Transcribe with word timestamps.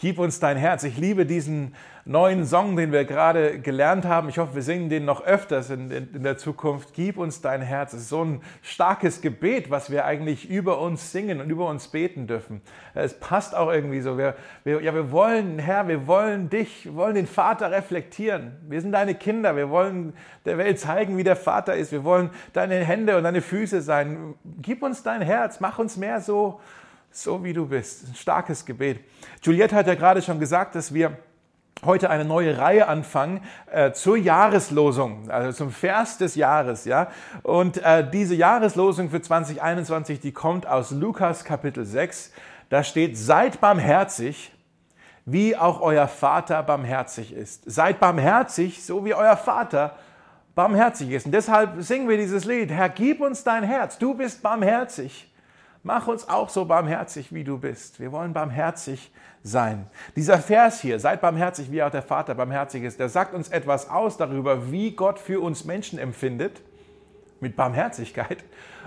Gib 0.00 0.18
uns 0.18 0.40
dein 0.40 0.56
Herz. 0.56 0.82
Ich 0.84 0.96
liebe 0.96 1.26
diesen 1.26 1.74
neuen 2.06 2.46
Song, 2.46 2.74
den 2.74 2.90
wir 2.90 3.04
gerade 3.04 3.60
gelernt 3.60 4.06
haben. 4.06 4.30
Ich 4.30 4.38
hoffe, 4.38 4.54
wir 4.54 4.62
singen 4.62 4.88
den 4.88 5.04
noch 5.04 5.22
öfters 5.22 5.68
in, 5.68 5.90
in, 5.90 6.14
in, 6.14 6.22
der 6.22 6.38
Zukunft. 6.38 6.94
Gib 6.94 7.18
uns 7.18 7.42
dein 7.42 7.60
Herz. 7.60 7.92
Es 7.92 8.04
ist 8.04 8.08
so 8.08 8.24
ein 8.24 8.40
starkes 8.62 9.20
Gebet, 9.20 9.70
was 9.70 9.90
wir 9.90 10.06
eigentlich 10.06 10.48
über 10.48 10.80
uns 10.80 11.12
singen 11.12 11.42
und 11.42 11.50
über 11.50 11.68
uns 11.68 11.88
beten 11.88 12.26
dürfen. 12.26 12.62
Es 12.94 13.12
passt 13.20 13.54
auch 13.54 13.70
irgendwie 13.70 14.00
so. 14.00 14.16
Wir, 14.16 14.36
wir, 14.64 14.82
ja, 14.82 14.94
wir 14.94 15.12
wollen, 15.12 15.58
Herr, 15.58 15.86
wir 15.86 16.06
wollen 16.06 16.48
dich, 16.48 16.86
wir 16.86 16.94
wollen 16.94 17.14
den 17.14 17.26
Vater 17.26 17.70
reflektieren. 17.70 18.52
Wir 18.70 18.80
sind 18.80 18.92
deine 18.92 19.14
Kinder. 19.14 19.54
Wir 19.54 19.68
wollen 19.68 20.14
der 20.46 20.56
Welt 20.56 20.80
zeigen, 20.80 21.18
wie 21.18 21.24
der 21.24 21.36
Vater 21.36 21.74
ist. 21.74 21.92
Wir 21.92 22.04
wollen 22.04 22.30
deine 22.54 22.76
Hände 22.76 23.18
und 23.18 23.24
deine 23.24 23.42
Füße 23.42 23.82
sein. 23.82 24.34
Gib 24.62 24.82
uns 24.82 25.02
dein 25.02 25.20
Herz. 25.20 25.60
Mach 25.60 25.78
uns 25.78 25.98
mehr 25.98 26.22
so 26.22 26.58
so 27.10 27.42
wie 27.44 27.52
du 27.52 27.66
bist. 27.66 28.08
Ein 28.08 28.14
starkes 28.14 28.64
Gebet. 28.64 29.00
Juliette 29.42 29.74
hat 29.74 29.86
ja 29.86 29.94
gerade 29.94 30.22
schon 30.22 30.38
gesagt, 30.38 30.74
dass 30.74 30.94
wir 30.94 31.18
heute 31.84 32.10
eine 32.10 32.24
neue 32.24 32.58
Reihe 32.58 32.88
anfangen 32.88 33.40
äh, 33.70 33.92
zur 33.92 34.16
Jahreslosung, 34.16 35.30
also 35.30 35.52
zum 35.52 35.70
Vers 35.70 36.18
des 36.18 36.34
Jahres, 36.34 36.84
ja. 36.84 37.08
Und 37.42 37.78
äh, 37.78 38.08
diese 38.08 38.34
Jahreslosung 38.34 39.10
für 39.10 39.22
2021, 39.22 40.20
die 40.20 40.32
kommt 40.32 40.66
aus 40.66 40.90
Lukas 40.90 41.44
Kapitel 41.44 41.84
6. 41.84 42.32
Da 42.68 42.84
steht: 42.84 43.16
Seid 43.16 43.60
barmherzig, 43.60 44.52
wie 45.24 45.56
auch 45.56 45.80
euer 45.80 46.08
Vater 46.08 46.62
barmherzig 46.62 47.32
ist. 47.32 47.70
Seid 47.70 47.98
barmherzig, 47.98 48.84
so 48.84 49.04
wie 49.04 49.14
euer 49.14 49.36
Vater 49.36 49.96
barmherzig 50.54 51.10
ist. 51.10 51.26
Und 51.26 51.32
deshalb 51.32 51.82
singen 51.82 52.08
wir 52.08 52.18
dieses 52.18 52.44
Lied: 52.44 52.70
Herr, 52.70 52.90
gib 52.90 53.20
uns 53.20 53.42
dein 53.42 53.64
Herz. 53.64 53.98
Du 53.98 54.14
bist 54.14 54.42
barmherzig. 54.42 55.29
Mach 55.82 56.08
uns 56.08 56.28
auch 56.28 56.50
so 56.50 56.66
barmherzig, 56.66 57.32
wie 57.32 57.42
du 57.42 57.56
bist. 57.56 58.00
Wir 58.00 58.12
wollen 58.12 58.34
barmherzig 58.34 59.10
sein. 59.42 59.86
Dieser 60.14 60.38
Vers 60.38 60.80
hier, 60.80 61.00
seid 61.00 61.22
barmherzig, 61.22 61.72
wie 61.72 61.82
auch 61.82 61.90
der 61.90 62.02
Vater 62.02 62.34
barmherzig 62.34 62.82
ist, 62.82 63.00
der 63.00 63.08
sagt 63.08 63.32
uns 63.32 63.48
etwas 63.48 63.88
aus 63.88 64.18
darüber, 64.18 64.70
wie 64.70 64.90
Gott 64.90 65.18
für 65.18 65.40
uns 65.40 65.64
Menschen 65.64 65.98
empfindet, 65.98 66.60
mit 67.40 67.56
Barmherzigkeit. 67.56 68.44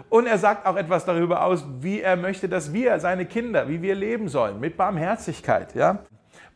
Und 0.09 0.27
er 0.27 0.37
sagt 0.37 0.67
auch 0.67 0.75
etwas 0.75 1.05
darüber 1.05 1.43
aus, 1.43 1.65
wie 1.79 2.01
er 2.01 2.15
möchte, 2.15 2.47
dass 2.47 2.71
wir, 2.73 2.99
seine 2.99 3.25
Kinder, 3.25 3.67
wie 3.67 3.81
wir 3.81 3.95
leben 3.95 4.27
sollen, 4.27 4.59
mit 4.59 4.77
Barmherzigkeit. 4.77 5.73
Ja? 5.73 6.05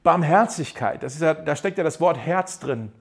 Barmherzigkeit, 0.03 1.01
das 1.01 1.15
ist 1.15 1.21
ja, 1.21 1.33
da 1.33 1.55
steckt 1.55 1.79
ja 1.79 1.83
das 1.83 1.99
Wort 1.99 2.17
Herz 2.17 2.59
drin. 2.59 2.91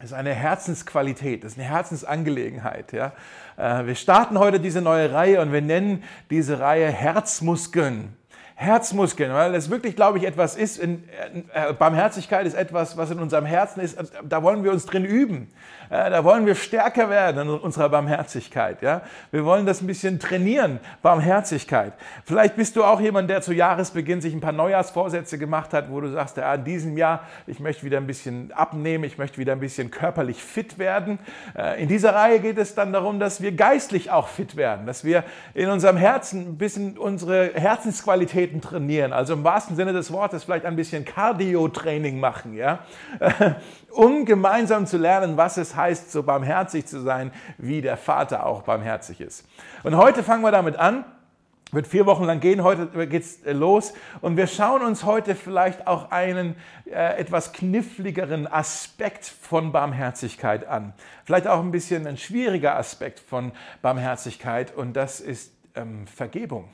Das 0.00 0.10
ist 0.10 0.16
eine 0.16 0.32
Herzensqualität, 0.32 1.42
das 1.42 1.52
ist 1.52 1.58
eine 1.58 1.68
Herzensangelegenheit. 1.68 2.92
Ja? 2.92 3.12
Äh, 3.56 3.84
wir 3.86 3.96
starten 3.96 4.38
heute 4.38 4.60
diese 4.60 4.80
neue 4.80 5.12
Reihe 5.12 5.40
und 5.40 5.52
wir 5.52 5.60
nennen 5.60 6.04
diese 6.30 6.60
Reihe 6.60 6.88
Herzmuskeln. 6.88 8.16
Herzmuskeln, 8.54 9.32
weil 9.32 9.52
das 9.52 9.70
wirklich, 9.70 9.96
glaube 9.96 10.18
ich, 10.18 10.24
etwas 10.24 10.56
ist. 10.56 10.78
In, 10.78 11.02
äh, 11.52 11.72
Barmherzigkeit 11.72 12.46
ist 12.46 12.54
etwas, 12.54 12.96
was 12.96 13.10
in 13.10 13.18
unserem 13.18 13.44
Herzen 13.44 13.80
ist. 13.80 13.98
Da 14.22 14.42
wollen 14.44 14.62
wir 14.62 14.70
uns 14.70 14.86
drin 14.86 15.04
üben. 15.04 15.48
Äh, 15.90 16.10
da 16.10 16.24
wollen 16.24 16.46
wir 16.46 16.54
stärker 16.54 17.08
werden 17.08 17.48
in 17.48 17.48
unserer 17.48 17.88
Barmherzigkeit. 17.88 18.82
Ja? 18.82 19.02
Wir 19.30 19.44
wollen 19.44 19.66
das 19.66 19.80
ein 19.80 19.86
bisschen 19.86 20.18
trainieren, 20.18 20.80
Barmherzigkeit. 21.02 21.92
Vielleicht 22.24 22.56
bist 22.56 22.76
du 22.76 22.84
auch 22.84 23.00
jemand, 23.00 23.30
der 23.30 23.40
zu 23.40 23.52
Jahresbeginn 23.52 24.20
sich 24.20 24.34
ein 24.34 24.40
paar 24.40 24.52
Neujahrsvorsätze 24.52 25.38
gemacht 25.38 25.72
hat, 25.72 25.90
wo 25.90 26.00
du 26.00 26.10
sagst, 26.10 26.36
ja, 26.36 26.54
in 26.54 26.64
diesem 26.64 26.96
Jahr, 26.96 27.22
ich 27.46 27.60
möchte 27.60 27.84
wieder 27.84 27.98
ein 27.98 28.06
bisschen 28.06 28.52
abnehmen, 28.52 29.04
ich 29.04 29.18
möchte 29.18 29.38
wieder 29.38 29.52
ein 29.52 29.60
bisschen 29.60 29.90
körperlich 29.90 30.42
fit 30.42 30.78
werden. 30.78 31.18
Äh, 31.56 31.82
in 31.82 31.88
dieser 31.88 32.14
Reihe 32.14 32.40
geht 32.40 32.58
es 32.58 32.74
dann 32.74 32.92
darum, 32.92 33.18
dass 33.18 33.40
wir 33.40 33.52
geistlich 33.52 34.10
auch 34.10 34.28
fit 34.28 34.56
werden, 34.56 34.86
dass 34.86 35.04
wir 35.04 35.24
in 35.54 35.70
unserem 35.70 35.96
Herzen 35.96 36.50
ein 36.50 36.58
bisschen 36.58 36.98
unsere 36.98 37.52
Herzensqualitäten 37.54 38.60
trainieren. 38.60 39.12
Also 39.12 39.32
im 39.32 39.44
wahrsten 39.44 39.76
Sinne 39.76 39.92
des 39.92 40.12
Wortes 40.12 40.44
vielleicht 40.44 40.66
ein 40.66 40.76
bisschen 40.76 41.04
Cardio-Training 41.04 42.20
machen, 42.20 42.54
ja? 42.54 42.80
um 43.90 44.24
gemeinsam 44.24 44.86
zu 44.86 44.98
lernen, 44.98 45.36
was 45.36 45.56
es 45.56 45.77
heißt, 45.78 46.12
so 46.12 46.22
barmherzig 46.22 46.84
zu 46.84 47.00
sein, 47.00 47.32
wie 47.56 47.80
der 47.80 47.96
Vater 47.96 48.44
auch 48.44 48.62
barmherzig 48.62 49.22
ist. 49.22 49.46
Und 49.82 49.96
heute 49.96 50.22
fangen 50.22 50.42
wir 50.42 50.52
damit 50.52 50.76
an. 50.76 51.06
Wird 51.70 51.86
vier 51.86 52.06
Wochen 52.06 52.24
lang 52.24 52.40
gehen, 52.40 52.62
heute 52.62 53.06
geht's 53.06 53.40
los 53.44 53.92
und 54.22 54.38
wir 54.38 54.46
schauen 54.46 54.80
uns 54.80 55.04
heute 55.04 55.34
vielleicht 55.34 55.86
auch 55.86 56.10
einen 56.10 56.56
äh, 56.86 57.18
etwas 57.18 57.52
kniffligeren 57.52 58.46
Aspekt 58.46 59.26
von 59.26 59.70
Barmherzigkeit 59.70 60.66
an. 60.66 60.94
Vielleicht 61.26 61.46
auch 61.46 61.60
ein 61.60 61.70
bisschen 61.70 62.06
ein 62.06 62.16
schwieriger 62.16 62.76
Aspekt 62.78 63.20
von 63.20 63.52
Barmherzigkeit 63.82 64.74
und 64.74 64.94
das 64.94 65.20
ist 65.20 65.52
ähm, 65.74 66.06
Vergebung. 66.06 66.70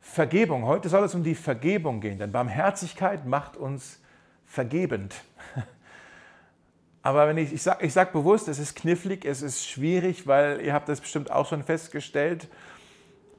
Vergebung, 0.00 0.66
heute 0.66 0.88
soll 0.88 1.04
es 1.04 1.14
um 1.14 1.22
die 1.22 1.36
Vergebung 1.36 2.00
gehen, 2.00 2.18
denn 2.18 2.32
Barmherzigkeit 2.32 3.24
macht 3.24 3.56
uns 3.56 4.00
vergebend. 4.46 5.14
Aber 7.02 7.26
wenn 7.26 7.36
ich, 7.36 7.52
ich 7.52 7.62
sage 7.62 7.84
ich 7.84 7.92
sag 7.92 8.12
bewusst, 8.12 8.48
es 8.48 8.58
ist 8.58 8.76
knifflig, 8.76 9.24
es 9.24 9.42
ist 9.42 9.66
schwierig, 9.66 10.26
weil 10.26 10.60
ihr 10.60 10.72
habt 10.72 10.88
das 10.88 11.00
bestimmt 11.00 11.30
auch 11.30 11.48
schon 11.48 11.64
festgestellt, 11.64 12.48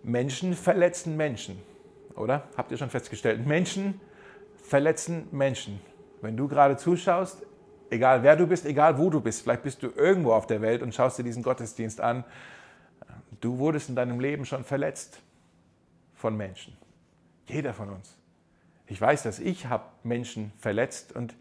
Menschen 0.04 0.54
verletzen 0.54 1.16
Menschen, 1.16 1.62
oder? 2.16 2.44
Habt 2.58 2.72
ihr 2.72 2.78
schon 2.78 2.90
festgestellt? 2.90 3.48
Menschen 3.48 4.02
verletzen 4.64 5.28
Menschen. 5.32 5.80
Wenn 6.22 6.36
du 6.36 6.50
gerade 6.50 6.76
zuschaust, 6.76 7.46
egal 7.90 8.24
wer 8.24 8.36
du 8.36 8.48
bist, 8.48 8.66
egal 8.66 8.98
wo 8.98 9.10
du 9.10 9.22
bist, 9.22 9.44
vielleicht 9.44 9.64
bist 9.64 9.82
du 9.82 9.92
irgendwo 9.96 10.34
auf 10.34 10.46
der 10.46 10.62
Welt 10.62 10.82
und 10.82 10.94
schaust 10.94 11.18
dir 11.18 11.24
diesen 11.24 11.42
Gottesdienst 11.42 12.02
an, 12.02 12.26
du 13.40 13.60
wurdest 13.60 13.88
in 13.88 13.96
deinem 13.96 14.20
Leben 14.20 14.46
schon 14.46 14.66
verletzt 14.66 15.22
von 16.16 16.36
Menschen. 16.36 16.78
Jeder 17.48 17.74
von 17.74 17.90
uns. 17.90 18.18
Ich 18.88 19.00
weiß, 19.00 19.24
dass 19.24 19.40
ich 19.40 19.68
habe 19.68 19.86
Menschen 20.04 20.52
verletzt 20.58 21.16
und 21.16 21.36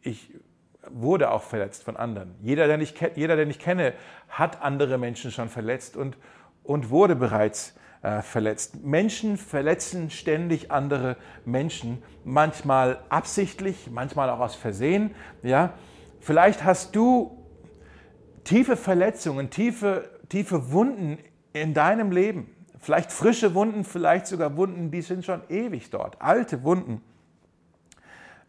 ich 0.00 0.30
wurde 0.90 1.30
auch 1.30 1.42
verletzt 1.42 1.84
von 1.84 1.96
anderen. 1.96 2.34
Jeder, 2.40 2.66
den 2.66 2.80
ich, 2.80 2.94
jeder, 3.14 3.36
den 3.36 3.50
ich 3.50 3.58
kenne, 3.58 3.94
hat 4.28 4.62
andere 4.62 4.98
Menschen 4.98 5.30
schon 5.30 5.48
verletzt 5.48 5.96
und, 5.96 6.16
und 6.62 6.90
wurde 6.90 7.16
bereits 7.16 7.74
äh, 8.02 8.22
verletzt. 8.22 8.84
Menschen 8.84 9.36
verletzen 9.36 10.10
ständig 10.10 10.70
andere 10.70 11.16
Menschen, 11.44 12.02
manchmal 12.24 12.98
absichtlich, 13.08 13.88
manchmal 13.90 14.28
auch 14.30 14.40
aus 14.40 14.54
Versehen. 14.54 15.14
Ja? 15.42 15.72
Vielleicht 16.20 16.64
hast 16.64 16.94
du 16.94 17.44
tiefe 18.44 18.76
Verletzungen, 18.76 19.50
tiefe, 19.50 20.10
tiefe 20.28 20.70
Wunden 20.70 21.18
in 21.54 21.72
deinem 21.72 22.12
Leben. 22.12 22.54
Vielleicht 22.78 23.10
frische 23.10 23.54
Wunden, 23.54 23.84
vielleicht 23.84 24.26
sogar 24.26 24.56
Wunden, 24.58 24.90
die 24.90 25.00
sind 25.00 25.24
schon 25.24 25.40
ewig 25.48 25.88
dort, 25.88 26.20
alte 26.20 26.62
Wunden. 26.62 27.00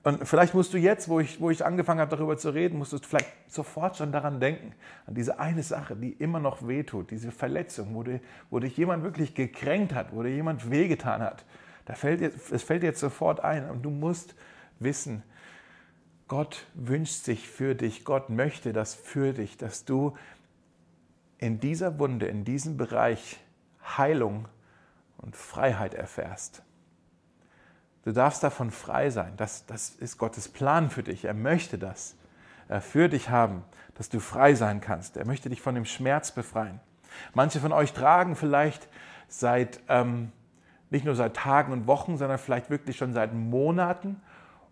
Und 0.05 0.27
vielleicht 0.27 0.53
musst 0.53 0.71
du 0.71 0.77
jetzt, 0.77 1.09
wo 1.09 1.19
ich, 1.19 1.41
wo 1.41 1.49
ich 1.49 1.65
angefangen 1.65 1.99
habe, 1.99 2.15
darüber 2.15 2.37
zu 2.37 2.51
reden, 2.51 2.77
musst 2.77 2.93
du 2.93 2.99
vielleicht 2.99 3.27
sofort 3.47 3.97
schon 3.97 4.11
daran 4.11 4.39
denken, 4.39 4.73
an 5.07 5.15
diese 5.15 5.39
eine 5.39 5.63
Sache, 5.63 5.95
die 5.95 6.11
immer 6.11 6.39
noch 6.39 6.67
wehtut, 6.67 7.09
diese 7.09 7.31
Verletzung, 7.31 7.95
wo, 7.95 8.03
du, 8.03 8.21
wo 8.51 8.59
dich 8.59 8.77
jemand 8.77 9.03
wirklich 9.03 9.33
gekränkt 9.33 9.95
hat, 9.95 10.13
wo 10.13 10.21
dir 10.21 10.29
jemand 10.29 10.69
wehgetan 10.69 11.23
hat. 11.23 11.43
Da 11.85 11.95
fällt 11.95 12.21
jetzt, 12.21 12.51
es 12.51 12.61
fällt 12.61 12.83
jetzt 12.83 12.99
sofort 12.99 13.39
ein 13.39 13.67
und 13.67 13.81
du 13.81 13.89
musst 13.89 14.35
wissen, 14.77 15.23
Gott 16.27 16.67
wünscht 16.75 17.23
sich 17.23 17.49
für 17.49 17.73
dich, 17.73 18.05
Gott 18.05 18.29
möchte 18.29 18.73
das 18.73 18.93
für 18.93 19.33
dich, 19.33 19.57
dass 19.57 19.85
du 19.85 20.15
in 21.39 21.59
dieser 21.59 21.97
Wunde, 21.97 22.27
in 22.27 22.45
diesem 22.45 22.77
Bereich 22.77 23.39
Heilung 23.97 24.47
und 25.17 25.35
Freiheit 25.35 25.95
erfährst. 25.95 26.61
Du 28.05 28.11
darfst 28.11 28.43
davon 28.43 28.69
frei 28.69 29.09
sein. 29.09 29.33
Das, 29.35 29.65
das 29.65 29.89
ist 29.89 30.19
Gottes 30.19 30.47
Plan 30.47 30.91
für 30.91 31.01
dich. 31.01 31.25
Er 31.25 31.33
möchte 31.33 31.79
das 31.79 32.15
äh, 32.69 32.79
für 32.79 33.09
dich 33.09 33.29
haben, 33.29 33.63
dass 33.95 34.09
du 34.09 34.19
frei 34.19 34.53
sein 34.53 34.79
kannst. 34.79 35.17
Er 35.17 35.25
möchte 35.25 35.49
dich 35.49 35.59
von 35.59 35.73
dem 35.73 35.85
Schmerz 35.85 36.31
befreien. 36.31 36.79
Manche 37.33 37.59
von 37.59 37.71
euch 37.71 37.93
tragen 37.93 38.35
vielleicht 38.35 38.87
seit, 39.27 39.79
ähm, 39.89 40.31
nicht 40.91 41.03
nur 41.03 41.15
seit 41.15 41.35
Tagen 41.35 41.73
und 41.73 41.87
Wochen, 41.87 42.17
sondern 42.17 42.37
vielleicht 42.37 42.69
wirklich 42.69 42.95
schon 42.95 43.11
seit 43.11 43.33
Monaten 43.33 44.21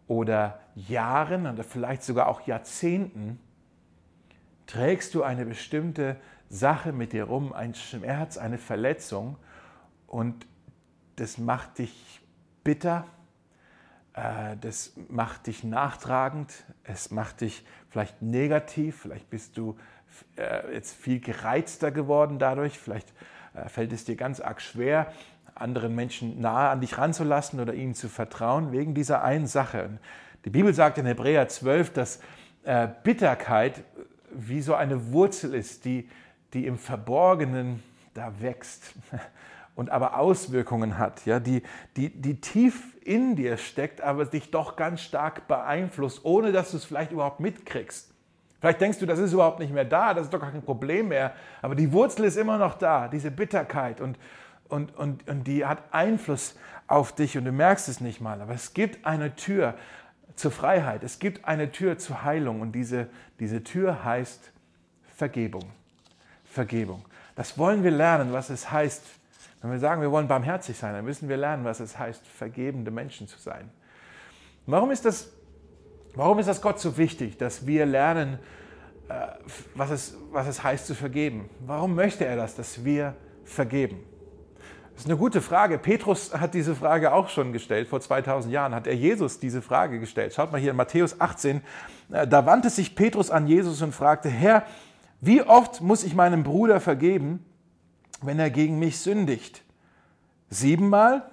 oder 0.07 0.59
Jahren 0.75 1.47
oder 1.47 1.63
vielleicht 1.63 2.03
sogar 2.03 2.27
auch 2.27 2.41
Jahrzehnten, 2.41 3.39
trägst 4.67 5.15
du 5.15 5.23
eine 5.23 5.45
bestimmte 5.45 6.17
Sache 6.49 6.91
mit 6.91 7.13
dir 7.13 7.23
rum, 7.23 7.51
ein 7.51 7.73
Schmerz, 7.73 8.37
eine 8.37 8.59
Verletzung 8.59 9.37
und 10.05 10.45
das 11.15 11.39
macht 11.39 11.79
dich 11.79 12.21
bitter, 12.63 13.05
das 14.13 14.93
macht 15.09 15.47
dich 15.47 15.63
nachtragend, 15.63 16.53
es 16.83 17.09
macht 17.09 17.41
dich 17.41 17.65
vielleicht 17.89 18.21
negativ, 18.21 19.01
vielleicht 19.01 19.29
bist 19.29 19.57
du 19.57 19.75
äh, 20.37 20.73
jetzt 20.73 20.95
viel 20.95 21.19
gereizter 21.19 21.89
geworden 21.89 22.37
dadurch, 22.37 22.77
vielleicht 22.77 23.11
äh, 23.55 23.67
fällt 23.69 23.91
es 23.91 24.05
dir 24.05 24.15
ganz 24.15 24.39
arg 24.39 24.61
schwer, 24.61 25.11
anderen 25.55 25.95
Menschen 25.95 26.39
nahe 26.39 26.69
an 26.69 26.81
dich 26.81 26.97
ranzulassen 26.97 27.59
oder 27.59 27.73
ihnen 27.73 27.95
zu 27.95 28.07
vertrauen, 28.07 28.71
wegen 28.71 28.93
dieser 28.93 29.23
einen 29.23 29.47
Sache. 29.47 29.97
Die 30.45 30.49
Bibel 30.49 30.73
sagt 30.73 30.97
in 30.97 31.05
Hebräer 31.05 31.47
12, 31.47 31.93
dass 31.93 32.19
Bitterkeit 33.03 33.83
wie 34.31 34.61
so 34.61 34.73
eine 34.73 35.11
Wurzel 35.11 35.53
ist, 35.53 35.85
die, 35.85 36.09
die 36.53 36.65
im 36.65 36.77
Verborgenen 36.77 37.83
da 38.13 38.41
wächst 38.41 38.93
und 39.75 39.89
aber 39.89 40.17
Auswirkungen 40.17 40.97
hat, 40.97 41.25
ja, 41.25 41.39
die, 41.39 41.63
die, 41.97 42.09
die 42.09 42.39
tief 42.39 42.95
in 43.03 43.35
dir 43.35 43.57
steckt, 43.57 44.01
aber 44.01 44.25
dich 44.25 44.51
doch 44.51 44.75
ganz 44.75 45.01
stark 45.01 45.47
beeinflusst, 45.47 46.23
ohne 46.23 46.51
dass 46.51 46.71
du 46.71 46.77
es 46.77 46.85
vielleicht 46.85 47.11
überhaupt 47.11 47.39
mitkriegst. 47.39 48.11
Vielleicht 48.59 48.79
denkst 48.79 48.99
du, 48.99 49.05
das 49.05 49.19
ist 49.19 49.33
überhaupt 49.33 49.59
nicht 49.59 49.73
mehr 49.73 49.83
da, 49.83 50.13
das 50.13 50.25
ist 50.25 50.33
doch 50.33 50.39
gar 50.39 50.51
kein 50.51 50.61
Problem 50.61 51.09
mehr, 51.09 51.33
aber 51.61 51.75
die 51.75 51.91
Wurzel 51.91 52.25
ist 52.25 52.37
immer 52.37 52.57
noch 52.57 52.75
da, 52.77 53.07
diese 53.09 53.29
Bitterkeit 53.29 53.99
und, 53.99 54.17
und, 54.69 54.95
und, 54.95 55.27
und 55.27 55.43
die 55.45 55.65
hat 55.65 55.83
Einfluss 55.91 56.57
auf 56.87 57.13
dich 57.13 57.37
und 57.37 57.45
du 57.45 57.51
merkst 57.51 57.89
es 57.89 57.99
nicht 57.99 58.21
mal. 58.21 58.41
Aber 58.41 58.53
es 58.53 58.73
gibt 58.73 59.05
eine 59.05 59.35
Tür 59.35 59.73
zur 60.35 60.51
Freiheit, 60.51 61.03
es 61.03 61.19
gibt 61.19 61.45
eine 61.45 61.71
Tür 61.71 61.97
zur 61.97 62.23
Heilung 62.23 62.61
und 62.61 62.71
diese, 62.71 63.09
diese 63.39 63.63
Tür 63.63 64.05
heißt 64.05 64.51
Vergebung. 65.15 65.65
Vergebung. 66.45 67.03
Das 67.35 67.57
wollen 67.57 67.83
wir 67.83 67.91
lernen, 67.91 68.31
was 68.31 68.49
es 68.49 68.71
heißt. 68.71 69.03
Wenn 69.63 69.71
wir 69.71 69.79
sagen, 69.79 70.01
wir 70.01 70.11
wollen 70.11 70.27
barmherzig 70.27 70.77
sein, 70.77 70.93
dann 70.93 71.05
müssen 71.05 71.29
wir 71.29 71.37
lernen, 71.37 71.63
was 71.63 71.79
es 71.79 71.97
heißt, 71.97 72.27
vergebende 72.27 72.91
Menschen 72.91 73.29
zu 73.29 73.39
sein. 73.39 73.71
Warum 74.65 74.91
ist 74.91 75.05
das, 75.05 75.31
warum 76.15 76.37
ist 76.39 76.47
das 76.47 76.61
Gott 76.61 76.81
so 76.81 76.97
wichtig, 76.97 77.37
dass 77.37 77.65
wir 77.65 77.85
lernen, 77.85 78.39
äh, 79.07 79.13
was 79.73 79.89
es, 79.89 80.17
was 80.33 80.47
es 80.47 80.65
heißt 80.65 80.85
zu 80.85 80.95
vergeben? 80.95 81.49
Warum 81.65 81.95
möchte 81.95 82.25
er 82.25 82.35
das, 82.35 82.55
dass 82.55 82.83
wir 82.83 83.15
vergeben? 83.45 84.03
Das 84.95 85.03
ist 85.03 85.09
eine 85.09 85.17
gute 85.17 85.41
Frage. 85.41 85.77
Petrus 85.77 86.33
hat 86.33 86.53
diese 86.53 86.75
Frage 86.75 87.13
auch 87.13 87.29
schon 87.29 87.53
gestellt. 87.53 87.87
Vor 87.87 88.01
2000 88.01 88.53
Jahren 88.53 88.75
hat 88.75 88.85
er 88.85 88.95
Jesus 88.95 89.39
diese 89.39 89.61
Frage 89.61 90.01
gestellt. 90.01 90.33
Schaut 90.33 90.51
mal 90.51 90.59
hier 90.59 90.71
in 90.71 90.77
Matthäus 90.77 91.21
18. 91.21 91.61
Äh, 92.11 92.27
da 92.27 92.45
wandte 92.45 92.69
sich 92.69 92.95
Petrus 92.95 93.31
an 93.31 93.47
Jesus 93.47 93.81
und 93.81 93.95
fragte, 93.95 94.27
Herr, 94.27 94.65
wie 95.21 95.41
oft 95.41 95.79
muss 95.79 96.03
ich 96.03 96.15
meinem 96.15 96.43
Bruder 96.43 96.81
vergeben, 96.81 97.45
wenn 98.25 98.39
er 98.39 98.49
gegen 98.49 98.79
mich 98.79 98.97
sündigt? 98.99 99.63
Siebenmal? 100.49 101.29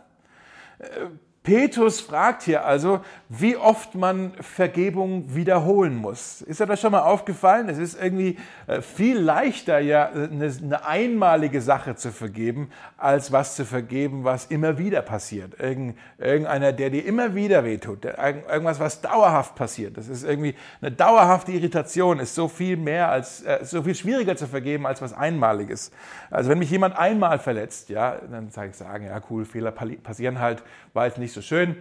Petrus 1.51 2.01
fragt 2.01 2.45
hier 2.45 2.65
also, 2.65 3.01
wie 3.29 3.57
oft 3.57 3.97
man 3.97 4.35
Vergebung 4.41 5.35
wiederholen 5.35 5.97
muss. 5.97 6.43
Ist 6.43 6.61
dir 6.61 6.67
das 6.67 6.81
schon 6.81 6.93
mal 6.93 7.01
aufgefallen? 7.01 7.69
Es 7.69 7.79
ist 7.79 8.01
irgendwie 8.01 8.39
äh, 8.69 8.81
viel 8.81 9.19
leichter, 9.19 9.81
ja, 9.81 10.11
eine, 10.11 10.85
einmalige 10.85 11.61
Sache 11.61 11.97
zu 11.97 12.13
vergeben, 12.13 12.71
als 12.97 13.33
was 13.33 13.57
zu 13.57 13.65
vergeben, 13.65 14.23
was 14.23 14.47
immer 14.47 14.79
wieder 14.79 15.03
passiert. 15.03 15.55
irgendeiner, 15.59 16.73
der 16.73 16.91
dir 16.91 17.05
immer 17.05 17.35
wieder 17.35 17.65
wehtut. 17.65 18.05
Irgendwas, 18.05 18.79
was 18.79 19.01
dauerhaft 19.01 19.57
passiert. 19.57 19.97
Das 19.97 20.07
ist 20.07 20.23
irgendwie 20.23 20.55
eine 20.81 20.93
dauerhafte 20.93 21.51
Irritation, 21.51 22.21
ist 22.21 22.37
so 22.37 22.47
viel 22.47 22.77
mehr 22.77 23.11
als, 23.11 23.43
äh, 23.43 23.59
so 23.65 23.83
viel 23.83 23.97
schwieriger 23.97 24.37
zu 24.37 24.47
vergeben, 24.47 24.87
als 24.87 25.03
was 25.03 25.13
Einmaliges. 25.13 25.91
Also 26.31 26.49
wenn 26.49 26.61
mich 26.61 26.71
jemand 26.71 26.97
einmal 26.97 27.41
verletzt, 27.41 27.89
ja, 27.89 28.19
dann 28.31 28.51
sage 28.51 28.71
ich 28.71 28.77
sagen, 28.77 29.07
ja 29.07 29.21
cool, 29.31 29.45
Fehler 29.45 29.73
passieren 29.73 30.39
halt, 30.39 30.63
war 30.93 31.07
jetzt 31.07 31.19
nicht 31.19 31.31
nicht 31.31 31.40
so 31.41 31.47
schön, 31.47 31.77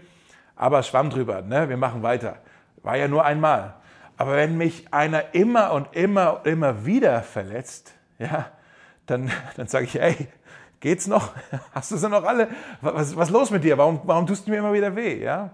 aber 0.56 0.84
schwamm 0.84 1.10
drüber, 1.10 1.42
ne? 1.42 1.70
wir 1.70 1.78
machen 1.78 2.02
weiter. 2.02 2.38
War 2.82 2.98
ja 2.98 3.08
nur 3.08 3.26
einmal. 3.26 3.76
Aber 4.18 4.36
wenn 4.36 4.58
mich 4.58 4.94
einer 4.94 5.34
immer 5.34 5.74
und 5.74 5.96
immer 5.96 6.40
und 6.40 6.48
immer 6.48 6.86
wieder 6.86 7.22
verletzt, 7.22 7.94
ja, 8.20 8.48
dann, 9.06 9.32
dann 9.56 9.68
sage 9.68 9.86
ich, 9.86 10.00
ey, 10.00 10.28
geht's 10.80 11.08
noch? 11.08 11.34
Hast 11.74 11.92
du 11.92 11.98
sie 11.98 12.10
noch 12.10 12.24
alle? 12.24 12.50
Was, 12.82 13.16
was 13.16 13.28
ist 13.28 13.34
los 13.34 13.52
mit 13.52 13.64
dir? 13.64 13.78
Warum, 13.78 14.02
warum 14.04 14.28
tust 14.28 14.48
du 14.48 14.52
mir 14.52 14.58
immer 14.58 14.74
wieder 14.74 14.96
weh? 14.96 15.22
Ja? 15.24 15.52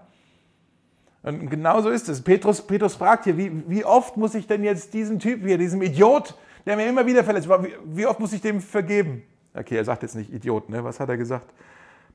Und 1.24 1.50
genau 1.50 1.82
so 1.82 1.90
ist 1.90 2.08
es. 2.10 2.22
Petrus, 2.22 2.62
Petrus 2.62 2.96
fragt 2.96 3.24
hier, 3.24 3.38
wie, 3.38 3.52
wie 3.68 3.86
oft 3.86 4.18
muss 4.18 4.36
ich 4.36 4.46
denn 4.46 4.64
jetzt 4.64 4.94
diesem 4.94 5.20
Typ 5.20 5.44
hier, 5.44 5.58
diesem 5.58 5.82
Idiot, 5.82 6.36
der 6.66 6.76
mir 6.76 6.88
immer 6.88 7.06
wieder 7.06 7.24
verletzt, 7.24 7.50
wie, 7.50 7.74
wie 7.86 8.06
oft 8.06 8.20
muss 8.20 8.34
ich 8.34 8.42
dem 8.42 8.62
vergeben? 8.62 9.24
Okay, 9.54 9.78
er 9.78 9.86
sagt 9.86 10.04
jetzt 10.04 10.16
nicht 10.16 10.32
Idiot, 10.32 10.70
ne? 10.70 10.84
Was 10.84 11.00
hat 11.00 11.10
er 11.10 11.18
gesagt? 11.18 11.52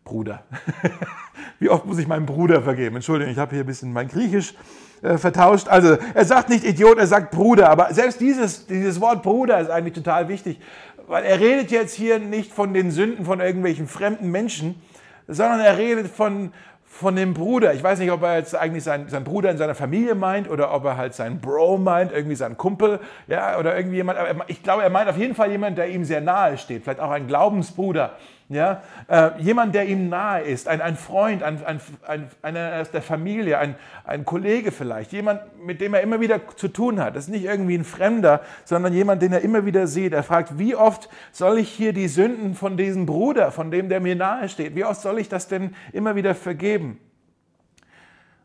Bruder. 0.04 0.42
Wie 1.58 1.68
oft 1.68 1.86
muss 1.86 1.98
ich 1.98 2.08
meinem 2.08 2.26
Bruder 2.26 2.62
vergeben? 2.62 2.96
Entschuldigung, 2.96 3.32
ich 3.32 3.38
habe 3.38 3.54
hier 3.54 3.64
ein 3.64 3.66
bisschen 3.66 3.92
mein 3.92 4.08
Griechisch 4.08 4.54
äh, 5.02 5.18
vertauscht. 5.18 5.68
Also 5.68 5.96
er 6.14 6.24
sagt 6.24 6.48
nicht 6.48 6.64
Idiot, 6.64 6.98
er 6.98 7.06
sagt 7.06 7.30
Bruder. 7.30 7.68
Aber 7.70 7.92
selbst 7.92 8.20
dieses, 8.20 8.66
dieses 8.66 9.00
Wort 9.00 9.22
Bruder 9.22 9.58
ist 9.60 9.70
eigentlich 9.70 9.94
total 9.94 10.28
wichtig, 10.28 10.60
weil 11.06 11.24
er 11.24 11.40
redet 11.40 11.70
jetzt 11.70 11.94
hier 11.94 12.18
nicht 12.18 12.52
von 12.52 12.74
den 12.74 12.90
Sünden 12.90 13.24
von 13.24 13.40
irgendwelchen 13.40 13.88
fremden 13.88 14.30
Menschen, 14.30 14.80
sondern 15.26 15.60
er 15.60 15.78
redet 15.78 16.08
von, 16.08 16.52
von 16.84 17.16
dem 17.16 17.34
Bruder. 17.34 17.72
Ich 17.74 17.82
weiß 17.82 17.98
nicht, 17.98 18.10
ob 18.10 18.22
er 18.22 18.38
jetzt 18.38 18.54
eigentlich 18.54 18.84
seinen, 18.84 19.08
seinen 19.08 19.24
Bruder 19.24 19.50
in 19.50 19.58
seiner 19.58 19.74
Familie 19.74 20.14
meint 20.14 20.50
oder 20.50 20.74
ob 20.74 20.84
er 20.84 20.96
halt 20.96 21.14
seinen 21.14 21.40
Bro 21.40 21.78
meint, 21.78 22.12
irgendwie 22.12 22.36
seinen 22.36 22.56
Kumpel, 22.56 23.00
ja, 23.26 23.58
oder 23.58 23.76
irgendwie 23.76 23.96
jemand. 23.96 24.18
Aber 24.18 24.44
ich 24.48 24.62
glaube, 24.62 24.82
er 24.82 24.90
meint 24.90 25.08
auf 25.08 25.16
jeden 25.16 25.34
Fall 25.34 25.50
jemand, 25.50 25.78
der 25.78 25.88
ihm 25.88 26.04
sehr 26.04 26.20
nahe 26.20 26.58
steht. 26.58 26.82
Vielleicht 26.84 27.00
auch 27.00 27.10
ein 27.10 27.26
Glaubensbruder 27.26 28.16
ja? 28.50 28.82
Äh, 29.08 29.30
jemand, 29.40 29.74
der 29.74 29.86
ihm 29.86 30.08
nahe 30.08 30.42
ist, 30.42 30.68
ein, 30.68 30.82
ein 30.82 30.96
Freund, 30.96 31.42
ein, 31.42 31.64
ein, 31.64 31.80
ein, 32.06 32.30
einer 32.42 32.80
aus 32.80 32.90
der 32.90 33.00
Familie, 33.00 33.58
ein, 33.58 33.76
ein 34.04 34.24
Kollege 34.24 34.72
vielleicht, 34.72 35.12
jemand, 35.12 35.40
mit 35.64 35.80
dem 35.80 35.94
er 35.94 36.02
immer 36.02 36.20
wieder 36.20 36.40
zu 36.56 36.68
tun 36.68 37.00
hat. 37.00 37.14
Das 37.14 37.24
ist 37.24 37.30
nicht 37.30 37.44
irgendwie 37.44 37.76
ein 37.76 37.84
Fremder, 37.84 38.42
sondern 38.64 38.92
jemand, 38.92 39.22
den 39.22 39.32
er 39.32 39.40
immer 39.40 39.64
wieder 39.64 39.86
sieht. 39.86 40.12
Er 40.12 40.24
fragt, 40.24 40.58
wie 40.58 40.74
oft 40.74 41.08
soll 41.30 41.58
ich 41.58 41.70
hier 41.70 41.92
die 41.92 42.08
Sünden 42.08 42.54
von 42.54 42.76
diesem 42.76 43.06
Bruder, 43.06 43.52
von 43.52 43.70
dem, 43.70 43.88
der 43.88 44.00
mir 44.00 44.16
nahe 44.16 44.48
steht, 44.48 44.74
wie 44.74 44.84
oft 44.84 45.00
soll 45.00 45.20
ich 45.20 45.28
das 45.28 45.46
denn 45.46 45.74
immer 45.92 46.16
wieder 46.16 46.34
vergeben? 46.34 46.98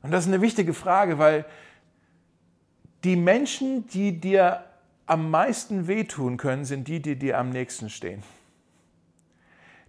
Und 0.03 0.11
das 0.11 0.27
ist 0.27 0.31
eine 0.31 0.41
wichtige 0.41 0.75
Frage, 0.75 1.17
weil 1.17 1.45
die 3.03 3.15
Menschen, 3.15 3.87
die 3.87 4.19
dir 4.19 4.63
am 5.07 5.31
meisten 5.31 5.87
wehtun 5.87 6.37
können, 6.37 6.63
sind 6.63 6.87
die, 6.87 7.01
die 7.01 7.15
dir 7.15 7.39
am 7.39 7.49
nächsten 7.49 7.89
stehen. 7.89 8.21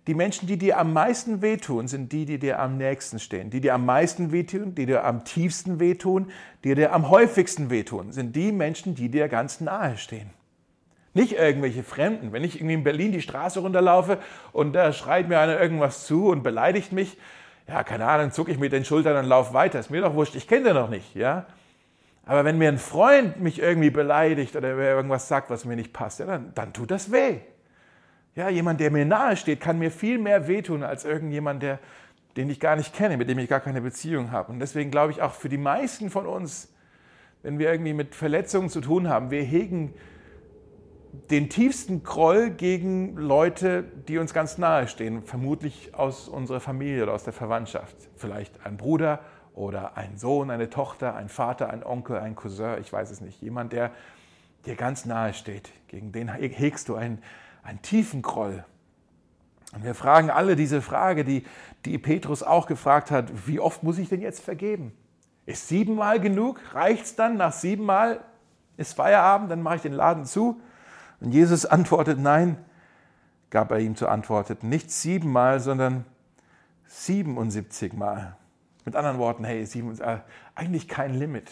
Die 0.07 0.15
Menschen, 0.15 0.47
die 0.47 0.57
dir 0.57 0.79
am 0.79 0.93
meisten 0.93 1.43
wehtun, 1.43 1.89
sind 1.89 2.13
die, 2.13 2.27
die 2.27 2.39
dir 2.39 2.61
am 2.61 2.77
nächsten 2.77 3.19
stehen. 3.19 3.51
Die 3.51 3.61
dir 3.61 3.75
am 3.75 3.85
meisten 3.85 4.31
wehtun, 4.31 4.75
die 4.75 4.87
dir 4.87 5.05
am 5.05 5.25
tiefsten 5.25 5.81
wehtun, 5.81 6.31
die 6.63 6.77
dir 6.77 6.93
am 6.93 7.11
häufigsten 7.11 7.71
wehtun, 7.71 8.13
sind 8.13 8.37
die 8.37 8.53
Menschen, 8.53 8.95
die 8.95 9.09
dir 9.09 9.29
ganz 9.29 9.61
nahe 9.61 9.97
stehen. 9.97 10.31
Nicht 11.13 11.33
irgendwelche 11.33 11.83
Fremden. 11.83 12.33
Wenn 12.33 12.45
ich 12.45 12.57
irgendwie 12.57 12.75
in 12.75 12.85
Berlin 12.85 13.11
die 13.11 13.23
Straße 13.23 13.59
runterlaufe 13.59 14.19
und 14.53 14.75
da 14.75 14.93
schreit 14.93 15.29
mir 15.29 15.41
einer 15.41 15.59
irgendwas 15.61 16.07
zu 16.07 16.29
und 16.29 16.45
beleidigt 16.45 16.93
mich, 16.93 17.19
ja, 17.67 17.83
keine 17.83 18.07
Ahnung, 18.07 18.31
zucke 18.31 18.53
ich 18.53 18.59
mit 18.59 18.73
den 18.73 18.85
Schultern 18.85 19.17
und 19.17 19.25
laufe 19.25 19.55
weiter. 19.55 19.81
Ist 19.81 19.91
mir 19.91 20.03
doch 20.03 20.15
wurscht, 20.15 20.37
ich 20.37 20.47
kenne 20.47 20.67
den 20.67 20.75
noch 20.75 20.91
nicht, 20.91 21.17
ja. 21.17 21.47
Aber 22.27 22.45
wenn 22.45 22.59
mir 22.59 22.69
ein 22.69 22.79
Freund 22.79 23.41
mich 23.41 23.61
irgendwie 23.61 23.91
beleidigt 23.91 24.55
oder 24.55 24.77
irgendwas 24.77 25.27
sagt, 25.27 25.51
was 25.51 25.65
mir 25.65 25.75
nicht 25.75 25.93
passt, 25.93 26.21
ja, 26.21 26.27
dann, 26.27 26.53
dann 26.55 26.73
tut 26.73 26.93
das 26.93 27.11
weh. 27.11 27.39
Ja, 28.37 28.51
jemand, 28.51 28.81
der 28.81 28.91
mir 28.91 29.07
nahe 29.07 29.35
steht, 29.37 29.61
kann 29.61 29.79
mir 29.79 29.91
viel 29.91 30.19
mehr 30.19 30.47
wehtun 30.47 30.83
als 30.83 31.07
irgendjemand, 31.07 31.63
der, 31.63 31.79
den 32.37 32.51
ich 32.51 32.61
gar 32.61 32.77
nicht 32.77 32.95
kenne, 32.95 33.17
mit 33.17 33.31
dem 33.31 33.39
ich 33.39 33.49
gar 33.49 33.61
keine 33.61 33.81
Beziehung 33.81 34.31
habe. 34.31 34.53
Und 34.53 34.61
deswegen 34.61 34.91
glaube 34.91 35.11
ich 35.11 35.23
auch 35.23 35.33
für 35.33 35.49
die 35.49 35.57
meisten 35.57 36.11
von 36.11 36.27
uns, 36.27 36.73
wenn 37.43 37.59
wir 37.59 37.73
irgendwie 37.73 37.95
mit 37.95 38.15
Verletzungen 38.15 38.69
zu 38.69 38.83
tun 38.83 39.09
haben, 39.09 39.31
wir 39.31 39.43
hegen 39.43 39.95
den 41.31 41.49
tiefsten 41.49 42.03
Groll 42.03 42.51
gegen 42.51 43.17
Leute, 43.17 43.85
die 44.07 44.19
uns 44.19 44.35
ganz 44.35 44.59
nahe 44.59 44.87
stehen, 44.87 45.23
vermutlich 45.23 45.95
aus 45.95 46.29
unserer 46.29 46.61
Familie 46.61 47.05
oder 47.05 47.15
aus 47.15 47.25
der 47.25 47.33
Verwandtschaft. 47.33 47.97
Vielleicht 48.17 48.67
ein 48.67 48.77
Bruder 48.77 49.21
oder 49.55 49.97
ein 49.97 50.19
Sohn, 50.19 50.51
eine 50.51 50.69
Tochter, 50.69 51.17
ein 51.17 51.31
Vater, 51.31 51.71
ein 51.71 51.83
Onkel, 51.83 52.19
ein 52.19 52.37
Cousin, 52.37 52.77
ich 52.83 52.93
weiß 52.93 53.11
es 53.11 53.23
nicht. 53.23 53.41
Jemand, 53.41 53.73
der 53.73 53.93
dir 54.67 54.77
ganz 54.77 55.07
nahe 55.07 55.33
steht, 55.33 55.71
gegen 55.89 56.13
den 56.13 56.29
hegst 56.29 56.91
du 56.91 56.97
ein, 56.97 57.23
einen 57.67 57.83
tiefen 57.83 58.23
Groll. 58.23 58.65
Und 59.75 59.85
wir 59.85 59.95
fragen 59.95 60.31
alle 60.31 60.57
diese 60.57 60.81
Frage, 60.81 61.25
die, 61.25 61.45
die 61.85 61.99
Petrus 61.99 62.43
auch 62.43 62.67
gefragt 62.67 63.11
hat, 63.11 63.47
wie 63.47 63.61
oft 63.61 63.83
muss 63.83 63.99
ich 63.99 64.09
denn 64.09 64.21
jetzt 64.21 64.41
vergeben? 64.41 64.93
Ist 65.45 65.69
siebenmal 65.69 66.21
genug? 66.21 66.61
Reicht 66.73 67.05
es 67.05 67.17
dann? 67.17 67.37
Nach 67.37 67.53
siebenmal 67.53 68.21
ist 68.77 68.95
Feierabend, 68.95 69.51
dann 69.51 69.63
mache 69.63 69.77
ich 69.77 69.83
den 69.83 69.93
Laden 69.93 70.25
zu? 70.25 70.61
Und 71.21 71.33
Jesus 71.33 71.67
antwortet, 71.67 72.19
nein, 72.19 72.57
gab 73.51 73.71
er 73.71 73.81
ihm 73.81 73.97
zu 73.97 74.09
antworten, 74.09 74.69
nicht 74.69 74.91
siebenmal, 74.91 75.61
sondern 75.61 76.05
77 76.87 77.93
Mal. 77.95 78.37
Mit 78.85 78.95
anderen 78.95 79.19
Worten, 79.19 79.45
hey, 79.45 79.63
äh, 79.63 80.19
eigentlich 80.55 80.89
kein 80.89 81.15
Limit. 81.15 81.51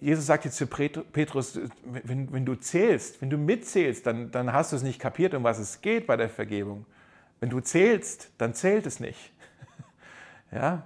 Jesus 0.00 0.26
sagt 0.26 0.46
jetzt 0.46 0.56
zu 0.56 0.66
Petrus, 0.66 1.60
wenn, 1.84 2.32
wenn, 2.32 2.46
du 2.46 2.54
zählst, 2.54 3.20
wenn 3.20 3.28
du 3.28 3.36
mitzählst, 3.36 4.06
dann, 4.06 4.30
dann 4.30 4.52
hast 4.52 4.72
du 4.72 4.76
es 4.76 4.82
nicht 4.82 4.98
kapiert, 4.98 5.34
um 5.34 5.44
was 5.44 5.58
es 5.58 5.82
geht 5.82 6.06
bei 6.06 6.16
der 6.16 6.30
Vergebung. 6.30 6.86
Wenn 7.38 7.50
du 7.50 7.60
zählst, 7.60 8.30
dann 8.38 8.54
zählt 8.54 8.86
es 8.86 9.00
nicht. 9.00 9.32
Ja, 10.52 10.82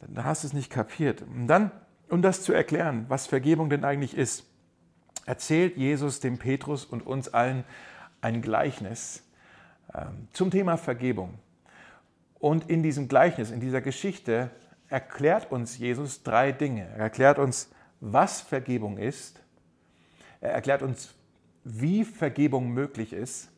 dann 0.00 0.26
hast 0.26 0.42
du 0.42 0.48
es 0.48 0.52
nicht 0.52 0.70
kapiert. 0.70 1.22
Und 1.22 1.46
dann, 1.46 1.70
um 2.10 2.20
das 2.20 2.42
zu 2.42 2.52
erklären, 2.52 3.06
was 3.08 3.26
Vergebung 3.26 3.70
denn 3.70 3.86
eigentlich 3.86 4.14
ist, 4.14 4.44
erzählt 5.24 5.78
Jesus 5.78 6.20
dem 6.20 6.36
Petrus 6.36 6.84
und 6.84 7.06
uns 7.06 7.32
allen 7.32 7.64
ein 8.20 8.42
Gleichnis 8.42 9.22
ähm, 9.94 10.28
zum 10.34 10.50
Thema 10.50 10.76
Vergebung. 10.76 11.38
Und 12.38 12.68
in 12.68 12.82
diesem 12.82 13.08
Gleichnis, 13.08 13.50
in 13.50 13.60
dieser 13.60 13.80
Geschichte, 13.80 14.50
erklärt 14.88 15.50
uns 15.50 15.78
Jesus 15.78 16.22
drei 16.22 16.52
Dinge. 16.52 16.86
Er 16.96 17.04
erklärt 17.04 17.38
uns, 17.38 17.70
was 18.00 18.40
Vergebung 18.40 18.98
ist. 18.98 19.40
Er 20.40 20.52
erklärt 20.52 20.82
uns, 20.82 21.14
wie 21.64 22.04
Vergebung 22.04 22.70
möglich 22.70 23.12
ist. 23.12 23.48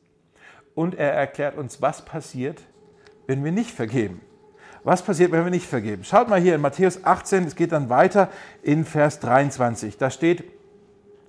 und 0.74 0.94
er 0.94 1.12
erklärt 1.12 1.58
uns, 1.58 1.82
was 1.82 2.02
passiert, 2.02 2.62
wenn 3.26 3.44
wir 3.44 3.52
nicht 3.52 3.70
vergeben. 3.70 4.22
Was 4.84 5.02
passiert, 5.02 5.30
wenn 5.30 5.44
wir 5.44 5.50
nicht 5.50 5.66
vergeben? 5.66 6.02
Schaut 6.02 6.28
mal 6.28 6.40
hier 6.40 6.54
in 6.54 6.60
Matthäus 6.60 7.04
18, 7.04 7.44
es 7.44 7.56
geht 7.56 7.72
dann 7.72 7.90
weiter 7.90 8.30
in 8.62 8.84
Vers 8.84 9.20
23. 9.20 9.96
Da 9.98 10.10
steht, 10.10 10.44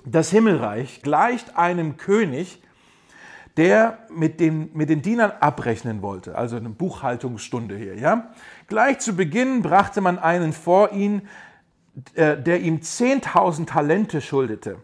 das 0.05 0.29
Himmelreich 0.31 1.01
gleicht 1.01 1.55
einem 1.55 1.97
König, 1.97 2.61
der 3.57 3.99
mit 4.09 4.39
den, 4.39 4.71
mit 4.73 4.89
den 4.89 5.01
Dienern 5.03 5.31
abrechnen 5.39 6.01
wollte, 6.01 6.35
also 6.35 6.55
eine 6.55 6.69
Buchhaltungsstunde 6.69 7.77
hier. 7.77 7.95
Ja? 7.95 8.33
Gleich 8.67 8.99
zu 8.99 9.15
Beginn 9.15 9.61
brachte 9.61 10.01
man 10.01 10.17
einen 10.17 10.53
vor 10.53 10.91
ihn, 10.91 11.27
der 12.15 12.61
ihm 12.61 12.77
10.000 12.77 13.67
Talente 13.67 14.21
schuldete. 14.21 14.77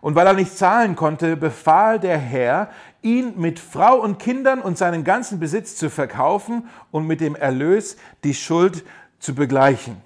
Und 0.00 0.14
weil 0.14 0.26
er 0.26 0.34
nicht 0.34 0.56
zahlen 0.56 0.96
konnte, 0.96 1.36
befahl 1.36 1.98
der 1.98 2.18
Herr, 2.18 2.70
ihn 3.02 3.34
mit 3.36 3.58
Frau 3.58 3.96
und 4.00 4.18
Kindern 4.18 4.60
und 4.60 4.78
seinen 4.78 5.04
ganzen 5.04 5.40
Besitz 5.40 5.76
zu 5.76 5.90
verkaufen 5.90 6.68
und 6.90 7.06
mit 7.06 7.20
dem 7.20 7.34
Erlös 7.34 7.96
die 8.24 8.34
Schuld 8.34 8.84
zu 9.18 9.34
begleichen. 9.34 9.96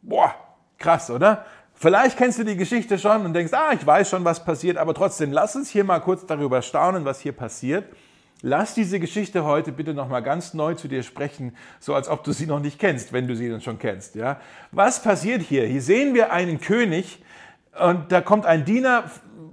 Boah, 0.00 0.34
krass, 0.78 1.10
oder? 1.10 1.44
Vielleicht 1.74 2.16
kennst 2.16 2.38
du 2.38 2.44
die 2.44 2.56
Geschichte 2.56 2.98
schon 2.98 3.26
und 3.26 3.34
denkst, 3.34 3.52
ah, 3.52 3.72
ich 3.72 3.84
weiß 3.84 4.08
schon, 4.08 4.24
was 4.24 4.44
passiert, 4.44 4.78
aber 4.78 4.94
trotzdem, 4.94 5.32
lass 5.32 5.56
uns 5.56 5.68
hier 5.68 5.84
mal 5.84 6.00
kurz 6.00 6.24
darüber 6.26 6.62
staunen, 6.62 7.04
was 7.04 7.20
hier 7.20 7.32
passiert. 7.32 7.84
Lass 8.44 8.74
diese 8.74 8.98
Geschichte 8.98 9.44
heute 9.44 9.70
bitte 9.70 9.94
nochmal 9.94 10.22
ganz 10.22 10.52
neu 10.52 10.74
zu 10.74 10.88
dir 10.88 11.04
sprechen, 11.04 11.56
so 11.78 11.94
als 11.94 12.08
ob 12.08 12.24
du 12.24 12.32
sie 12.32 12.46
noch 12.46 12.58
nicht 12.58 12.80
kennst, 12.80 13.12
wenn 13.12 13.28
du 13.28 13.36
sie 13.36 13.48
dann 13.48 13.60
schon 13.60 13.78
kennst. 13.78 14.16
Ja? 14.16 14.40
Was 14.72 15.00
passiert 15.00 15.42
hier? 15.42 15.64
Hier 15.64 15.80
sehen 15.80 16.12
wir 16.12 16.32
einen 16.32 16.60
König 16.60 17.22
und 17.80 18.10
da 18.10 18.20
kommt 18.20 18.44
ein 18.44 18.64
Diener 18.64 19.04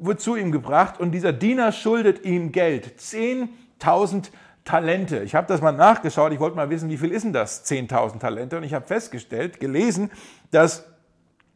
wird 0.02 0.22
zu 0.22 0.36
ihm 0.36 0.52
gebracht 0.52 1.00
und 1.00 1.12
dieser 1.12 1.34
Diener 1.34 1.72
schuldet 1.72 2.26
ihm 2.26 2.52
Geld. 2.52 3.00
10.000 3.00 4.30
Talente. 4.66 5.24
Ich 5.24 5.36
habe 5.36 5.48
das 5.48 5.62
mal 5.62 5.72
nachgeschaut, 5.72 6.32
ich 6.32 6.40
wollte 6.40 6.56
mal 6.56 6.70
wissen, 6.70 6.90
wie 6.90 6.98
viel 6.98 7.12
ist 7.12 7.24
denn 7.24 7.34
das? 7.34 7.66
10.000 7.66 8.20
Talente. 8.20 8.58
Und 8.58 8.64
ich 8.64 8.74
habe 8.74 8.88
festgestellt, 8.88 9.60
gelesen, 9.60 10.10
dass 10.52 10.86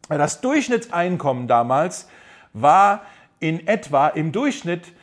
das 0.09 0.41
Durchschnittseinkommen 0.41 1.47
damals 1.47 2.09
war 2.53 3.03
in 3.39 3.67
etwa 3.67 4.07
im 4.09 4.31
Durchschnitt 4.31 4.93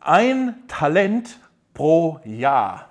ein 0.00 0.54
Talent 0.68 1.38
pro 1.80 2.20
Jahr 2.26 2.90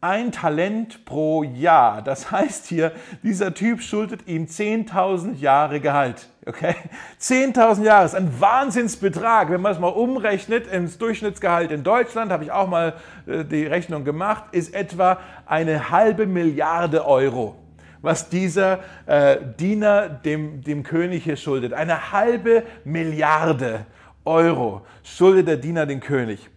ein 0.00 0.32
Talent 0.32 1.04
pro 1.04 1.44
Jahr. 1.44 2.02
Das 2.02 2.32
heißt 2.32 2.66
hier, 2.66 2.90
dieser 3.22 3.54
Typ 3.54 3.80
schuldet 3.80 4.26
ihm 4.26 4.46
10.000 4.46 5.36
Jahre 5.38 5.78
Gehalt. 5.78 6.28
Okay? 6.44 6.74
10.000 7.20 7.84
Jahre 7.84 8.06
ist 8.06 8.16
ein 8.16 8.40
Wahnsinnsbetrag. 8.40 9.50
Wenn 9.50 9.60
man 9.60 9.70
es 9.70 9.78
mal 9.78 9.86
umrechnet, 9.86 10.66
ins 10.66 10.98
Durchschnittsgehalt 10.98 11.70
in 11.70 11.84
Deutschland, 11.84 12.32
habe 12.32 12.42
ich 12.42 12.50
auch 12.50 12.66
mal 12.66 12.94
äh, 13.28 13.44
die 13.44 13.64
Rechnung 13.64 14.04
gemacht, 14.04 14.46
ist 14.50 14.74
etwa 14.74 15.20
eine 15.46 15.90
halbe 15.90 16.26
Milliarde 16.26 17.06
Euro 17.06 17.56
was 18.04 18.28
dieser 18.28 18.80
äh, 19.06 19.36
Diener 19.60 20.08
dem, 20.08 20.60
dem 20.64 20.82
König 20.82 21.22
hier 21.22 21.36
schuldet. 21.36 21.72
Eine 21.72 22.10
halbe 22.10 22.64
Milliarde 22.82 23.86
Euro 24.24 24.84
schuldet 25.04 25.46
der 25.46 25.56
Diener 25.58 25.86
den 25.86 26.00
König. 26.00 26.50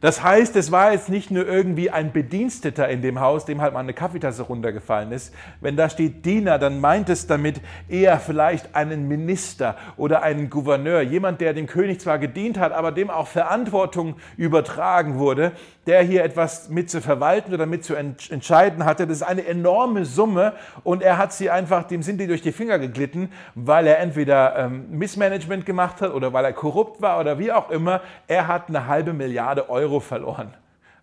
Das 0.00 0.22
heißt, 0.22 0.56
es 0.56 0.72
war 0.72 0.92
jetzt 0.92 1.10
nicht 1.10 1.30
nur 1.30 1.46
irgendwie 1.46 1.90
ein 1.90 2.10
Bediensteter 2.10 2.88
in 2.88 3.02
dem 3.02 3.20
Haus, 3.20 3.44
dem 3.44 3.60
halt 3.60 3.74
mal 3.74 3.80
eine 3.80 3.92
Kaffeetasse 3.92 4.42
runtergefallen 4.42 5.12
ist. 5.12 5.34
Wenn 5.60 5.76
da 5.76 5.90
steht 5.90 6.24
Diener, 6.24 6.58
dann 6.58 6.80
meint 6.80 7.10
es 7.10 7.26
damit 7.26 7.60
eher 7.86 8.18
vielleicht 8.18 8.74
einen 8.74 9.08
Minister 9.08 9.76
oder 9.98 10.22
einen 10.22 10.48
Gouverneur, 10.48 11.02
jemand, 11.02 11.42
der 11.42 11.52
dem 11.52 11.66
König 11.66 12.00
zwar 12.00 12.18
gedient 12.18 12.58
hat, 12.58 12.72
aber 12.72 12.92
dem 12.92 13.10
auch 13.10 13.26
Verantwortung 13.26 14.16
übertragen 14.38 15.18
wurde, 15.18 15.52
der 15.90 16.04
hier 16.04 16.22
etwas 16.22 16.68
mit 16.68 16.88
zu 16.88 17.00
verwalten 17.00 17.52
oder 17.52 17.66
mit 17.66 17.84
zu 17.84 17.96
entscheiden 17.96 18.84
hatte. 18.84 19.08
Das 19.08 19.16
ist 19.16 19.22
eine 19.24 19.44
enorme 19.44 20.04
Summe 20.04 20.52
und 20.84 21.02
er 21.02 21.18
hat 21.18 21.32
sie 21.32 21.50
einfach, 21.50 21.82
dem 21.82 22.04
sind 22.04 22.20
die 22.20 22.28
durch 22.28 22.42
die 22.42 22.52
Finger 22.52 22.78
geglitten, 22.78 23.32
weil 23.56 23.88
er 23.88 23.98
entweder 23.98 24.56
ähm, 24.56 24.86
Missmanagement 24.90 25.66
gemacht 25.66 26.00
hat 26.00 26.14
oder 26.14 26.32
weil 26.32 26.44
er 26.44 26.52
korrupt 26.52 27.02
war 27.02 27.18
oder 27.18 27.40
wie 27.40 27.50
auch 27.50 27.70
immer. 27.70 28.02
Er 28.28 28.46
hat 28.46 28.68
eine 28.68 28.86
halbe 28.86 29.12
Milliarde 29.12 29.68
Euro 29.68 29.98
verloren. 29.98 30.54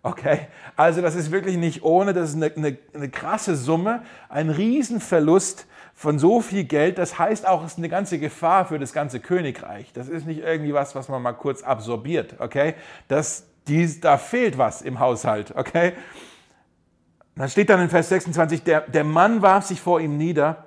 Okay, 0.02 0.46
also 0.74 1.02
das 1.02 1.14
ist 1.14 1.30
wirklich 1.32 1.58
nicht 1.58 1.82
ohne, 1.82 2.14
das 2.14 2.30
ist 2.30 2.36
eine, 2.36 2.50
eine, 2.56 2.78
eine 2.94 3.10
krasse 3.10 3.56
Summe, 3.56 4.04
ein 4.30 4.48
Riesenverlust 4.48 5.66
von 5.92 6.18
so 6.18 6.40
viel 6.40 6.64
Geld. 6.64 6.96
Das 6.96 7.18
heißt 7.18 7.46
auch, 7.46 7.62
es 7.62 7.72
ist 7.72 7.78
eine 7.78 7.90
ganze 7.90 8.18
Gefahr 8.18 8.64
für 8.64 8.78
das 8.78 8.94
ganze 8.94 9.20
Königreich. 9.20 9.92
Das 9.92 10.08
ist 10.08 10.26
nicht 10.26 10.40
irgendwie 10.40 10.72
was, 10.72 10.94
was 10.94 11.10
man 11.10 11.20
mal 11.20 11.34
kurz 11.34 11.62
absorbiert. 11.62 12.36
Okay, 12.38 12.74
das, 13.08 13.44
die, 13.68 14.00
da 14.00 14.18
fehlt 14.18 14.58
was 14.58 14.82
im 14.82 14.98
Haushalt. 14.98 15.54
Okay, 15.56 15.92
dann 17.36 17.48
steht 17.48 17.70
dann 17.70 17.80
in 17.80 17.88
Vers 17.88 18.08
26, 18.08 18.64
der, 18.64 18.80
der 18.80 19.04
Mann 19.04 19.42
warf 19.42 19.66
sich 19.66 19.80
vor 19.80 20.00
ihm 20.00 20.16
nieder 20.16 20.66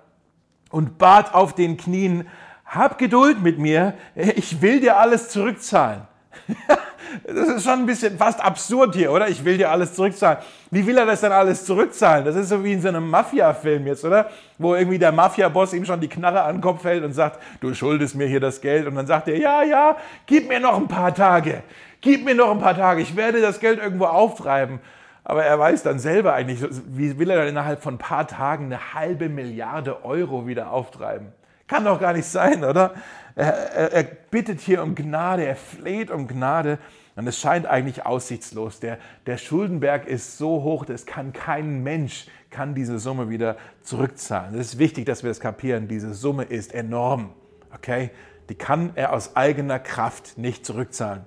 und 0.70 0.98
bat 0.98 1.34
auf 1.34 1.54
den 1.54 1.76
Knien, 1.76 2.30
hab 2.66 2.98
Geduld 2.98 3.42
mit 3.42 3.60
mir, 3.60 3.94
ich 4.16 4.62
will 4.62 4.80
dir 4.80 4.98
alles 4.98 5.30
zurückzahlen. 5.30 6.04
Das 7.26 7.48
ist 7.48 7.64
schon 7.64 7.80
ein 7.80 7.86
bisschen 7.86 8.18
fast 8.18 8.44
absurd 8.44 8.96
hier, 8.96 9.12
oder? 9.12 9.28
Ich 9.28 9.44
will 9.44 9.58
dir 9.58 9.70
alles 9.70 9.94
zurückzahlen. 9.94 10.40
Wie 10.70 10.86
will 10.86 10.98
er 10.98 11.06
das 11.06 11.22
denn 11.22 11.32
alles 11.32 11.66
zurückzahlen? 11.66 12.26
Das 12.26 12.36
ist 12.36 12.50
so 12.50 12.64
wie 12.64 12.74
in 12.74 12.82
so 12.82 12.88
einem 12.88 13.10
Mafia-Film 13.10 13.88
jetzt, 13.88 14.06
oder? 14.06 14.30
Wo 14.58 14.76
irgendwie 14.76 15.00
der 15.00 15.12
Mafia-Boss 15.12 15.74
ihm 15.74 15.86
schon 15.86 16.00
die 16.00 16.08
Knarre 16.08 16.44
an 16.44 16.56
den 16.58 16.62
Kopf 16.62 16.84
hält 16.84 17.04
und 17.04 17.14
sagt, 17.14 17.40
du 17.60 17.74
schuldest 17.74 18.16
mir 18.16 18.28
hier 18.28 18.40
das 18.40 18.62
Geld. 18.62 18.88
Und 18.88 18.96
dann 18.96 19.08
sagt 19.08 19.28
er, 19.28 19.38
ja, 19.38 19.64
ja, 19.64 19.98
gib 20.26 20.48
mir 20.48 20.60
noch 20.60 20.78
ein 20.78 20.88
paar 20.88 21.14
Tage. 21.14 21.64
Gib 22.02 22.26
mir 22.26 22.36
noch 22.36 22.52
ein 22.52 22.60
paar 22.60 22.76
Tage. 22.76 23.02
Ich 23.02 23.16
werde 23.16 23.42
das 23.42 23.60
Geld 23.60 23.80
irgendwo 23.80 24.06
auftreiben. 24.06 24.80
Aber 25.24 25.44
er 25.44 25.60
weiß 25.60 25.84
dann 25.84 26.00
selber 26.00 26.34
eigentlich, 26.34 26.66
wie 26.88 27.18
will 27.20 27.30
er 27.30 27.38
dann 27.38 27.48
innerhalb 27.48 27.82
von 27.84 27.96
ein 27.96 28.00
paar 28.00 28.28
Tagen 28.28 28.66
eine 28.66 28.94
halbe 28.94 29.30
Milliarde 29.30 30.04
Euro 30.04 30.48
wieder 30.48 30.72
auftreiben? 30.72 31.32
Kann 31.68 31.86
doch 31.86 32.00
gar 32.00 32.14
nicht 32.14 32.26
sein, 32.26 32.64
oder? 32.64 32.96
Er, 33.36 33.54
er, 33.54 33.94
er 33.94 34.04
bittet 34.04 34.60
hier 34.60 34.84
um 34.84 34.96
Gnade, 34.96 35.46
er 35.46 35.56
fleht 35.56 36.12
um 36.12 36.28
Gnade. 36.28 36.80
Und 37.16 37.28
es 37.28 37.38
scheint 37.40 37.66
eigentlich 37.66 38.06
aussichtslos. 38.06 38.80
Der, 38.80 38.98
der 39.26 39.38
Schuldenberg 39.38 40.08
ist 40.08 40.38
so 40.38 40.64
hoch, 40.64 40.86
dass 40.86 41.06
kann 41.06 41.34
kein 41.34 41.84
Mensch 41.84 42.28
kann 42.50 42.76
diese 42.76 43.00
Summe 43.00 43.30
wieder 43.30 43.58
zurückzahlen. 43.84 44.56
Es 44.56 44.74
ist 44.74 44.80
wichtig, 44.80 45.06
dass 45.06 45.24
wir 45.24 45.30
das 45.30 45.40
kapieren. 45.40 45.88
Diese 45.88 46.14
Summe 46.14 46.44
ist 46.44 46.74
enorm. 46.74 47.34
Okay? 47.74 48.12
Die 48.50 48.56
kann 48.56 48.92
er 48.96 49.14
aus 49.14 49.36
eigener 49.36 49.80
Kraft 49.80 50.38
nicht 50.38 50.66
zurückzahlen. 50.66 51.24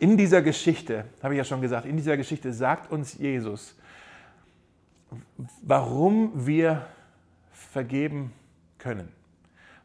In 0.00 0.16
dieser 0.16 0.42
Geschichte, 0.42 1.04
habe 1.22 1.34
ich 1.34 1.38
ja 1.38 1.44
schon 1.44 1.60
gesagt, 1.60 1.86
in 1.86 1.96
dieser 1.96 2.16
Geschichte 2.16 2.52
sagt 2.52 2.92
uns 2.92 3.18
Jesus, 3.18 3.74
warum 5.62 6.46
wir 6.46 6.86
vergeben 7.52 8.32
können 8.78 9.17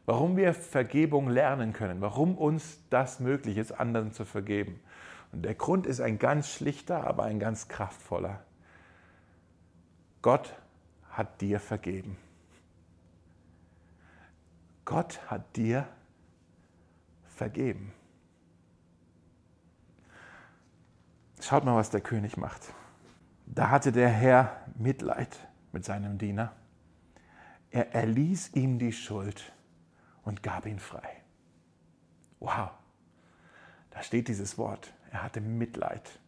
warum 0.06 0.36
wir 0.36 0.54
Vergebung 0.54 1.28
lernen 1.28 1.72
können, 1.72 2.00
warum 2.00 2.36
uns 2.36 2.80
das 2.90 3.20
möglich 3.20 3.56
ist, 3.56 3.72
anderen 3.72 4.12
zu 4.12 4.24
vergeben. 4.24 4.80
Und 5.32 5.42
der 5.42 5.54
Grund 5.54 5.86
ist 5.86 6.00
ein 6.00 6.18
ganz 6.18 6.48
schlichter, 6.48 7.06
aber 7.06 7.24
ein 7.24 7.38
ganz 7.38 7.68
kraftvoller. 7.68 8.42
Gott 10.22 10.54
hat 11.10 11.40
dir 11.40 11.60
vergeben. 11.60 12.16
Gott 14.84 15.20
hat 15.30 15.56
dir 15.56 15.88
vergeben. 17.24 17.92
Schaut 21.40 21.64
mal, 21.64 21.76
was 21.76 21.90
der 21.90 22.00
König 22.00 22.36
macht. 22.36 22.72
Da 23.46 23.70
hatte 23.70 23.92
der 23.92 24.08
Herr 24.08 24.62
Mitleid 24.76 25.36
mit 25.72 25.84
seinem 25.84 26.16
Diener. 26.16 26.52
Er 27.70 27.94
erließ 27.94 28.54
ihm 28.54 28.78
die 28.78 28.92
Schuld 28.92 29.53
und 30.24 30.42
gab 30.42 30.66
ihn 30.66 30.78
frei. 30.78 31.08
Wow, 32.40 32.70
da 33.90 34.02
steht 34.02 34.28
dieses 34.28 34.58
Wort. 34.58 34.92
Er 35.10 35.22
hatte 35.22 35.40
Mitleid. 35.40 36.18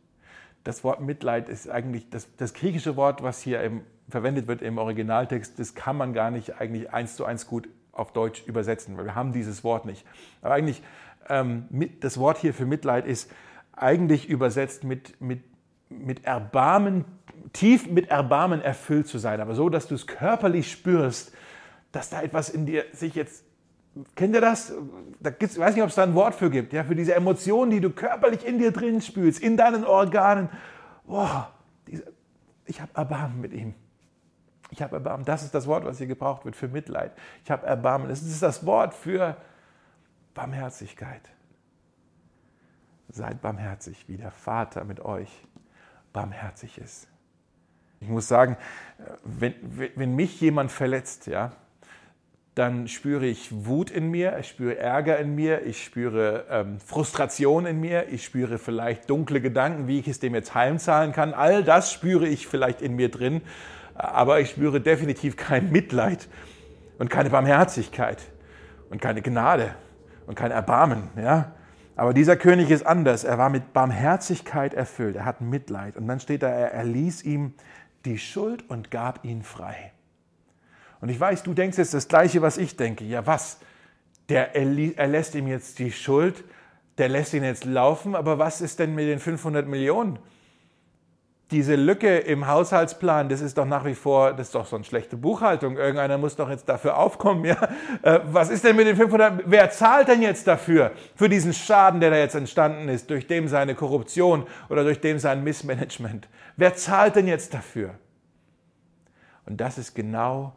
Das 0.64 0.82
Wort 0.84 1.00
Mitleid 1.00 1.48
ist 1.48 1.68
eigentlich 1.68 2.08
das, 2.10 2.28
das 2.36 2.54
griechische 2.54 2.96
Wort, 2.96 3.22
was 3.22 3.40
hier 3.40 3.62
im, 3.62 3.82
verwendet 4.08 4.46
wird 4.46 4.62
im 4.62 4.78
Originaltext. 4.78 5.58
Das 5.58 5.74
kann 5.74 5.96
man 5.96 6.12
gar 6.12 6.30
nicht 6.30 6.60
eigentlich 6.60 6.92
eins 6.92 7.16
zu 7.16 7.24
eins 7.24 7.46
gut 7.46 7.68
auf 7.92 8.12
Deutsch 8.12 8.46
übersetzen, 8.46 8.96
weil 8.96 9.04
wir 9.06 9.14
haben 9.14 9.32
dieses 9.32 9.64
Wort 9.64 9.86
nicht. 9.86 10.04
Aber 10.42 10.54
eigentlich, 10.54 10.82
ähm, 11.28 11.66
mit, 11.70 12.04
das 12.04 12.18
Wort 12.18 12.38
hier 12.38 12.54
für 12.54 12.66
Mitleid 12.66 13.06
ist 13.06 13.30
eigentlich 13.72 14.28
übersetzt 14.28 14.84
mit, 14.84 15.20
mit, 15.20 15.44
mit 15.88 16.24
Erbarmen, 16.24 17.04
tief 17.52 17.88
mit 17.88 18.08
Erbarmen 18.08 18.60
erfüllt 18.60 19.06
zu 19.06 19.18
sein, 19.18 19.40
aber 19.40 19.54
so, 19.54 19.68
dass 19.68 19.88
du 19.88 19.94
es 19.94 20.06
körperlich 20.06 20.70
spürst, 20.70 21.32
dass 21.92 22.10
da 22.10 22.22
etwas 22.22 22.48
in 22.48 22.66
dir 22.66 22.84
sich 22.92 23.14
jetzt 23.14 23.44
Kennt 24.14 24.34
ihr 24.34 24.40
das? 24.40 24.72
Da 25.20 25.30
gibt's, 25.30 25.56
ich 25.56 25.60
weiß 25.60 25.74
nicht, 25.74 25.82
ob 25.82 25.88
es 25.88 25.94
da 25.94 26.02
ein 26.02 26.14
Wort 26.14 26.34
für 26.34 26.50
gibt, 26.50 26.72
ja, 26.72 26.84
für 26.84 26.94
diese 26.94 27.14
Emotionen, 27.14 27.70
die 27.70 27.80
du 27.80 27.90
körperlich 27.90 28.46
in 28.46 28.58
dir 28.58 28.70
drin 28.70 29.00
spürst, 29.00 29.40
in 29.40 29.56
deinen 29.56 29.84
Organen. 29.84 30.50
Boah, 31.06 31.50
diese, 31.86 32.12
ich 32.66 32.80
habe 32.80 32.92
Erbarmen 32.94 33.40
mit 33.40 33.52
ihm. 33.52 33.74
Ich 34.70 34.82
habe 34.82 34.96
Erbarmen. 34.96 35.24
Das 35.24 35.42
ist 35.42 35.54
das 35.54 35.66
Wort, 35.66 35.84
was 35.84 35.98
hier 35.98 36.06
gebraucht 36.06 36.44
wird 36.44 36.56
für 36.56 36.68
Mitleid. 36.68 37.12
Ich 37.44 37.50
habe 37.50 37.66
Erbarmen. 37.66 38.08
Das 38.08 38.20
ist 38.20 38.42
das 38.42 38.66
Wort 38.66 38.92
für 38.92 39.36
Barmherzigkeit. 40.34 41.22
Seid 43.08 43.40
barmherzig, 43.40 44.08
wie 44.08 44.16
der 44.16 44.32
Vater 44.32 44.84
mit 44.84 45.00
euch 45.00 45.46
barmherzig 46.12 46.78
ist. 46.78 47.08
Ich 48.00 48.08
muss 48.08 48.28
sagen, 48.28 48.56
wenn, 49.24 49.54
wenn 49.94 50.14
mich 50.16 50.40
jemand 50.40 50.70
verletzt, 50.70 51.26
ja, 51.26 51.52
dann 52.56 52.88
spüre 52.88 53.26
ich 53.26 53.50
Wut 53.66 53.90
in 53.90 54.10
mir, 54.10 54.38
ich 54.40 54.48
spüre 54.48 54.78
Ärger 54.78 55.18
in 55.18 55.34
mir, 55.34 55.66
ich 55.66 55.84
spüre 55.84 56.46
ähm, 56.50 56.80
Frustration 56.80 57.66
in 57.66 57.78
mir, 57.78 58.08
ich 58.08 58.24
spüre 58.24 58.56
vielleicht 58.56 59.10
dunkle 59.10 59.42
Gedanken, 59.42 59.88
wie 59.88 60.00
ich 60.00 60.08
es 60.08 60.20
dem 60.20 60.34
jetzt 60.34 60.54
heimzahlen 60.54 61.12
kann. 61.12 61.34
All 61.34 61.62
das 61.62 61.92
spüre 61.92 62.26
ich 62.26 62.46
vielleicht 62.46 62.80
in 62.80 62.96
mir 62.96 63.10
drin, 63.10 63.42
aber 63.94 64.40
ich 64.40 64.48
spüre 64.48 64.80
definitiv 64.80 65.36
kein 65.36 65.70
Mitleid 65.70 66.28
und 66.98 67.10
keine 67.10 67.28
Barmherzigkeit 67.28 68.22
und 68.88 69.02
keine 69.02 69.20
Gnade 69.20 69.74
und 70.26 70.34
kein 70.34 70.50
Erbarmen. 70.50 71.10
Ja? 71.14 71.52
Aber 71.94 72.14
dieser 72.14 72.38
König 72.38 72.70
ist 72.70 72.86
anders. 72.86 73.24
Er 73.24 73.36
war 73.36 73.50
mit 73.50 73.74
Barmherzigkeit 73.74 74.72
erfüllt. 74.72 75.16
Er 75.16 75.26
hat 75.26 75.42
Mitleid. 75.42 75.94
Und 75.98 76.08
dann 76.08 76.20
steht 76.20 76.42
da, 76.42 76.48
er 76.48 76.72
erließ 76.72 77.22
ihm 77.22 77.52
die 78.06 78.18
Schuld 78.18 78.64
und 78.70 78.90
gab 78.90 79.26
ihn 79.26 79.42
frei. 79.42 79.92
Und 81.00 81.08
ich 81.08 81.18
weiß, 81.18 81.42
du 81.42 81.54
denkst 81.54 81.78
jetzt 81.78 81.94
das 81.94 82.08
Gleiche, 82.08 82.42
was 82.42 82.58
ich 82.58 82.76
denke. 82.76 83.04
Ja, 83.04 83.26
was? 83.26 83.58
Der 84.28 84.56
erlässt 84.56 85.34
ihm 85.34 85.46
jetzt 85.46 85.78
die 85.78 85.92
Schuld, 85.92 86.42
der 86.98 87.08
lässt 87.08 87.34
ihn 87.34 87.44
jetzt 87.44 87.64
laufen, 87.64 88.14
aber 88.14 88.38
was 88.38 88.60
ist 88.60 88.78
denn 88.78 88.94
mit 88.94 89.06
den 89.06 89.18
500 89.18 89.66
Millionen? 89.68 90.18
diese 91.52 91.76
Lücke 91.76 92.18
im 92.18 92.48
Haushaltsplan, 92.48 93.28
das 93.28 93.40
ist 93.40 93.56
doch 93.56 93.66
nach 93.66 93.84
wie 93.84 93.94
vor, 93.94 94.32
das 94.32 94.48
ist 94.48 94.54
doch 94.56 94.66
so 94.66 94.74
eine 94.74 94.84
schlechte 94.84 95.16
Buchhaltung. 95.16 95.76
Irgendeiner 95.76 96.18
muss 96.18 96.34
doch 96.34 96.50
jetzt 96.50 96.68
dafür 96.68 96.96
aufkommen. 96.96 97.44
Ja? 97.44 97.68
Äh, 98.02 98.20
was 98.24 98.50
ist 98.50 98.64
denn 98.64 98.74
mit 98.74 98.86
den 98.86 98.96
500? 98.96 99.44
Wer 99.46 99.70
zahlt 99.70 100.08
denn 100.08 100.22
jetzt 100.22 100.46
dafür? 100.48 100.90
Für 101.14 101.28
diesen 101.28 101.52
Schaden, 101.52 102.00
der 102.00 102.10
da 102.10 102.16
jetzt 102.16 102.34
entstanden 102.34 102.88
ist, 102.88 103.10
durch 103.10 103.28
dem 103.28 103.46
seine 103.46 103.76
Korruption 103.76 104.46
oder 104.68 104.82
durch 104.82 105.00
dem 105.00 105.20
sein 105.20 105.44
Missmanagement? 105.44 106.28
Wer 106.56 106.74
zahlt 106.74 107.14
denn 107.14 107.28
jetzt 107.28 107.54
dafür? 107.54 107.94
Und 109.44 109.60
das 109.60 109.78
ist 109.78 109.94
genau 109.94 110.56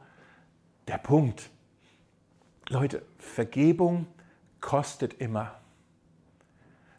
der 0.90 0.98
Punkt. 0.98 1.52
Leute, 2.68 3.04
Vergebung 3.20 4.08
kostet 4.60 5.14
immer. 5.14 5.60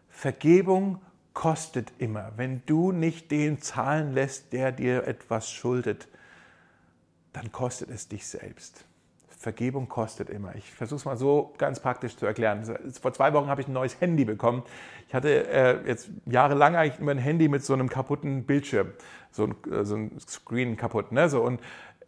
Vergebung 0.09 1.03
kostet 1.35 1.93
immer. 1.99 2.33
Wenn 2.37 2.63
du 2.67 2.93
nicht 2.93 3.33
den 3.33 3.61
zahlen 3.61 4.13
lässt, 4.13 4.53
der 4.53 4.71
dir 4.71 5.09
etwas 5.09 5.51
schuldet, 5.51 6.07
dann 7.33 7.51
kostet 7.51 7.91
es 7.91 8.07
dich 8.07 8.27
selbst. 8.27 8.85
Vergebung 9.41 9.89
kostet 9.89 10.29
immer. 10.29 10.55
Ich 10.55 10.71
versuche 10.71 10.99
es 10.99 11.05
mal 11.07 11.17
so 11.17 11.55
ganz 11.57 11.81
praktisch 11.81 12.15
zu 12.15 12.27
erklären. 12.27 12.63
Vor 13.01 13.13
zwei 13.13 13.33
Wochen 13.33 13.49
habe 13.49 13.63
ich 13.63 13.69
ein 13.69 13.73
neues 13.73 13.99
Handy 14.01 14.25
bekommen. 14.25 14.63
Ich 15.09 15.15
hatte 15.15 15.49
äh, 15.49 15.89
jetzt 15.89 16.11
jahrelang 16.27 16.77
eigentlich 16.77 17.01
immer 17.01 17.13
ein 17.13 17.19
Handy 17.19 17.49
mit 17.49 17.65
so 17.65 17.73
einem 17.73 17.89
kaputten 17.89 18.45
Bildschirm, 18.45 18.93
so 19.31 19.47
ein, 19.47 19.55
äh, 19.73 19.85
so 19.85 19.97
ein 19.97 20.13
Screen 20.21 20.77
kaputt. 20.77 21.11
Ne? 21.11 21.31
So, 21.31 21.43
und 21.43 21.61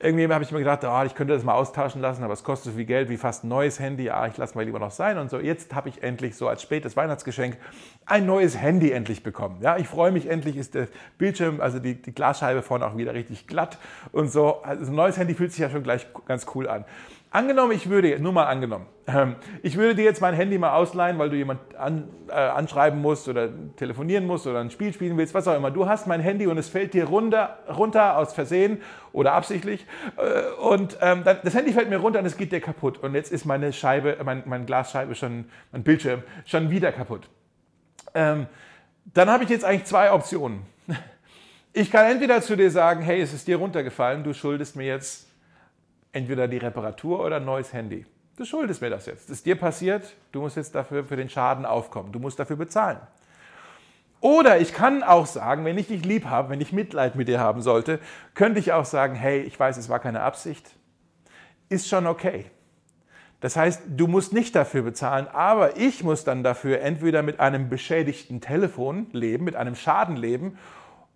irgendwie 0.02 0.26
habe 0.26 0.42
ich 0.42 0.50
mir 0.50 0.59
gedacht, 0.59 0.80
oh, 0.85 1.02
ich 1.06 1.14
könnte 1.14 1.32
das 1.32 1.44
mal 1.44 1.54
austauschen 1.54 2.00
lassen, 2.00 2.25
aber 2.25 2.32
es 2.32 2.42
kostet 2.42 2.73
so 2.73 2.76
viel 2.76 2.87
Geld 2.87 3.09
wie 3.09 3.16
fast 3.16 3.44
ein 3.44 3.49
neues 3.49 3.78
Handy. 3.78 4.11
Ah, 4.11 4.26
ich 4.26 4.37
lasse 4.37 4.56
mal 4.56 4.64
lieber 4.64 4.78
noch 4.78 4.90
sein 4.90 5.16
und 5.18 5.30
so. 5.30 5.38
Jetzt 5.38 5.75
habe 5.75 5.88
ich 5.88 6.02
endlich 6.02 6.37
so 6.37 6.49
als 6.49 6.62
spätes 6.62 6.97
Weihnachtsgeschenk 6.97 7.56
ein 8.06 8.26
neues 8.26 8.59
Handy 8.59 8.90
endlich 8.90 9.23
bekommen. 9.23 9.59
Ja, 9.61 9.76
ich 9.76 9.87
freue 9.87 10.11
mich 10.11 10.28
endlich, 10.28 10.56
ist 10.56 10.75
der 10.75 10.88
Bildschirm, 11.18 11.61
also 11.61 11.78
die, 11.78 12.00
die 12.00 12.12
Glasscheibe 12.12 12.62
vorne 12.62 12.87
auch 12.87 12.97
wieder 12.97 13.14
richtig 13.14 13.47
glatt 13.47 13.78
und 14.11 14.30
so. 14.30 14.62
Also 14.62 14.90
ein 14.90 14.97
neues 14.97 15.16
Handy 15.16 15.35
fühlt 15.35 15.52
sich 15.52 15.61
ja 15.61 15.71
schon 15.71 15.85
gleich 15.85 16.06
ganz 16.26 16.47
cool 16.54 16.68
an. 16.68 16.85
Angenommen, 17.34 17.72
ich 17.72 17.88
würde, 17.88 18.18
nur 18.20 18.32
mal 18.32 18.44
angenommen, 18.44 18.86
ähm, 19.06 19.36
ich 19.62 19.78
würde 19.78 19.94
dir 19.94 20.04
jetzt 20.04 20.20
mein 20.20 20.34
Handy 20.34 20.58
mal 20.58 20.74
ausleihen, 20.74 21.18
weil 21.18 21.30
du 21.30 21.36
jemand 21.36 21.74
an, 21.76 22.10
äh, 22.28 22.32
anschreiben 22.34 23.00
musst 23.00 23.26
oder 23.26 23.48
telefonieren 23.76 24.26
musst 24.26 24.46
oder 24.46 24.60
ein 24.60 24.70
Spiel 24.70 24.92
spielen 24.92 25.16
willst, 25.16 25.32
was 25.32 25.48
auch 25.48 25.56
immer. 25.56 25.70
Du 25.70 25.88
hast 25.88 26.06
mein 26.06 26.20
Handy 26.20 26.46
und 26.46 26.58
es 26.58 26.68
fällt 26.68 26.92
dir 26.92 27.04
runter, 27.04 27.58
runter 27.74 28.18
aus 28.18 28.34
Versehen 28.34 28.82
oder 29.14 29.32
absichtlich 29.32 29.86
äh, 30.18 30.60
und 30.60 30.98
ähm, 31.00 31.24
das 31.24 31.54
Handy 31.54 31.72
fällt 31.72 31.88
mir 31.88 31.96
runter 31.96 32.18
und 32.18 32.26
es 32.26 32.36
geht 32.36 32.52
dir 32.52 32.60
kaputt 32.60 32.98
und 32.98 33.14
jetzt 33.14 33.32
ist 33.32 33.46
meine 33.46 33.72
Scheibe, 33.72 34.18
mein, 34.22 34.42
meine 34.44 34.66
Glasscheibe 34.66 35.14
schon, 35.14 35.46
mein 35.73 35.82
Bildschirm 35.82 36.23
schon 36.45 36.68
wieder 36.68 36.92
kaputt. 36.92 37.30
Ähm, 38.12 38.47
dann 39.14 39.30
habe 39.30 39.45
ich 39.45 39.49
jetzt 39.49 39.64
eigentlich 39.64 39.86
zwei 39.86 40.12
Optionen. 40.12 40.66
Ich 41.73 41.90
kann 41.90 42.04
entweder 42.04 42.42
zu 42.42 42.54
dir 42.54 42.71
sagen, 42.71 43.00
hey, 43.00 43.23
es 43.23 43.32
ist 43.32 43.49
dir 43.49 43.56
runtergefallen, 43.56 44.23
du 44.23 44.34
schuldest 44.34 44.76
mir 44.76 44.84
jetzt 44.84 45.31
entweder 46.12 46.48
die 46.48 46.58
Reparatur 46.58 47.25
oder 47.25 47.36
ein 47.36 47.44
neues 47.44 47.72
Handy. 47.72 48.06
Du 48.36 48.44
schuldest 48.44 48.80
mir 48.80 48.90
das 48.90 49.06
jetzt. 49.06 49.28
Das 49.28 49.38
ist 49.38 49.46
dir 49.46 49.56
passiert, 49.56 50.14
du 50.32 50.40
musst 50.40 50.56
jetzt 50.56 50.75
dafür 50.75 51.04
für 51.04 51.16
den 51.16 51.28
Schaden 51.28 51.66
aufkommen. 51.66 52.12
Du 52.12 52.18
musst 52.18 52.38
dafür 52.38 52.56
bezahlen. 52.56 52.98
Oder 54.20 54.60
ich 54.60 54.72
kann 54.72 55.02
auch 55.02 55.26
sagen, 55.26 55.64
wenn 55.64 55.76
ich 55.76 55.88
dich 55.88 56.04
lieb 56.04 56.26
habe, 56.26 56.50
wenn 56.50 56.60
ich 56.60 56.72
Mitleid 56.72 57.16
mit 57.16 57.28
dir 57.28 57.40
haben 57.40 57.60
sollte, 57.60 57.98
könnte 58.34 58.60
ich 58.60 58.72
auch 58.72 58.84
sagen, 58.84 59.16
hey, 59.16 59.40
ich 59.40 59.58
weiß, 59.58 59.76
es 59.76 59.88
war 59.88 59.98
keine 59.98 60.20
Absicht. 60.20 60.70
Ist 61.68 61.88
schon 61.88 62.06
okay. 62.06 62.46
Das 63.40 63.56
heißt, 63.56 63.82
du 63.88 64.06
musst 64.06 64.32
nicht 64.32 64.54
dafür 64.54 64.82
bezahlen, 64.82 65.26
aber 65.26 65.76
ich 65.76 66.04
muss 66.04 66.22
dann 66.22 66.44
dafür 66.44 66.80
entweder 66.80 67.22
mit 67.22 67.40
einem 67.40 67.68
beschädigten 67.68 68.40
Telefon 68.40 69.08
leben, 69.10 69.44
mit 69.44 69.56
einem 69.56 69.75
Schaden 69.75 70.16
leben 70.16 70.56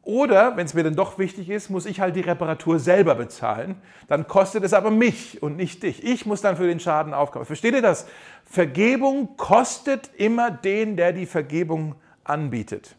oder, 0.06 0.56
wenn 0.56 0.66
es 0.66 0.74
mir 0.74 0.84
dann 0.84 0.94
doch 0.94 1.18
wichtig 1.18 1.50
ist, 1.50 1.68
muss 1.68 1.84
ich 1.84 1.98
halt 1.98 2.14
die 2.14 2.20
Reparatur 2.20 2.78
selber 2.78 3.16
bezahlen. 3.16 3.74
Dann 4.06 4.28
kostet 4.28 4.62
es 4.62 4.72
aber 4.72 4.92
mich 4.92 5.42
und 5.42 5.56
nicht 5.56 5.82
dich. 5.82 6.04
Ich 6.04 6.26
muss 6.26 6.40
dann 6.40 6.56
für 6.56 6.68
den 6.68 6.78
Schaden 6.78 7.12
aufkommen. 7.12 7.44
Versteht 7.44 7.74
ihr 7.74 7.82
das? 7.82 8.06
Vergebung 8.44 9.36
kostet 9.36 10.10
immer 10.16 10.52
den, 10.52 10.96
der 10.96 11.12
die 11.12 11.26
Vergebung 11.26 11.96
anbietet. 12.22 12.94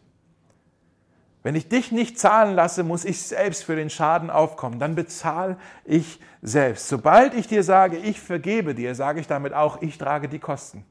Wenn 1.42 1.54
ich 1.54 1.70
dich 1.70 1.92
nicht 1.92 2.18
zahlen 2.18 2.54
lasse, 2.54 2.84
muss 2.84 3.06
ich 3.06 3.22
selbst 3.22 3.64
für 3.64 3.74
den 3.74 3.88
Schaden 3.88 4.28
aufkommen. 4.28 4.78
Dann 4.78 4.94
bezahle 4.94 5.56
ich 5.86 6.20
selbst. 6.42 6.88
Sobald 6.88 7.32
ich 7.32 7.48
dir 7.48 7.62
sage, 7.62 7.96
ich 7.96 8.20
vergebe 8.20 8.74
dir, 8.74 8.94
sage 8.94 9.20
ich 9.20 9.26
damit 9.26 9.54
auch, 9.54 9.80
ich 9.80 9.96
trage 9.96 10.28
die 10.28 10.40
Kosten. 10.40 10.84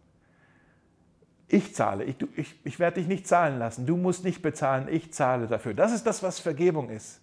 Ich 1.50 1.74
zahle, 1.76 2.04
ich, 2.04 2.16
ich, 2.36 2.60
ich 2.66 2.80
werde 2.80 3.00
dich 3.00 3.08
nicht 3.08 3.26
zahlen 3.26 3.58
lassen, 3.58 3.86
du 3.86 3.96
musst 3.96 4.26
nicht 4.26 4.42
bezahlen, 4.42 4.88
ich 4.90 5.14
zahle 5.14 5.48
dafür. 5.48 5.74
Das 5.74 5.94
ist 5.94 6.06
das, 6.06 6.22
was 6.22 6.40
Vergebung 6.40 6.90
ist. 6.90 7.22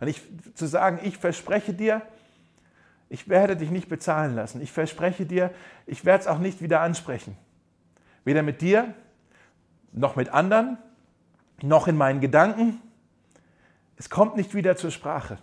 Und 0.00 0.08
ich, 0.08 0.22
zu 0.54 0.66
sagen, 0.66 0.98
ich 1.02 1.18
verspreche 1.18 1.72
dir, 1.72 2.02
ich 3.08 3.28
werde 3.28 3.56
dich 3.56 3.70
nicht 3.70 3.88
bezahlen 3.88 4.34
lassen. 4.34 4.60
Ich 4.60 4.72
verspreche 4.72 5.26
dir, 5.26 5.52
ich 5.86 6.04
werde 6.04 6.22
es 6.22 6.26
auch 6.26 6.38
nicht 6.38 6.62
wieder 6.62 6.80
ansprechen. 6.80 7.36
Weder 8.24 8.42
mit 8.42 8.60
dir, 8.60 8.94
noch 9.92 10.16
mit 10.16 10.30
anderen, 10.30 10.78
noch 11.62 11.86
in 11.86 11.96
meinen 11.96 12.20
Gedanken. 12.20 12.80
Es 13.96 14.10
kommt 14.10 14.36
nicht 14.36 14.54
wieder 14.54 14.76
zur 14.76 14.90
Sprache. 14.90 15.38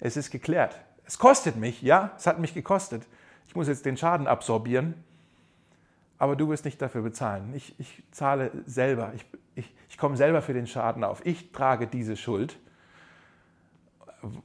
Es 0.00 0.16
ist 0.16 0.30
geklärt. 0.30 0.80
Es 1.04 1.18
kostet 1.18 1.56
mich, 1.56 1.82
ja, 1.82 2.12
es 2.16 2.26
hat 2.26 2.38
mich 2.38 2.54
gekostet. 2.54 3.06
Ich 3.46 3.54
muss 3.54 3.68
jetzt 3.68 3.84
den 3.84 3.96
Schaden 3.96 4.26
absorbieren 4.26 4.94
aber 6.18 6.36
du 6.36 6.48
wirst 6.48 6.64
nicht 6.64 6.80
dafür 6.80 7.02
bezahlen. 7.02 7.52
Ich, 7.54 7.78
ich 7.78 8.02
zahle 8.10 8.50
selber, 8.64 9.12
ich, 9.14 9.26
ich, 9.54 9.74
ich 9.88 9.98
komme 9.98 10.16
selber 10.16 10.42
für 10.42 10.54
den 10.54 10.66
Schaden 10.66 11.04
auf. 11.04 11.24
Ich 11.24 11.52
trage 11.52 11.86
diese 11.86 12.16
Schuld 12.16 12.58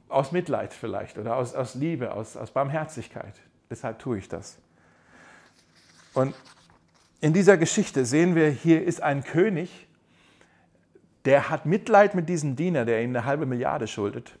aus 0.08 0.32
Mitleid 0.32 0.72
vielleicht 0.72 1.18
oder 1.18 1.36
aus, 1.36 1.54
aus 1.54 1.74
Liebe, 1.74 2.12
aus, 2.12 2.36
aus 2.36 2.50
Barmherzigkeit. 2.50 3.34
Deshalb 3.70 3.98
tue 3.98 4.18
ich 4.18 4.28
das. 4.28 4.58
Und 6.14 6.34
in 7.20 7.32
dieser 7.32 7.56
Geschichte 7.56 8.04
sehen 8.04 8.34
wir, 8.34 8.50
hier 8.50 8.84
ist 8.84 9.02
ein 9.02 9.24
König, 9.24 9.88
der 11.24 11.48
hat 11.48 11.66
Mitleid 11.66 12.14
mit 12.14 12.28
diesem 12.28 12.56
Diener, 12.56 12.84
der 12.84 13.02
ihm 13.02 13.10
eine 13.10 13.24
halbe 13.24 13.46
Milliarde 13.46 13.86
schuldet. 13.86 14.38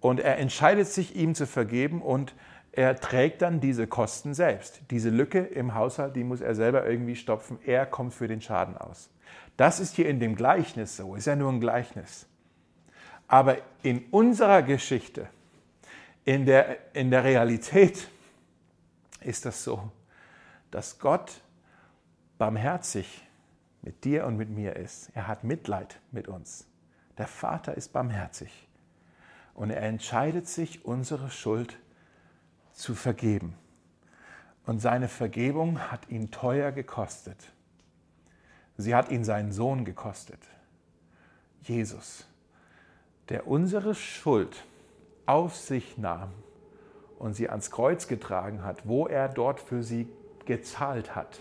Und 0.00 0.20
er 0.20 0.38
entscheidet 0.38 0.86
sich, 0.86 1.16
ihm 1.16 1.34
zu 1.34 1.46
vergeben 1.46 2.00
und 2.00 2.34
er 2.76 2.94
trägt 2.96 3.40
dann 3.40 3.58
diese 3.58 3.86
Kosten 3.86 4.34
selbst. 4.34 4.82
Diese 4.90 5.08
Lücke 5.08 5.38
im 5.40 5.74
Haushalt, 5.74 6.14
die 6.14 6.24
muss 6.24 6.42
er 6.42 6.54
selber 6.54 6.86
irgendwie 6.86 7.16
stopfen. 7.16 7.58
Er 7.64 7.86
kommt 7.86 8.12
für 8.12 8.28
den 8.28 8.42
Schaden 8.42 8.76
aus. 8.76 9.08
Das 9.56 9.80
ist 9.80 9.96
hier 9.96 10.06
in 10.10 10.20
dem 10.20 10.36
Gleichnis 10.36 10.98
so, 10.98 11.16
ist 11.16 11.26
ja 11.26 11.36
nur 11.36 11.50
ein 11.50 11.60
Gleichnis. 11.60 12.26
Aber 13.28 13.56
in 13.82 14.04
unserer 14.10 14.62
Geschichte, 14.62 15.26
in 16.26 16.44
der, 16.44 16.94
in 16.94 17.10
der 17.10 17.24
Realität 17.24 18.08
ist 19.22 19.46
das 19.46 19.64
so, 19.64 19.90
dass 20.70 20.98
Gott 20.98 21.40
barmherzig 22.36 23.26
mit 23.80 24.04
dir 24.04 24.26
und 24.26 24.36
mit 24.36 24.50
mir 24.50 24.76
ist. 24.76 25.10
Er 25.14 25.26
hat 25.28 25.44
Mitleid 25.44 25.98
mit 26.12 26.28
uns. 26.28 26.66
Der 27.16 27.26
Vater 27.26 27.74
ist 27.74 27.94
barmherzig. 27.94 28.68
Und 29.54 29.70
er 29.70 29.80
entscheidet 29.80 30.46
sich, 30.46 30.84
unsere 30.84 31.30
Schuld 31.30 31.78
zu 32.76 32.94
vergeben. 32.94 33.54
Und 34.64 34.80
seine 34.80 35.08
Vergebung 35.08 35.80
hat 35.90 36.08
ihn 36.08 36.30
teuer 36.30 36.70
gekostet. 36.70 37.52
Sie 38.76 38.94
hat 38.94 39.10
ihn 39.10 39.24
seinen 39.24 39.50
Sohn 39.50 39.84
gekostet. 39.84 40.40
Jesus, 41.62 42.26
der 43.28 43.48
unsere 43.48 43.94
Schuld 43.94 44.64
auf 45.24 45.56
sich 45.56 45.98
nahm 45.98 46.32
und 47.18 47.34
sie 47.34 47.48
ans 47.48 47.70
Kreuz 47.70 48.06
getragen 48.06 48.62
hat, 48.62 48.86
wo 48.86 49.06
er 49.06 49.28
dort 49.28 49.58
für 49.58 49.82
sie 49.82 50.08
gezahlt 50.44 51.16
hat. 51.16 51.40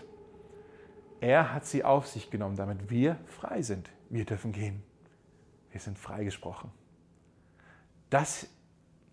Er 1.20 1.54
hat 1.54 1.66
sie 1.66 1.84
auf 1.84 2.08
sich 2.08 2.32
genommen, 2.32 2.56
damit 2.56 2.90
wir 2.90 3.18
frei 3.26 3.62
sind. 3.62 3.90
Wir 4.10 4.26
dürfen 4.26 4.52
gehen. 4.52 4.82
Wir 5.72 5.82
sind 5.82 6.00
freigesprochen. 6.00 6.72
Das 8.10 8.48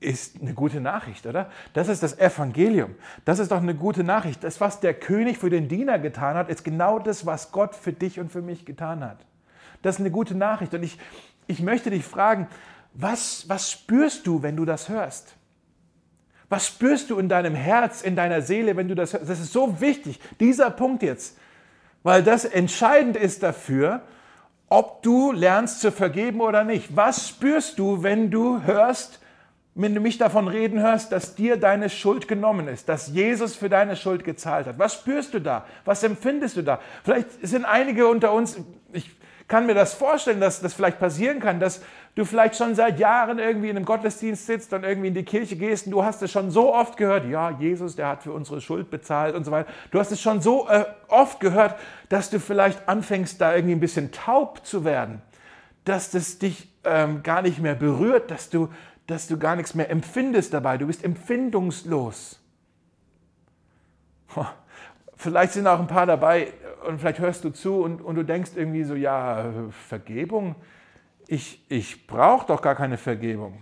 ist 0.02 0.40
eine 0.40 0.54
gute 0.54 0.80
Nachricht, 0.80 1.26
oder? 1.26 1.50
Das 1.72 1.88
ist 1.88 2.02
das 2.02 2.18
Evangelium. 2.18 2.94
Das 3.24 3.38
ist 3.38 3.50
doch 3.50 3.62
eine 3.62 3.74
gute 3.74 4.04
Nachricht. 4.04 4.44
Das, 4.44 4.60
was 4.60 4.80
der 4.80 4.94
König 4.94 5.38
für 5.38 5.50
den 5.50 5.68
Diener 5.68 5.98
getan 5.98 6.36
hat, 6.36 6.48
ist 6.48 6.64
genau 6.64 6.98
das, 6.98 7.26
was 7.26 7.52
Gott 7.52 7.74
für 7.74 7.92
dich 7.92 8.20
und 8.20 8.30
für 8.30 8.42
mich 8.42 8.64
getan 8.64 9.04
hat. 9.04 9.18
Das 9.82 9.96
ist 9.96 10.00
eine 10.00 10.10
gute 10.10 10.34
Nachricht. 10.34 10.74
Und 10.74 10.82
ich, 10.82 10.98
ich 11.46 11.60
möchte 11.60 11.90
dich 11.90 12.04
fragen, 12.04 12.48
was, 12.94 13.48
was 13.48 13.70
spürst 13.70 14.26
du, 14.26 14.42
wenn 14.42 14.56
du 14.56 14.64
das 14.64 14.88
hörst? 14.88 15.34
Was 16.48 16.66
spürst 16.66 17.08
du 17.08 17.18
in 17.18 17.28
deinem 17.28 17.54
Herz, 17.54 18.02
in 18.02 18.14
deiner 18.14 18.42
Seele, 18.42 18.76
wenn 18.76 18.88
du 18.88 18.94
das 18.94 19.14
hörst? 19.14 19.28
Das 19.28 19.40
ist 19.40 19.52
so 19.52 19.80
wichtig, 19.80 20.20
dieser 20.38 20.70
Punkt 20.70 21.02
jetzt, 21.02 21.38
weil 22.02 22.22
das 22.22 22.44
entscheidend 22.44 23.16
ist 23.16 23.42
dafür, 23.42 24.02
ob 24.68 25.02
du 25.02 25.32
lernst 25.32 25.80
zu 25.80 25.92
vergeben 25.92 26.40
oder 26.40 26.64
nicht. 26.64 26.96
Was 26.96 27.28
spürst 27.28 27.78
du, 27.78 28.02
wenn 28.02 28.30
du 28.30 28.62
hörst, 28.62 29.21
wenn 29.74 29.94
du 29.94 30.00
mich 30.00 30.18
davon 30.18 30.48
reden 30.48 30.80
hörst, 30.80 31.12
dass 31.12 31.34
dir 31.34 31.56
deine 31.56 31.88
Schuld 31.88 32.28
genommen 32.28 32.68
ist, 32.68 32.88
dass 32.88 33.08
Jesus 33.08 33.56
für 33.56 33.70
deine 33.70 33.96
Schuld 33.96 34.22
gezahlt 34.22 34.66
hat? 34.66 34.78
Was 34.78 34.94
spürst 34.94 35.32
du 35.32 35.40
da? 35.40 35.64
Was 35.84 36.02
empfindest 36.02 36.56
du 36.58 36.62
da? 36.62 36.78
Vielleicht 37.04 37.28
sind 37.42 37.64
einige 37.64 38.06
unter 38.06 38.32
uns, 38.32 38.58
ich 38.92 39.10
kann 39.48 39.66
mir 39.66 39.74
das 39.74 39.94
vorstellen, 39.94 40.40
dass 40.40 40.60
das 40.60 40.74
vielleicht 40.74 40.98
passieren 40.98 41.40
kann, 41.40 41.58
dass 41.58 41.82
du 42.14 42.24
vielleicht 42.24 42.56
schon 42.56 42.74
seit 42.74 42.98
Jahren 42.98 43.38
irgendwie 43.38 43.70
in 43.70 43.76
einem 43.76 43.84
Gottesdienst 43.84 44.46
sitzt 44.46 44.72
und 44.72 44.84
irgendwie 44.84 45.08
in 45.08 45.14
die 45.14 45.24
Kirche 45.24 45.56
gehst 45.56 45.86
und 45.86 45.92
du 45.92 46.04
hast 46.04 46.22
es 46.22 46.30
schon 46.30 46.50
so 46.50 46.74
oft 46.74 46.96
gehört, 46.96 47.28
ja, 47.28 47.50
Jesus, 47.50 47.96
der 47.96 48.08
hat 48.08 48.22
für 48.22 48.32
unsere 48.32 48.60
Schuld 48.60 48.90
bezahlt 48.90 49.34
und 49.34 49.44
so 49.44 49.50
weiter. 49.50 49.70
Du 49.90 49.98
hast 49.98 50.12
es 50.12 50.20
schon 50.20 50.40
so 50.40 50.68
äh, 50.68 50.84
oft 51.08 51.40
gehört, 51.40 51.76
dass 52.08 52.30
du 52.30 52.38
vielleicht 52.38 52.88
anfängst, 52.88 53.40
da 53.40 53.54
irgendwie 53.54 53.74
ein 53.74 53.80
bisschen 53.80 54.12
taub 54.12 54.64
zu 54.66 54.84
werden, 54.84 55.22
dass 55.84 56.10
das 56.10 56.38
dich 56.38 56.68
ähm, 56.84 57.22
gar 57.22 57.42
nicht 57.42 57.58
mehr 57.58 57.74
berührt, 57.74 58.30
dass 58.30 58.50
du, 58.50 58.68
dass 59.06 59.26
du 59.28 59.38
gar 59.38 59.56
nichts 59.56 59.74
mehr 59.74 59.90
empfindest 59.90 60.54
dabei. 60.54 60.78
Du 60.78 60.86
bist 60.86 61.04
empfindungslos. 61.04 62.40
Vielleicht 65.16 65.52
sind 65.52 65.66
auch 65.66 65.78
ein 65.78 65.86
paar 65.86 66.06
dabei 66.06 66.52
und 66.86 66.98
vielleicht 66.98 67.18
hörst 67.18 67.44
du 67.44 67.50
zu 67.50 67.82
und, 67.82 68.00
und 68.00 68.16
du 68.16 68.24
denkst 68.24 68.52
irgendwie 68.56 68.84
so, 68.84 68.94
ja, 68.94 69.52
Vergebung, 69.70 70.56
ich, 71.26 71.64
ich 71.68 72.06
brauche 72.06 72.46
doch 72.46 72.62
gar 72.62 72.74
keine 72.74 72.98
Vergebung. 72.98 73.60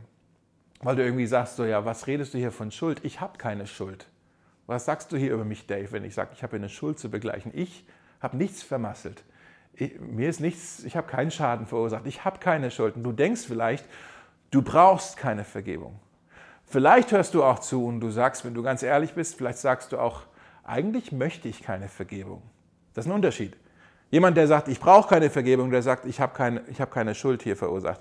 Weil 0.82 0.96
du 0.96 1.04
irgendwie 1.04 1.26
sagst 1.26 1.56
so, 1.56 1.64
ja, 1.64 1.84
was 1.84 2.06
redest 2.06 2.32
du 2.32 2.38
hier 2.38 2.52
von 2.52 2.70
Schuld? 2.70 3.04
Ich 3.04 3.20
habe 3.20 3.36
keine 3.36 3.66
Schuld. 3.66 4.06
Was 4.66 4.86
sagst 4.86 5.12
du 5.12 5.16
hier 5.16 5.34
über 5.34 5.44
mich, 5.44 5.66
Dave, 5.66 5.92
wenn 5.92 6.04
ich 6.04 6.14
sage, 6.14 6.30
ich 6.32 6.42
habe 6.42 6.56
eine 6.56 6.70
Schuld 6.70 6.98
zu 6.98 7.10
begleichen? 7.10 7.52
Ich 7.54 7.84
habe 8.20 8.36
nichts 8.36 8.62
vermasselt. 8.62 9.22
Ich, 9.74 10.00
mir 10.00 10.28
ist 10.30 10.40
nichts, 10.40 10.82
ich 10.84 10.96
habe 10.96 11.06
keinen 11.06 11.30
Schaden 11.30 11.66
verursacht. 11.66 12.06
Ich 12.06 12.24
habe 12.24 12.38
keine 12.38 12.70
Schuld. 12.70 12.96
Und 12.96 13.02
du 13.02 13.12
denkst 13.12 13.42
vielleicht, 13.46 13.84
du 14.50 14.62
brauchst 14.62 15.16
keine 15.16 15.44
Vergebung. 15.44 15.98
Vielleicht 16.64 17.12
hörst 17.12 17.34
du 17.34 17.42
auch 17.42 17.58
zu 17.58 17.84
und 17.86 18.00
du 18.00 18.10
sagst, 18.10 18.44
wenn 18.44 18.54
du 18.54 18.62
ganz 18.62 18.82
ehrlich 18.82 19.14
bist, 19.14 19.36
vielleicht 19.36 19.58
sagst 19.58 19.92
du 19.92 19.98
auch, 19.98 20.22
eigentlich 20.62 21.10
möchte 21.10 21.48
ich 21.48 21.62
keine 21.62 21.88
Vergebung. 21.88 22.42
Das 22.94 23.06
ist 23.06 23.10
ein 23.10 23.14
Unterschied. 23.14 23.56
Jemand, 24.10 24.36
der 24.36 24.46
sagt, 24.46 24.68
ich 24.68 24.80
brauche 24.80 25.08
keine 25.08 25.30
Vergebung, 25.30 25.70
der 25.70 25.82
sagt, 25.82 26.04
ich 26.04 26.20
habe 26.20 26.32
keine, 26.34 26.62
hab 26.78 26.92
keine 26.92 27.14
Schuld 27.14 27.42
hier 27.42 27.56
verursacht. 27.56 28.00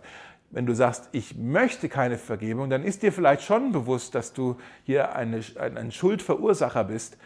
Wenn 0.52 0.66
du 0.66 0.74
sagst, 0.74 1.10
ich 1.12 1.36
möchte 1.36 1.90
keine 1.90 2.18
Vergebung, 2.18 2.70
dann 2.70 2.84
ist 2.84 3.04
dir 3.04 3.12
vielleicht 3.12 3.44
schon 3.44 3.72
bewusst, 3.72 4.16
dass 4.16 4.34
du 4.34 4.58
hier 4.84 5.16
eine, 5.16 5.42
ein 5.58 5.92
Schuldverursacher 5.92 6.86
bist. 6.86 7.18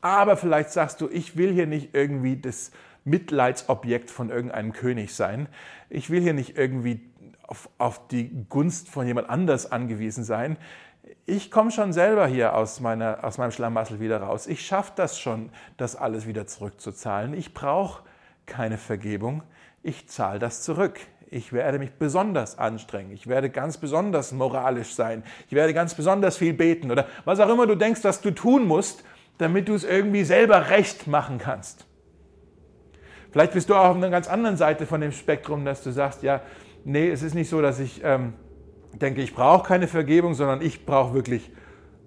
Aber 0.00 0.36
vielleicht 0.36 0.70
sagst 0.70 1.00
du, 1.00 1.08
ich 1.08 1.36
will 1.36 1.52
hier 1.52 1.66
nicht 1.66 1.94
irgendwie 1.94 2.36
das 2.36 2.70
Mitleidsobjekt 3.04 4.10
von 4.10 4.30
irgendeinem 4.30 4.72
König 4.72 5.14
sein. 5.14 5.48
Ich 5.88 6.10
will 6.10 6.20
hier 6.20 6.34
nicht 6.34 6.56
irgendwie 6.56 7.00
auf, 7.50 7.68
auf 7.78 8.06
die 8.08 8.46
Gunst 8.48 8.88
von 8.88 9.06
jemand 9.06 9.28
anders 9.28 9.70
angewiesen 9.70 10.24
sein. 10.24 10.56
Ich 11.26 11.50
komme 11.50 11.70
schon 11.70 11.92
selber 11.92 12.26
hier 12.26 12.54
aus, 12.54 12.80
meiner, 12.80 13.24
aus 13.24 13.38
meinem 13.38 13.50
Schlamassel 13.50 13.98
wieder 14.00 14.22
raus. 14.22 14.46
Ich 14.46 14.64
schaffe 14.64 14.92
das 14.94 15.18
schon, 15.18 15.50
das 15.76 15.96
alles 15.96 16.26
wieder 16.26 16.46
zurückzuzahlen. 16.46 17.34
Ich 17.34 17.52
brauche 17.52 18.04
keine 18.46 18.78
Vergebung, 18.78 19.42
ich 19.82 20.08
zahle 20.08 20.38
das 20.38 20.62
zurück. 20.62 21.00
Ich 21.32 21.52
werde 21.52 21.78
mich 21.78 21.92
besonders 21.92 22.58
anstrengen. 22.58 23.12
Ich 23.12 23.28
werde 23.28 23.50
ganz 23.50 23.78
besonders 23.78 24.32
moralisch 24.32 24.94
sein. 24.94 25.22
Ich 25.46 25.52
werde 25.52 25.72
ganz 25.72 25.94
besonders 25.94 26.36
viel 26.36 26.52
beten 26.52 26.90
oder 26.90 27.06
was 27.24 27.38
auch 27.38 27.48
immer 27.48 27.68
du 27.68 27.76
denkst, 27.76 28.02
was 28.02 28.20
du 28.20 28.32
tun 28.32 28.66
musst, 28.66 29.04
damit 29.38 29.68
du 29.68 29.74
es 29.74 29.84
irgendwie 29.84 30.24
selber 30.24 30.70
recht 30.70 31.06
machen 31.06 31.38
kannst. 31.38 31.86
Vielleicht 33.30 33.52
bist 33.52 33.70
du 33.70 33.76
auch 33.76 33.90
auf 33.90 33.96
einer 33.96 34.10
ganz 34.10 34.28
anderen 34.28 34.56
Seite 34.56 34.86
von 34.86 35.00
dem 35.00 35.12
Spektrum, 35.12 35.64
dass 35.64 35.84
du 35.84 35.92
sagst, 35.92 36.24
ja, 36.24 36.42
nee, 36.84 37.10
es 37.10 37.22
ist 37.22 37.34
nicht 37.34 37.48
so, 37.48 37.60
dass 37.60 37.80
ich 37.80 38.00
ähm, 38.04 38.34
denke, 38.92 39.22
ich 39.22 39.34
brauche 39.34 39.66
keine 39.66 39.88
Vergebung, 39.88 40.34
sondern 40.34 40.62
ich 40.62 40.84
brauche 40.84 41.14
wirklich 41.14 41.50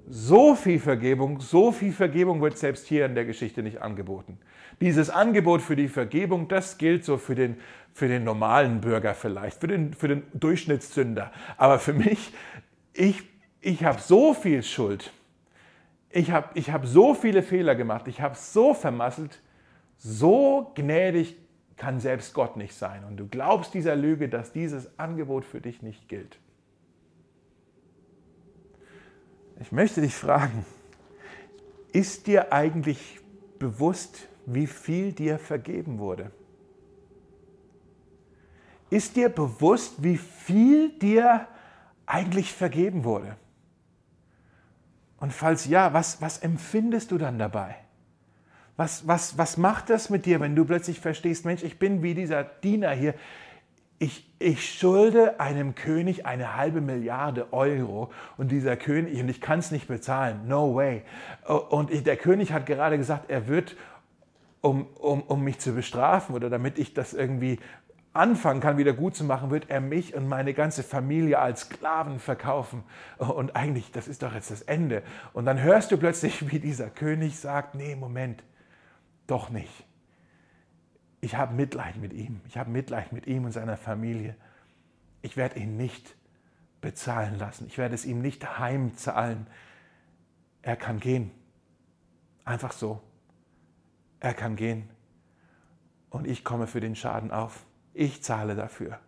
so 0.08 0.56
viel 0.56 0.80
Vergebung, 0.80 1.40
so 1.40 1.72
viel 1.72 1.94
Vergebung 1.94 2.42
wird 2.42 2.58
selbst 2.58 2.88
hier 2.88 3.06
in 3.06 3.16
der 3.16 3.26
Geschichte 3.26 3.64
nicht 3.64 3.82
angeboten. 3.82 4.38
Dieses 4.82 5.10
Angebot 5.10 5.62
für 5.62 5.76
die 5.76 5.88
Vergebung, 5.88 6.48
das 6.48 6.78
gilt 6.78 7.06
so 7.06 7.18
für 7.18 7.36
den, 7.36 7.58
für 7.94 8.08
den 8.08 8.24
normalen 8.24 8.82
Bürger 8.82 9.14
vielleicht, 9.14 9.62
für 9.62 9.68
den, 9.68 9.94
für 9.94 10.08
den 10.08 10.24
Durchschnittssünder. 10.34 11.32
Aber 11.58 11.80
für 11.80 11.94
mich, 11.94 12.34
ich, 12.94 13.24
ich 13.62 13.84
habe 13.86 14.02
so 14.02 14.34
viel 14.34 14.64
Schuld. 14.64 15.12
Ich 16.10 16.32
habe 16.32 16.50
ich 16.54 16.72
hab 16.72 16.86
so 16.86 17.14
viele 17.14 17.42
Fehler 17.42 17.76
gemacht. 17.76 18.08
Ich 18.08 18.20
habe 18.22 18.36
so 18.36 18.74
vermasselt. 18.74 19.40
So 19.98 20.72
gnädig 20.76 21.38
kann 21.78 22.00
selbst 22.00 22.34
Gott 22.34 22.58
nicht 22.58 22.76
sein. 22.76 23.04
Und 23.04 23.18
du 23.18 23.28
glaubst 23.28 23.74
dieser 23.74 23.96
Lüge, 23.96 24.30
dass 24.30 24.52
dieses 24.52 24.98
Angebot 25.00 25.46
für 25.46 25.62
dich 25.62 25.82
nicht 25.82 26.08
gilt. 26.08 26.40
Ich 29.60 29.72
möchte 29.72 30.02
dich 30.02 30.16
fragen, 30.16 30.66
ist 31.92 32.28
dir 32.28 32.52
eigentlich 32.52 33.20
bewusst, 33.60 34.28
wie 34.46 34.68
viel 34.68 35.14
dir 35.14 35.40
vergeben 35.40 36.00
wurde? 36.00 36.32
Ist 38.90 39.16
dir 39.16 39.30
bewusst, 39.30 40.04
wie 40.04 40.18
viel 40.18 40.90
dir 41.00 41.48
eigentlich 42.06 42.52
vergeben 42.52 43.04
wurde? 43.04 43.38
Und 45.18 45.34
falls 45.34 45.66
ja, 45.66 45.94
was, 45.94 46.22
was 46.22 46.40
empfindest 46.40 47.12
du 47.12 47.18
dann 47.18 47.40
dabei? 47.40 47.83
Was, 48.76 49.08
was, 49.08 49.38
was 49.38 49.58
macht 49.58 49.90
das 49.90 50.10
mit 50.10 50.26
dir, 50.26 50.40
wenn 50.40 50.56
du 50.56 50.66
plötzlich 50.66 51.00
verstehst, 51.00 51.46
Mensch, 51.46 51.64
ich 51.64 51.78
bin 51.78 52.02
wie 52.02 52.16
dieser 52.16 52.44
Diener 52.44 52.92
hier, 52.92 53.14
ich, 54.00 54.30
ich 54.40 54.78
schulde 54.78 55.40
einem 55.40 55.76
König 55.76 56.26
eine 56.26 56.58
halbe 56.58 56.82
Milliarde 56.82 57.54
Euro 57.54 58.12
und 58.36 58.52
dieser 58.52 58.76
König, 58.76 59.20
und 59.22 59.30
ich 59.30 59.40
kann 59.40 59.60
es 59.60 59.72
nicht 59.72 59.88
bezahlen, 59.88 60.48
no 60.48 60.76
way. 60.76 61.04
Und 61.70 61.92
ich, 61.92 62.04
der 62.04 62.18
König 62.18 62.52
hat 62.52 62.66
gerade 62.66 62.98
gesagt, 62.98 63.30
er 63.30 63.48
wird, 63.48 63.78
um, 64.62 64.88
um, 65.00 65.22
um 65.22 65.44
mich 65.44 65.60
zu 65.60 65.74
bestrafen 65.74 66.36
oder 66.36 66.50
damit 66.50 66.80
ich 66.80 66.94
das 66.94 67.14
irgendwie 67.14 67.60
anfangen 68.14 68.62
kann, 68.62 68.78
wieder 68.78 68.94
gut 68.94 69.16
zu 69.16 69.24
machen, 69.24 69.50
wird 69.50 69.70
er 69.70 69.82
mich 69.82 70.14
und 70.16 70.28
meine 70.28 70.54
ganze 70.54 70.84
Familie 70.84 71.40
als 71.40 71.62
Sklaven 71.62 72.20
verkaufen. 72.20 72.84
Und 73.18 73.56
eigentlich, 73.56 73.92
das 73.92 74.08
ist 74.08 74.22
doch 74.22 74.34
jetzt 74.34 74.52
das 74.52 74.62
Ende. 74.62 75.02
Und 75.34 75.46
dann 75.46 75.62
hörst 75.62 75.92
du 75.92 75.98
plötzlich, 75.98 76.52
wie 76.52 76.60
dieser 76.60 76.90
König 76.90 77.40
sagt, 77.40 77.76
nee, 77.76 77.96
Moment, 77.96 78.44
doch 79.34 79.50
nicht 79.50 79.86
ich 81.24 81.38
habe 81.38 81.54
Mitleid 81.54 81.96
mit 81.96 82.12
ihm. 82.12 82.42
Ich 82.50 82.58
habe 82.58 82.70
Mitleid 82.70 83.14
mit 83.14 83.28
ihm 83.28 83.46
und 83.46 83.54
seiner 83.54 83.78
Familie. 83.78 84.36
Ich 85.22 85.38
werde 85.38 85.58
ihn 85.58 85.78
nicht 85.78 86.18
bezahlen 86.82 87.40
lassen. 87.40 87.66
Ich 87.68 87.78
werde 87.78 87.96
es 87.96 88.04
ihm 88.04 88.22
nicht 88.22 88.60
heimzahlen. 88.60 89.48
Er 90.64 90.76
kann 90.76 91.00
gehen. 91.00 91.32
Einfach 92.44 92.74
so. 92.74 93.02
Er 94.20 94.34
kann 94.34 94.58
gehen. 94.58 94.90
Und 96.10 96.28
ich 96.28 96.44
komme 96.44 96.68
für 96.68 96.82
den 96.82 96.94
Schaden 96.94 97.32
auf. 97.32 97.66
Ich 97.94 98.22
zahle 98.22 98.54
dafür. 98.54 99.00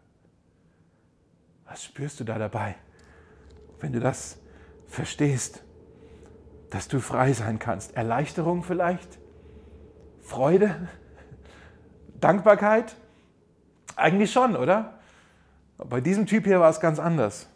Was 1.65 1.83
spürst 1.83 2.21
du 2.21 2.23
da 2.23 2.39
dabei, 2.39 2.75
wenn 3.81 3.91
du 3.91 3.99
das 3.99 4.37
verstehst, 4.87 5.65
dass 6.69 6.87
du 6.87 7.01
frei 7.01 7.33
sein 7.33 7.59
kannst? 7.59 7.97
Erleichterung 7.97 8.63
vielleicht? 8.63 9.19
Freude? 10.25 10.75
Dankbarkeit? 12.19 12.95
Eigentlich 13.95 14.31
schon, 14.31 14.55
oder? 14.55 14.95
Bei 15.77 16.01
diesem 16.01 16.25
Typ 16.25 16.45
hier 16.45 16.59
war 16.59 16.69
es 16.69 16.79
ganz 16.79 16.99
anders. 16.99 17.47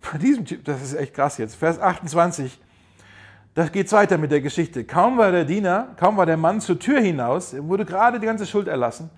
Bei 0.00 0.18
diesem 0.18 0.44
Typ, 0.44 0.64
das 0.64 0.82
ist 0.82 0.94
echt 0.94 1.14
krass 1.14 1.38
jetzt. 1.38 1.56
Vers 1.56 1.80
28, 1.80 2.60
da 3.54 3.66
geht 3.66 3.86
es 3.86 3.92
weiter 3.92 4.18
mit 4.18 4.30
der 4.30 4.40
Geschichte. 4.40 4.84
Kaum 4.84 5.18
war 5.18 5.32
der 5.32 5.44
Diener, 5.44 5.88
kaum 5.96 6.16
war 6.16 6.26
der 6.26 6.36
Mann 6.36 6.60
zur 6.60 6.78
Tür 6.78 7.00
hinaus, 7.00 7.56
wurde 7.58 7.84
gerade 7.84 8.20
die 8.20 8.26
ganze 8.26 8.46
Schuld 8.46 8.68
erlassen. 8.68 9.10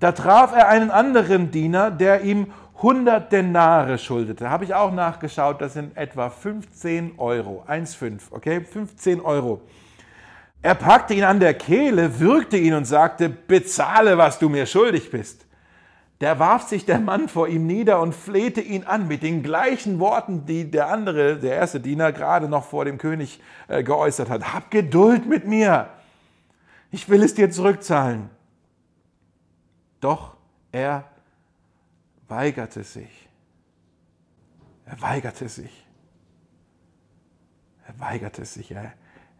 Da 0.00 0.12
traf 0.12 0.52
er 0.54 0.68
einen 0.68 0.90
anderen 0.90 1.50
Diener, 1.50 1.90
der 1.90 2.22
ihm 2.22 2.52
100 2.76 3.30
Denare 3.30 3.98
schuldete. 3.98 4.50
Habe 4.50 4.64
ich 4.64 4.74
auch 4.74 4.92
nachgeschaut, 4.92 5.60
das 5.60 5.74
sind 5.74 5.96
etwa 5.96 6.30
15 6.30 7.18
Euro. 7.18 7.64
1,5, 7.68 8.20
okay? 8.30 8.62
15 8.62 9.20
Euro. 9.20 9.60
Er 10.62 10.74
packte 10.74 11.14
ihn 11.14 11.24
an 11.24 11.40
der 11.40 11.54
Kehle, 11.54 12.20
würgte 12.20 12.58
ihn 12.58 12.74
und 12.74 12.84
sagte, 12.84 13.28
bezahle, 13.30 14.18
was 14.18 14.38
du 14.38 14.48
mir 14.48 14.66
schuldig 14.66 15.10
bist. 15.10 15.46
Da 16.18 16.38
warf 16.38 16.68
sich 16.68 16.84
der 16.84 17.00
Mann 17.00 17.30
vor 17.30 17.48
ihm 17.48 17.66
nieder 17.66 17.98
und 18.00 18.14
flehte 18.14 18.60
ihn 18.60 18.84
an 18.84 19.08
mit 19.08 19.22
den 19.22 19.42
gleichen 19.42 19.98
Worten, 19.98 20.44
die 20.44 20.70
der 20.70 20.88
andere, 20.88 21.38
der 21.38 21.54
erste 21.56 21.80
Diener, 21.80 22.12
gerade 22.12 22.46
noch 22.46 22.66
vor 22.66 22.84
dem 22.84 22.98
König 22.98 23.40
äh, 23.68 23.82
geäußert 23.82 24.28
hat. 24.28 24.52
Hab 24.52 24.70
Geduld 24.70 25.24
mit 25.24 25.46
mir. 25.46 25.88
Ich 26.90 27.08
will 27.08 27.22
es 27.22 27.32
dir 27.32 27.50
zurückzahlen. 27.50 28.28
Doch 30.00 30.36
er 30.72 31.04
weigerte 32.28 32.84
sich. 32.84 33.28
Er 34.84 35.00
weigerte 35.00 35.48
sich. 35.48 35.86
Er 37.86 37.98
weigerte 37.98 38.44
sich. 38.44 38.72
Er, 38.72 38.92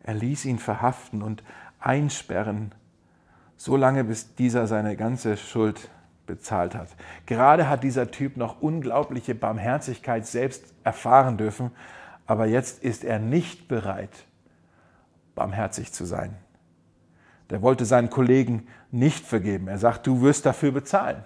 er 0.02 0.14
ließ 0.14 0.44
ihn 0.44 0.58
verhaften 0.58 1.22
und 1.22 1.42
einsperren, 1.78 2.72
so 3.56 3.76
lange 3.76 4.04
bis 4.04 4.34
dieser 4.34 4.66
seine 4.66 4.96
ganze 4.96 5.36
Schuld 5.36 5.90
bezahlt 6.26 6.74
hat. 6.74 6.88
Gerade 7.26 7.68
hat 7.68 7.82
dieser 7.82 8.10
Typ 8.10 8.36
noch 8.36 8.62
unglaubliche 8.62 9.34
Barmherzigkeit 9.34 10.26
selbst 10.26 10.64
erfahren 10.84 11.36
dürfen, 11.36 11.70
aber 12.26 12.46
jetzt 12.46 12.82
ist 12.82 13.04
er 13.04 13.18
nicht 13.18 13.68
bereit, 13.68 14.24
barmherzig 15.34 15.92
zu 15.92 16.04
sein. 16.04 16.36
Der 17.50 17.62
wollte 17.62 17.84
seinen 17.84 18.10
Kollegen 18.10 18.68
nicht 18.92 19.26
vergeben. 19.26 19.66
Er 19.68 19.78
sagt, 19.78 20.06
du 20.06 20.22
wirst 20.22 20.46
dafür 20.46 20.70
bezahlen. 20.70 21.24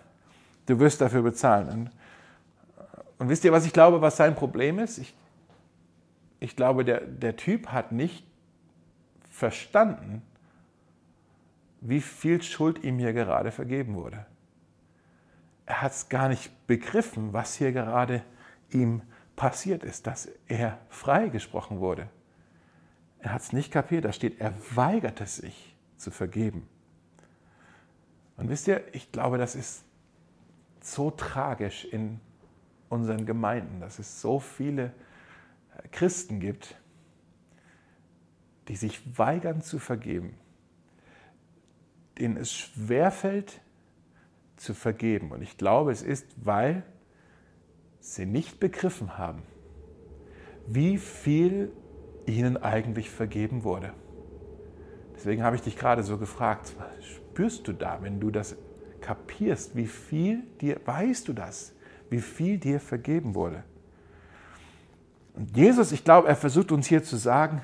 Du 0.67 0.79
wirst 0.81 1.03
dafür 1.03 1.23
bezahlen. 1.23 1.69
Und, 1.69 1.91
und 3.19 3.29
wisst 3.29 3.45
ihr, 3.45 3.53
was 3.53 3.67
ich 3.67 3.73
glaube, 3.75 4.01
was 4.01 4.17
sein 4.17 4.35
Problem 4.35 4.79
ist? 4.79 4.97
Ich, 4.97 5.15
ich 6.41 6.57
glaube, 6.57 6.85
der, 6.85 7.03
der 7.03 7.37
Typ 7.37 7.69
hat 7.69 7.93
nicht 7.93 8.27
verstanden, 9.35 10.23
wie 11.81 12.01
viel 12.01 12.43
Schuld 12.43 12.83
ihm 12.85 12.99
hier 12.99 13.13
gerade 13.13 13.51
vergeben 13.51 13.95
wurde 13.95 14.27
er 15.67 15.83
hat 15.83 15.93
es 15.93 16.09
gar 16.09 16.29
nicht 16.29 16.67
begriffen, 16.67 17.33
was 17.33 17.55
hier 17.55 17.73
gerade 17.73 18.23
ihm 18.71 19.03
passiert 19.37 19.83
ist, 19.83 20.07
dass 20.07 20.29
er 20.47 20.79
freigesprochen 20.89 21.81
wurde. 21.81 22.09
Er 23.21 23.33
hat 23.33 23.43
es 23.43 23.53
nicht 23.53 23.73
kapiert, 23.73 24.05
da 24.05 24.13
steht, 24.13 24.41
er 24.41 24.55
weigerte 24.75 25.27
sich 25.27 25.75
zu 25.97 26.11
vergeben. 26.11 26.69
Und 28.37 28.51
wisst 28.51 28.69
ihr, 28.69 28.83
ich 28.93 29.11
glaube, 29.11 29.39
das 29.39 29.55
ist 29.55 29.85
so 30.81 31.11
tragisch 31.11 31.85
in 31.85 32.21
unseren 32.91 33.25
Gemeinden, 33.25 33.81
dass 33.81 33.99
es 33.99 34.21
so 34.21 34.39
viele 34.39 34.93
Christen 35.93 36.41
gibt, 36.41 36.77
die 38.69 38.77
sich 38.77 39.19
weigern 39.19 39.63
zu 39.63 39.79
vergeben, 39.79 40.35
denen 42.19 42.37
es 42.37 42.53
schwerfällt, 42.53 43.61
zu 44.57 44.75
vergeben. 44.75 45.33
Und 45.33 45.43
ich 45.43 45.59
glaube, 45.59 45.93
es 45.93 46.03
ist, 46.03 46.27
weil 46.37 46.85
sie 48.01 48.27
nicht 48.27 48.61
begriffen 48.61 49.19
haben, 49.19 49.43
wie 50.67 50.99
viel 50.99 51.73
ihnen 52.27 52.57
eigentlich 52.57 53.11
vergeben 53.11 53.65
wurde. 53.65 53.93
Deswegen 55.15 55.43
habe 55.43 55.57
ich 55.57 55.63
dich 55.63 55.77
gerade 55.77 56.03
so 56.03 56.19
gefragt, 56.19 56.75
spürst 57.01 57.67
du 57.69 57.73
da, 57.73 58.03
wenn 58.03 58.21
du 58.21 58.31
das 58.31 58.57
kapierst, 59.01 59.77
wie 59.77 59.87
viel 59.87 60.43
dir, 60.61 60.81
weißt 60.85 61.29
du 61.29 61.33
das, 61.33 61.75
wie 62.11 62.21
viel 62.21 62.59
dir 62.59 62.81
vergeben 62.81 63.35
wurde? 63.35 63.65
Und 65.35 65.57
Jesus, 65.57 65.93
ich 65.93 66.05
glaube, 66.05 66.29
er 66.29 66.37
versucht 66.37 66.73
uns 66.73 66.87
hier 66.87 67.03
zu 67.03 67.17
sagen, 67.17 67.63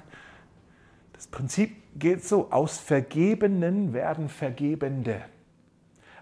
das 1.20 1.26
Prinzip 1.26 1.76
geht 1.98 2.24
so, 2.24 2.50
aus 2.50 2.78
Vergebenen 2.78 3.92
werden 3.92 4.30
Vergebende. 4.30 5.20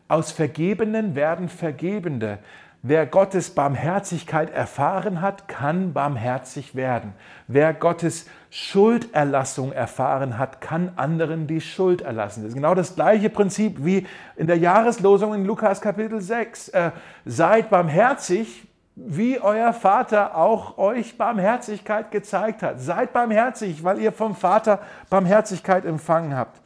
Aus 0.09 0.33
Vergebenen 0.33 1.15
werden 1.15 1.49
Vergebende. 1.49 2.41
Wer 2.83 3.07
Gottes 3.07 3.51
Barmherzigkeit 3.51 4.51
erfahren 4.51 5.21
hat, 5.21 5.47
kann 5.47 5.93
barmherzig 5.93 6.75
werden. 6.75 7.13
Wer 7.47 7.75
Gottes 7.75 8.27
Schulderlassung 8.51 9.71
erfahren 9.71 10.37
hat, 10.37 10.61
kann 10.61 10.91
anderen 10.97 11.47
die 11.47 11.61
Schuld 11.61 12.01
erlassen. 12.01 12.43
Das 12.43 12.49
ist 12.49 12.57
genau 12.57 12.75
das 12.75 12.97
gleiche 12.97 13.31
Prinzip 13.31 13.85
wie 13.85 14.05
in 14.35 14.49
der 14.49 14.59
Jahreslosung 14.59 15.33
in 15.33 15.45
Lukas 15.45 15.81
Kapitel 15.81 16.21
6. 16.21 16.71
Äh, 16.71 16.91
seid 17.25 17.71
barmherzig, 17.71 18.68
wie 19.07 19.39
euer 19.41 19.73
Vater 19.73 20.37
auch 20.37 20.77
euch 20.77 21.17
Barmherzigkeit 21.17 22.11
gezeigt 22.11 22.63
hat. 22.63 22.81
Seid 22.81 23.13
barmherzig, 23.13 23.85
weil 23.85 24.01
ihr 24.01 24.13
vom 24.13 24.35
Vater 24.35 24.81
Barmherzigkeit 25.09 25.85
empfangen 25.85 26.37
habt. 26.37 26.61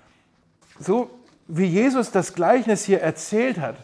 So 0.78 1.10
wie 1.46 1.66
Jesus 1.66 2.10
das 2.10 2.34
Gleichnis 2.34 2.84
hier 2.84 3.02
erzählt 3.02 3.60
hat, 3.60 3.76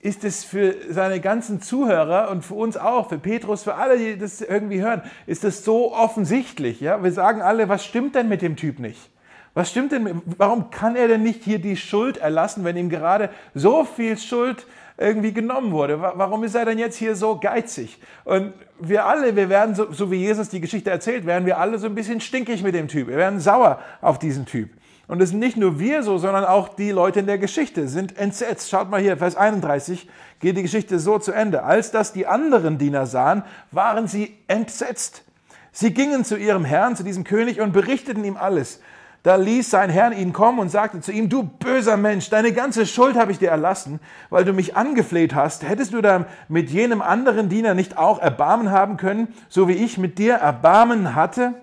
ist 0.00 0.22
es 0.22 0.44
für 0.44 0.74
seine 0.90 1.20
ganzen 1.20 1.60
Zuhörer 1.60 2.30
und 2.30 2.44
für 2.44 2.54
uns 2.54 2.76
auch, 2.76 3.08
für 3.08 3.18
Petrus, 3.18 3.64
für 3.64 3.74
alle, 3.74 3.98
die 3.98 4.18
das 4.18 4.40
irgendwie 4.40 4.80
hören, 4.80 5.02
ist 5.26 5.44
es 5.44 5.64
so 5.64 5.92
offensichtlich. 5.94 6.80
Ja? 6.80 7.02
Wir 7.02 7.12
sagen 7.12 7.42
alle, 7.42 7.68
was 7.68 7.84
stimmt 7.84 8.14
denn 8.14 8.28
mit 8.28 8.42
dem 8.42 8.56
Typ 8.56 8.78
nicht? 8.78 9.10
Was 9.54 9.70
stimmt 9.70 9.90
denn, 9.90 10.22
warum 10.36 10.70
kann 10.70 10.94
er 10.94 11.08
denn 11.08 11.22
nicht 11.24 11.42
hier 11.42 11.58
die 11.58 11.76
Schuld 11.76 12.18
erlassen, 12.18 12.64
wenn 12.64 12.76
ihm 12.76 12.90
gerade 12.90 13.30
so 13.54 13.84
viel 13.84 14.16
Schuld 14.18 14.66
irgendwie 14.98 15.32
genommen 15.32 15.70
wurde? 15.72 16.00
Warum 16.00 16.44
ist 16.44 16.54
er 16.54 16.64
denn 16.64 16.78
jetzt 16.78 16.96
hier 16.96 17.14
so 17.14 17.38
geizig? 17.38 17.98
Und 18.24 18.52
wir 18.80 19.06
alle, 19.06 19.36
wir 19.36 19.48
werden, 19.48 19.74
so, 19.74 19.92
so 19.92 20.10
wie 20.10 20.16
Jesus 20.16 20.48
die 20.48 20.60
Geschichte 20.60 20.90
erzählt, 20.90 21.24
werden 21.24 21.46
wir 21.46 21.58
alle 21.58 21.78
so 21.78 21.86
ein 21.86 21.94
bisschen 21.94 22.20
stinkig 22.20 22.62
mit 22.62 22.74
dem 22.74 22.88
Typ. 22.88 23.08
Wir 23.08 23.16
werden 23.16 23.38
sauer 23.38 23.78
auf 24.00 24.18
diesen 24.18 24.44
Typ. 24.44 24.70
Und 25.06 25.22
es 25.22 25.30
sind 25.30 25.38
nicht 25.38 25.56
nur 25.56 25.78
wir 25.78 26.02
so, 26.02 26.18
sondern 26.18 26.44
auch 26.44 26.68
die 26.68 26.90
Leute 26.90 27.20
in 27.20 27.26
der 27.26 27.38
Geschichte 27.38 27.88
sind 27.88 28.18
entsetzt. 28.18 28.68
Schaut 28.68 28.90
mal 28.90 29.00
hier, 29.00 29.16
Vers 29.16 29.36
31 29.36 30.08
geht 30.40 30.56
die 30.56 30.62
Geschichte 30.62 30.98
so 30.98 31.18
zu 31.18 31.32
Ende. 31.32 31.62
Als 31.62 31.90
das 31.90 32.12
die 32.12 32.26
anderen 32.26 32.76
Diener 32.76 33.06
sahen, 33.06 33.42
waren 33.70 34.06
sie 34.06 34.36
entsetzt. 34.48 35.24
Sie 35.72 35.94
gingen 35.94 36.24
zu 36.24 36.36
ihrem 36.36 36.64
Herrn, 36.64 36.96
zu 36.96 37.04
diesem 37.04 37.24
König 37.24 37.60
und 37.60 37.72
berichteten 37.72 38.24
ihm 38.24 38.36
alles. 38.36 38.80
Da 39.22 39.36
ließ 39.36 39.68
sein 39.68 39.90
Herr 39.90 40.12
ihn 40.12 40.32
kommen 40.32 40.58
und 40.58 40.70
sagte 40.70 41.00
zu 41.00 41.12
ihm, 41.12 41.28
du 41.28 41.42
böser 41.42 41.96
Mensch, 41.96 42.30
deine 42.30 42.52
ganze 42.52 42.86
Schuld 42.86 43.16
habe 43.16 43.32
ich 43.32 43.38
dir 43.38 43.50
erlassen, 43.50 44.00
weil 44.30 44.44
du 44.44 44.52
mich 44.52 44.76
angefleht 44.76 45.34
hast. 45.34 45.68
Hättest 45.68 45.92
du 45.92 46.00
da 46.00 46.26
mit 46.48 46.70
jenem 46.70 47.02
anderen 47.02 47.48
Diener 47.48 47.74
nicht 47.74 47.98
auch 47.98 48.20
Erbarmen 48.20 48.70
haben 48.70 48.96
können, 48.96 49.34
so 49.48 49.68
wie 49.68 49.72
ich 49.72 49.98
mit 49.98 50.18
dir 50.18 50.34
Erbarmen 50.34 51.14
hatte? 51.14 51.54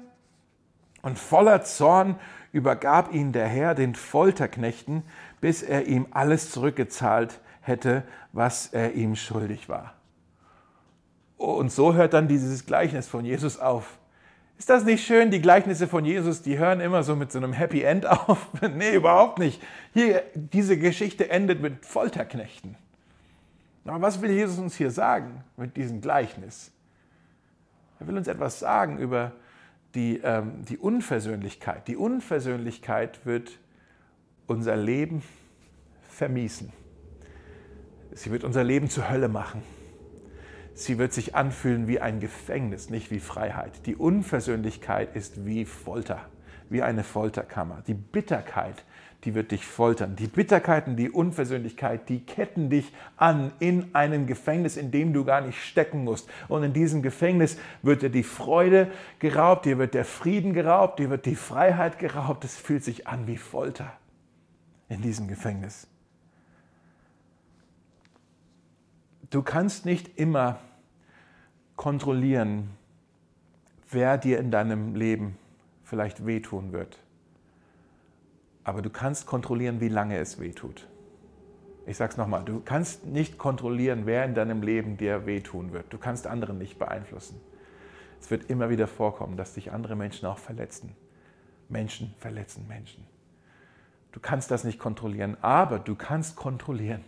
Und 1.01 1.17
voller 1.17 1.63
Zorn 1.63 2.15
übergab 2.51 3.13
ihn 3.13 3.31
der 3.31 3.47
Herr 3.47 3.73
den 3.73 3.95
Folterknechten, 3.95 5.03
bis 5.39 5.61
er 5.63 5.85
ihm 5.87 6.07
alles 6.11 6.51
zurückgezahlt 6.51 7.39
hätte, 7.61 8.03
was 8.33 8.67
er 8.67 8.93
ihm 8.93 9.15
schuldig 9.15 9.69
war. 9.69 9.93
Und 11.37 11.71
so 11.71 11.93
hört 11.93 12.13
dann 12.13 12.27
dieses 12.27 12.65
Gleichnis 12.65 13.07
von 13.07 13.25
Jesus 13.25 13.59
auf. 13.59 13.97
Ist 14.57 14.69
das 14.69 14.85
nicht 14.85 15.05
schön? 15.05 15.31
Die 15.31 15.41
Gleichnisse 15.41 15.87
von 15.87 16.05
Jesus, 16.05 16.41
die 16.41 16.57
hören 16.57 16.79
immer 16.79 17.03
so 17.03 17.15
mit 17.15 17.31
so 17.31 17.39
einem 17.39 17.53
Happy 17.53 17.81
End 17.81 18.05
auf. 18.07 18.47
nee, 18.75 18.95
überhaupt 18.95 19.39
nicht. 19.39 19.61
Hier, 19.93 20.23
diese 20.33 20.77
Geschichte 20.77 21.29
endet 21.29 21.61
mit 21.61 21.85
Folterknechten. 21.85 22.75
Aber 23.85 24.01
was 24.01 24.21
will 24.21 24.31
Jesus 24.31 24.57
uns 24.57 24.75
hier 24.75 24.91
sagen 24.91 25.43
mit 25.57 25.77
diesem 25.77 26.01
Gleichnis? 26.01 26.71
Er 27.99 28.07
will 28.07 28.17
uns 28.17 28.27
etwas 28.27 28.59
sagen 28.59 28.97
über 28.97 29.33
die, 29.93 30.19
ähm, 30.23 30.65
die 30.65 30.77
Unversöhnlichkeit. 30.77 31.87
Die 31.87 31.95
Unversöhnlichkeit 31.95 33.25
wird 33.25 33.59
unser 34.47 34.75
Leben 34.75 35.21
vermiesen. 36.09 36.71
Sie 38.13 38.31
wird 38.31 38.43
unser 38.43 38.63
Leben 38.63 38.89
zur 38.89 39.09
Hölle 39.09 39.27
machen. 39.27 39.61
Sie 40.75 40.99
wird 40.99 41.11
sich 41.11 41.33
anfühlen 41.33 41.87
wie 41.87 41.99
ein 41.99 42.19
Gefängnis, 42.19 42.91
nicht 42.91 43.09
wie 43.09 43.19
Freiheit. 43.19 43.87
Die 43.87 43.95
Unversöhnlichkeit 43.95 45.15
ist 45.15 45.45
wie 45.45 45.65
Folter, 45.65 46.21
wie 46.69 46.83
eine 46.83 47.03
Folterkammer. 47.03 47.81
Die 47.87 47.95
Bitterkeit 47.95 48.83
die 49.25 49.33
wird 49.33 49.51
dich 49.51 49.65
foltern. 49.65 50.15
Die 50.15 50.27
Bitterkeit 50.27 50.87
und 50.87 50.97
die 50.97 51.09
Unversöhnlichkeit, 51.09 52.07
die 52.09 52.19
ketten 52.19 52.69
dich 52.69 52.93
an 53.17 53.51
in 53.59 53.93
einem 53.95 54.27
Gefängnis, 54.27 54.77
in 54.77 54.91
dem 54.91 55.13
du 55.13 55.25
gar 55.25 55.41
nicht 55.41 55.59
stecken 55.59 56.03
musst. 56.03 56.29
Und 56.47 56.63
in 56.63 56.73
diesem 56.73 57.01
Gefängnis 57.01 57.57
wird 57.81 58.03
dir 58.03 58.11
die 58.11 58.23
Freude 58.23 58.91
geraubt, 59.17 59.65
dir 59.65 59.79
wird 59.79 59.95
der 59.95 60.05
Frieden 60.05 60.53
geraubt, 60.53 60.99
dir 60.99 61.09
wird 61.09 61.25
die 61.25 61.35
Freiheit 61.35 61.97
geraubt. 61.97 62.45
Es 62.45 62.55
fühlt 62.55 62.83
sich 62.83 63.07
an 63.07 63.25
wie 63.25 63.37
Folter 63.37 63.91
in 64.89 65.01
diesem 65.01 65.27
Gefängnis. 65.27 65.87
Du 69.29 69.41
kannst 69.41 69.85
nicht 69.85 70.19
immer 70.19 70.59
kontrollieren, 71.75 72.69
wer 73.89 74.17
dir 74.17 74.39
in 74.39 74.51
deinem 74.51 74.95
Leben 74.95 75.37
vielleicht 75.83 76.25
wehtun 76.25 76.71
wird. 76.71 76.99
Aber 78.63 78.81
du 78.81 78.89
kannst 78.89 79.25
kontrollieren, 79.25 79.79
wie 79.79 79.89
lange 79.89 80.17
es 80.17 80.39
weh 80.39 80.51
tut. 80.51 80.87
Ich 81.85 81.97
sage 81.97 82.11
es 82.11 82.17
nochmal, 82.17 82.43
du 82.43 82.61
kannst 82.61 83.05
nicht 83.05 83.37
kontrollieren, 83.37 84.05
wer 84.05 84.25
in 84.25 84.33
deinem 84.33 84.63
Leben 84.63 84.97
dir 84.97 85.25
wehtun 85.25 85.71
wird. 85.71 85.93
Du 85.93 85.99
kannst 85.99 86.25
anderen 86.25 86.57
nicht 86.57 86.79
beeinflussen. 86.79 87.39
Es 88.19 88.31
wird 88.31 88.49
immer 88.49 88.69
wieder 88.69 88.87
vorkommen, 88.87 89.37
dass 89.37 89.53
dich 89.53 89.71
andere 89.71 89.95
Menschen 89.95 90.25
auch 90.25 90.39
verletzen. 90.39 90.95
Menschen 91.69 92.13
verletzen 92.17 92.67
Menschen. 92.67 93.05
Du 94.11 94.19
kannst 94.19 94.49
das 94.49 94.63
nicht 94.63 94.79
kontrollieren, 94.79 95.37
aber 95.41 95.77
du 95.77 95.93
kannst 95.95 96.35
kontrollieren, 96.35 97.03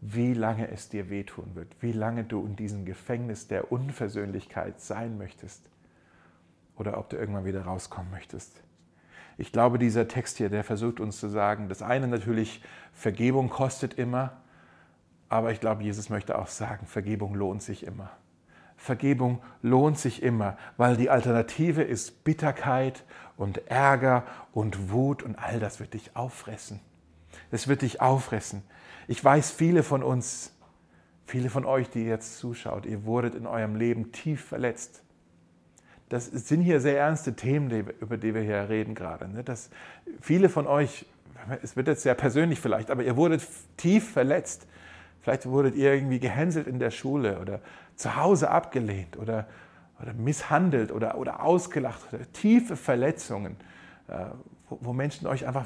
wie 0.00 0.32
lange 0.32 0.70
es 0.70 0.88
dir 0.88 1.10
wehtun 1.10 1.54
wird, 1.54 1.76
wie 1.80 1.92
lange 1.92 2.24
du 2.24 2.44
in 2.46 2.56
diesem 2.56 2.84
Gefängnis 2.84 3.48
der 3.48 3.70
Unversöhnlichkeit 3.70 4.80
sein 4.80 5.18
möchtest 5.18 5.68
oder 6.76 6.96
ob 6.98 7.10
du 7.10 7.16
irgendwann 7.16 7.44
wieder 7.44 7.62
rauskommen 7.62 8.10
möchtest. 8.10 8.62
Ich 9.36 9.52
glaube, 9.52 9.78
dieser 9.78 10.08
Text 10.08 10.38
hier, 10.38 10.48
der 10.48 10.64
versucht 10.64 11.00
uns 11.00 11.18
zu 11.18 11.28
sagen, 11.28 11.68
das 11.68 11.82
eine 11.82 12.08
natürlich, 12.08 12.62
Vergebung 12.92 13.50
kostet 13.50 13.94
immer, 13.94 14.40
aber 15.28 15.52
ich 15.52 15.60
glaube, 15.60 15.82
Jesus 15.82 16.08
möchte 16.08 16.38
auch 16.38 16.48
sagen, 16.48 16.86
Vergebung 16.86 17.34
lohnt 17.34 17.62
sich 17.62 17.86
immer. 17.86 18.10
Vergebung 18.76 19.42
lohnt 19.60 19.98
sich 19.98 20.22
immer, 20.22 20.56
weil 20.78 20.96
die 20.96 21.10
Alternative 21.10 21.82
ist 21.82 22.24
Bitterkeit 22.24 23.04
und 23.36 23.68
Ärger 23.70 24.24
und 24.52 24.90
Wut 24.90 25.22
und 25.22 25.36
all 25.36 25.60
das 25.60 25.80
wird 25.80 25.92
dich 25.92 26.16
auffressen. 26.16 26.80
Es 27.50 27.68
wird 27.68 27.82
dich 27.82 28.00
auffressen. 28.00 28.62
Ich 29.10 29.24
weiß, 29.24 29.50
viele 29.50 29.82
von 29.82 30.04
uns, 30.04 30.52
viele 31.26 31.50
von 31.50 31.64
euch, 31.64 31.90
die 31.90 32.04
jetzt 32.04 32.38
zuschaut, 32.38 32.86
ihr 32.86 33.04
wurdet 33.06 33.34
in 33.34 33.44
eurem 33.44 33.74
Leben 33.74 34.12
tief 34.12 34.44
verletzt. 34.44 35.02
Das 36.10 36.26
sind 36.26 36.60
hier 36.60 36.80
sehr 36.80 36.96
ernste 36.96 37.34
Themen, 37.34 37.88
über 38.00 38.16
die 38.16 38.34
wir 38.34 38.42
hier 38.42 38.68
reden 38.68 38.94
gerade. 38.94 39.26
Ne? 39.26 39.42
Das, 39.42 39.70
viele 40.20 40.48
von 40.48 40.68
euch, 40.68 41.06
es 41.60 41.74
wird 41.74 41.88
jetzt 41.88 42.04
sehr 42.04 42.14
persönlich 42.14 42.60
vielleicht, 42.60 42.88
aber 42.88 43.02
ihr 43.02 43.16
wurdet 43.16 43.42
tief 43.76 44.12
verletzt. 44.12 44.68
Vielleicht 45.22 45.44
wurdet 45.46 45.74
ihr 45.74 45.92
irgendwie 45.92 46.20
gehänselt 46.20 46.68
in 46.68 46.78
der 46.78 46.92
Schule 46.92 47.40
oder 47.40 47.62
zu 47.96 48.14
Hause 48.14 48.48
abgelehnt 48.48 49.16
oder, 49.16 49.48
oder 50.00 50.12
misshandelt 50.12 50.92
oder, 50.92 51.18
oder 51.18 51.42
ausgelacht 51.42 52.00
oder 52.12 52.30
tiefe 52.32 52.76
Verletzungen, 52.76 53.56
äh, 54.06 54.26
wo 54.68 54.92
Menschen 54.92 55.26
euch 55.26 55.48
einfach 55.48 55.64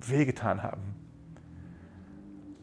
wehgetan 0.00 0.62
haben. 0.62 1.01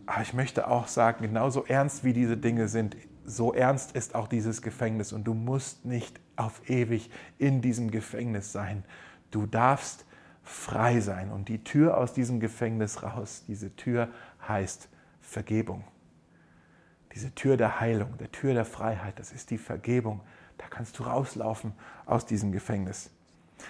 Aber 0.10 0.24
ich 0.24 0.34
möchte 0.34 0.68
auch 0.68 0.88
sagen, 0.88 1.22
genauso 1.22 1.66
ernst 1.66 2.04
wie 2.04 2.14
diese 2.14 2.36
Dinge 2.36 2.68
sind, 2.68 2.98
so 3.26 3.54
ernst 3.54 3.92
ist 3.92 4.16
auch 4.16 4.28
dieses 4.28 4.64
Gefängnis 4.64 5.14
und 5.14 5.26
du 5.26 5.36
musst 5.36 5.86
nicht 5.86 6.20
auf 6.36 6.68
ewig 6.68 7.12
in 7.38 7.62
diesem 7.62 7.92
Gefängnis 7.92 8.52
sein. 8.52 8.84
Du 9.30 9.46
darfst 9.46 10.08
frei 10.42 11.00
sein 11.00 11.32
und 11.32 11.48
die 11.48 11.64
Tür 11.64 11.96
aus 11.96 12.12
diesem 12.12 12.40
Gefängnis 12.40 13.04
raus, 13.04 13.44
diese 13.48 13.76
Tür 13.76 14.10
heißt 14.48 14.90
Vergebung. 15.22 15.84
Diese 17.14 17.36
Tür 17.36 17.56
der 17.56 17.80
Heilung, 17.80 18.18
der 18.18 18.32
Tür 18.32 18.56
der 18.56 18.66
Freiheit, 18.66 19.20
das 19.20 19.32
ist 19.32 19.52
die 19.52 19.60
Vergebung. 19.60 20.22
Da 20.58 20.66
kannst 20.72 20.98
du 20.98 21.04
rauslaufen 21.04 21.74
aus 22.08 22.26
diesem 22.26 22.52
Gefängnis. 22.52 23.12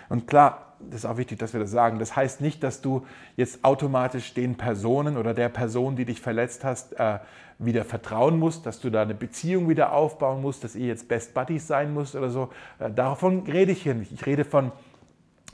Und 0.10 0.28
klar, 0.28 0.76
das 0.80 1.02
ist 1.02 1.06
auch 1.06 1.18
wichtig, 1.18 1.40
dass 1.40 1.54
wir 1.54 1.60
das 1.60 1.72
sagen. 1.72 2.00
Das 2.00 2.16
heißt 2.16 2.42
nicht, 2.42 2.64
dass 2.64 2.82
du 2.82 3.06
jetzt 3.36 3.64
automatisch 3.64 4.34
den 4.34 4.56
Personen 4.56 5.18
oder 5.18 5.34
der 5.34 5.50
Person, 5.50 5.96
die 5.96 6.06
dich 6.06 6.22
verletzt 6.22 6.64
hast, 6.64 7.00
äh, 7.00 7.20
wieder 7.58 7.84
vertrauen 7.84 8.40
musst, 8.40 8.66
dass 8.66 8.80
du 8.80 8.90
da 8.90 9.02
eine 9.02 9.14
Beziehung 9.14 9.68
wieder 9.68 9.92
aufbauen 9.92 10.42
musst, 10.42 10.64
dass 10.64 10.76
ihr 10.76 10.88
jetzt 10.88 11.10
Best 11.10 11.34
Buddies 11.34 11.68
sein 11.68 11.94
musst 11.94 12.16
oder 12.16 12.30
so. 12.30 12.50
Äh, 12.80 12.92
davon 12.92 13.44
rede 13.46 13.74
ich 13.74 13.84
hier 13.84 13.94
nicht. 13.94 14.12
Ich 14.14 14.26
rede 14.26 14.46
von, 14.46 14.72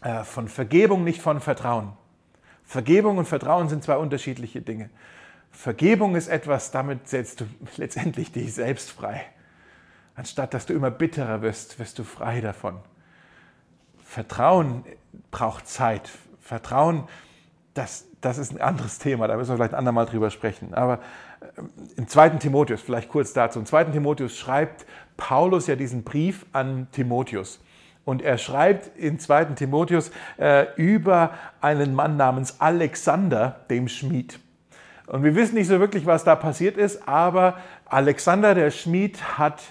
äh, 0.03 0.23
von 0.23 0.47
Vergebung, 0.47 1.03
nicht 1.03 1.21
von 1.21 1.39
Vertrauen. 1.39 1.93
Vergebung 2.63 3.17
und 3.17 3.25
Vertrauen 3.25 3.69
sind 3.69 3.83
zwei 3.83 3.97
unterschiedliche 3.97 4.61
Dinge. 4.61 4.89
Vergebung 5.51 6.15
ist 6.15 6.27
etwas, 6.27 6.69
damit 6.71 7.07
setzt 7.07 7.41
du 7.41 7.45
letztendlich 7.77 8.31
dich 8.31 8.53
selbst 8.53 8.91
frei. 8.91 9.23
Anstatt 10.15 10.53
dass 10.53 10.67
du 10.67 10.73
immer 10.73 10.91
bitterer 10.91 11.41
wirst, 11.41 11.79
wirst 11.79 11.97
du 11.97 12.03
frei 12.03 12.41
davon. 12.41 12.79
Vertrauen 14.05 14.85
braucht 15.31 15.67
Zeit. 15.67 16.09
Vertrauen, 16.39 17.03
das, 17.73 18.05
das 18.21 18.37
ist 18.37 18.53
ein 18.53 18.61
anderes 18.61 18.99
Thema, 18.99 19.27
da 19.27 19.35
müssen 19.35 19.49
wir 19.49 19.57
vielleicht 19.57 19.73
ein 19.73 19.79
andermal 19.79 20.05
drüber 20.05 20.29
sprechen. 20.29 20.73
Aber 20.73 20.99
äh, 21.41 21.61
im 21.97 22.07
zweiten 22.07 22.39
Timotheus, 22.39 22.81
vielleicht 22.81 23.09
kurz 23.09 23.33
dazu, 23.33 23.59
im 23.59 23.65
zweiten 23.65 23.91
Timotheus 23.91 24.37
schreibt 24.37 24.85
Paulus 25.17 25.67
ja 25.67 25.75
diesen 25.75 26.03
Brief 26.03 26.45
an 26.53 26.87
Timotheus. 26.91 27.59
Und 28.05 28.21
er 28.21 28.37
schreibt 28.37 28.95
in 28.95 29.17
2. 29.19 29.45
Timotheus 29.55 30.11
äh, 30.37 30.67
über 30.75 31.31
einen 31.59 31.95
Mann 31.95 32.15
namens 32.15 32.61
Alexander, 32.61 33.61
dem 33.71 33.87
Schmied. 33.87 34.39
Und 35.07 35.23
wir 35.23 35.33
wissen 35.35 35.55
nicht 35.55 35.67
so 35.67 35.79
wirklich, 35.79 36.05
was 36.05 36.23
da 36.23 36.35
passiert 36.35 36.77
ist, 36.77 37.07
aber 37.07 37.57
Alexander 37.85 38.53
der 38.53 38.69
Schmied 38.69 39.37
hat 39.37 39.63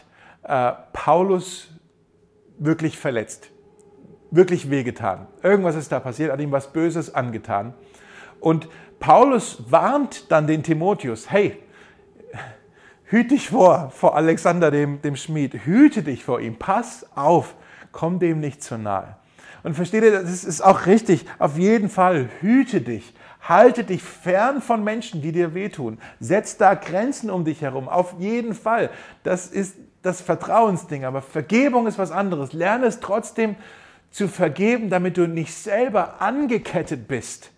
äh, 0.42 0.72
Paulus 0.92 1.70
wirklich 2.58 2.98
verletzt, 2.98 3.50
wirklich 4.34 4.70
wehgetan. 4.70 5.26
Irgendwas 5.42 5.76
ist 5.76 5.92
da 5.92 6.00
passiert, 6.00 6.32
hat 6.32 6.40
ihm 6.40 6.52
was 6.52 6.72
Böses 6.72 7.14
angetan. 7.14 7.74
Und 8.40 8.68
Paulus 9.00 9.64
warnt 9.70 10.30
dann 10.30 10.46
den 10.46 10.62
Timotheus, 10.62 11.30
hey, 11.30 11.56
hüte 13.04 13.34
dich 13.34 13.50
vor, 13.50 13.90
vor 13.90 14.16
Alexander 14.16 14.70
dem, 14.70 15.00
dem 15.02 15.16
Schmied, 15.16 15.64
hüte 15.64 16.02
dich 16.02 16.24
vor 16.24 16.40
ihm, 16.40 16.56
pass 16.56 17.06
auf, 17.14 17.54
komm 17.92 18.18
dem 18.18 18.40
nicht 18.40 18.62
zu 18.62 18.78
nahe. 18.78 19.16
Und 19.62 19.74
versteht 19.74 20.04
ihr, 20.04 20.12
das 20.22 20.44
ist 20.44 20.60
auch 20.60 20.86
richtig, 20.86 21.24
auf 21.38 21.56
jeden 21.56 21.88
Fall, 21.88 22.28
hüte 22.40 22.80
dich 22.80 23.14
Halte 23.46 23.84
dich 23.84 24.02
fern 24.02 24.62
von 24.62 24.82
Menschen, 24.82 25.20
die 25.20 25.30
dir 25.30 25.52
wehtun. 25.52 25.98
Setz 26.18 26.56
da 26.56 26.74
Grenzen 26.74 27.28
um 27.28 27.44
dich 27.44 27.60
herum. 27.60 27.90
Auf 27.90 28.14
jeden 28.18 28.54
Fall. 28.54 28.88
Das 29.22 29.48
ist 29.48 29.76
das 30.00 30.22
Vertrauensding. 30.22 31.04
Aber 31.04 31.20
Vergebung 31.20 31.86
ist 31.86 31.98
was 31.98 32.10
anderes. 32.10 32.54
Lerne 32.54 32.86
es 32.86 33.00
trotzdem 33.00 33.56
zu 34.14 34.28
vergeben, 34.28 34.90
damit 34.90 35.16
du 35.16 35.26
nicht 35.26 35.52
selber 35.52 36.22
angekettet 36.22 37.08
bist 37.08 37.50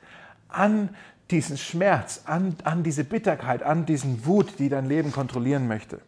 an 0.49 0.89
diesen 1.31 1.59
Schmerz, 1.59 2.23
an, 2.25 2.57
an 2.65 2.83
diese 2.83 3.05
Bitterkeit, 3.05 3.63
an 3.63 3.85
diesen 3.85 4.25
Wut, 4.25 4.59
die 4.59 4.71
dein 4.71 4.87
Leben 4.87 5.13
kontrollieren 5.13 5.69
möchte. 5.69 6.01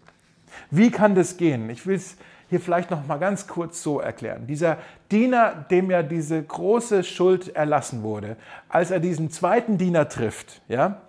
Wie 0.70 0.90
kann 0.90 1.14
das 1.14 1.36
gehen? 1.36 1.68
Ich 1.68 1.86
will 1.86 1.96
es 1.96 2.16
hier 2.48 2.60
vielleicht 2.60 2.90
noch 2.90 3.06
mal 3.06 3.18
ganz 3.18 3.46
kurz 3.46 3.82
so 3.82 4.00
erklären. 4.00 4.46
Dieser 4.46 4.78
Diener, 5.12 5.66
dem 5.70 5.90
ja 5.90 6.02
diese 6.02 6.42
große 6.42 7.04
Schuld 7.04 7.54
erlassen 7.54 8.02
wurde, 8.02 8.38
als 8.70 8.90
er 8.90 9.00
diesen 9.00 9.30
zweiten 9.30 9.76
Diener 9.76 10.08
trifft, 10.08 10.62
ja, 10.66 11.02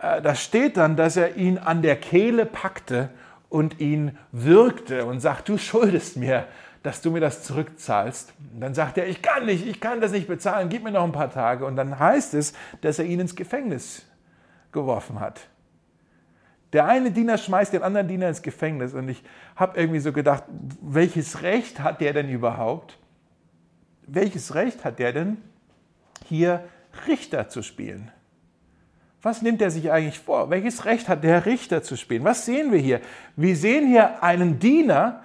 äh, 0.00 0.20
da 0.20 0.34
steht 0.34 0.76
dann, 0.76 0.96
dass 0.96 1.16
er 1.16 1.36
ihn 1.36 1.56
an 1.56 1.82
der 1.82 1.94
Kehle 1.94 2.46
packte 2.46 3.10
und 3.48 3.78
ihn 3.78 4.18
würgte 4.32 5.04
und 5.04 5.20
sagt, 5.20 5.48
du 5.48 5.56
schuldest 5.56 6.16
mir, 6.16 6.46
dass 6.82 7.00
du 7.00 7.10
mir 7.10 7.20
das 7.20 7.44
zurückzahlst. 7.44 8.32
Und 8.54 8.60
dann 8.60 8.74
sagt 8.74 8.98
er, 8.98 9.06
ich 9.06 9.22
kann 9.22 9.46
nicht, 9.46 9.66
ich 9.66 9.80
kann 9.80 10.00
das 10.00 10.12
nicht 10.12 10.26
bezahlen, 10.26 10.68
gib 10.68 10.82
mir 10.82 10.90
noch 10.90 11.04
ein 11.04 11.12
paar 11.12 11.32
Tage. 11.32 11.64
Und 11.64 11.76
dann 11.76 11.98
heißt 11.98 12.34
es, 12.34 12.52
dass 12.80 12.98
er 12.98 13.04
ihn 13.04 13.20
ins 13.20 13.36
Gefängnis 13.36 14.04
geworfen 14.72 15.20
hat. 15.20 15.40
Der 16.72 16.86
eine 16.86 17.10
Diener 17.10 17.36
schmeißt 17.36 17.72
den 17.72 17.82
anderen 17.82 18.08
Diener 18.08 18.28
ins 18.28 18.40
Gefängnis 18.40 18.94
und 18.94 19.08
ich 19.08 19.22
habe 19.56 19.78
irgendwie 19.78 20.00
so 20.00 20.12
gedacht, 20.12 20.44
welches 20.80 21.42
Recht 21.42 21.80
hat 21.80 22.00
der 22.00 22.14
denn 22.14 22.30
überhaupt? 22.30 22.98
Welches 24.06 24.54
Recht 24.54 24.84
hat 24.84 24.98
der 24.98 25.12
denn, 25.12 25.36
hier 26.24 26.64
Richter 27.06 27.48
zu 27.48 27.62
spielen? 27.62 28.10
Was 29.20 29.42
nimmt 29.42 29.60
er 29.62 29.70
sich 29.70 29.92
eigentlich 29.92 30.18
vor? 30.18 30.50
Welches 30.50 30.84
Recht 30.84 31.08
hat 31.08 31.22
der 31.22 31.46
Richter 31.46 31.82
zu 31.82 31.96
spielen? 31.96 32.24
Was 32.24 32.46
sehen 32.46 32.72
wir 32.72 32.80
hier? 32.80 33.00
Wir 33.36 33.54
sehen 33.54 33.86
hier 33.86 34.22
einen 34.22 34.58
Diener, 34.58 35.22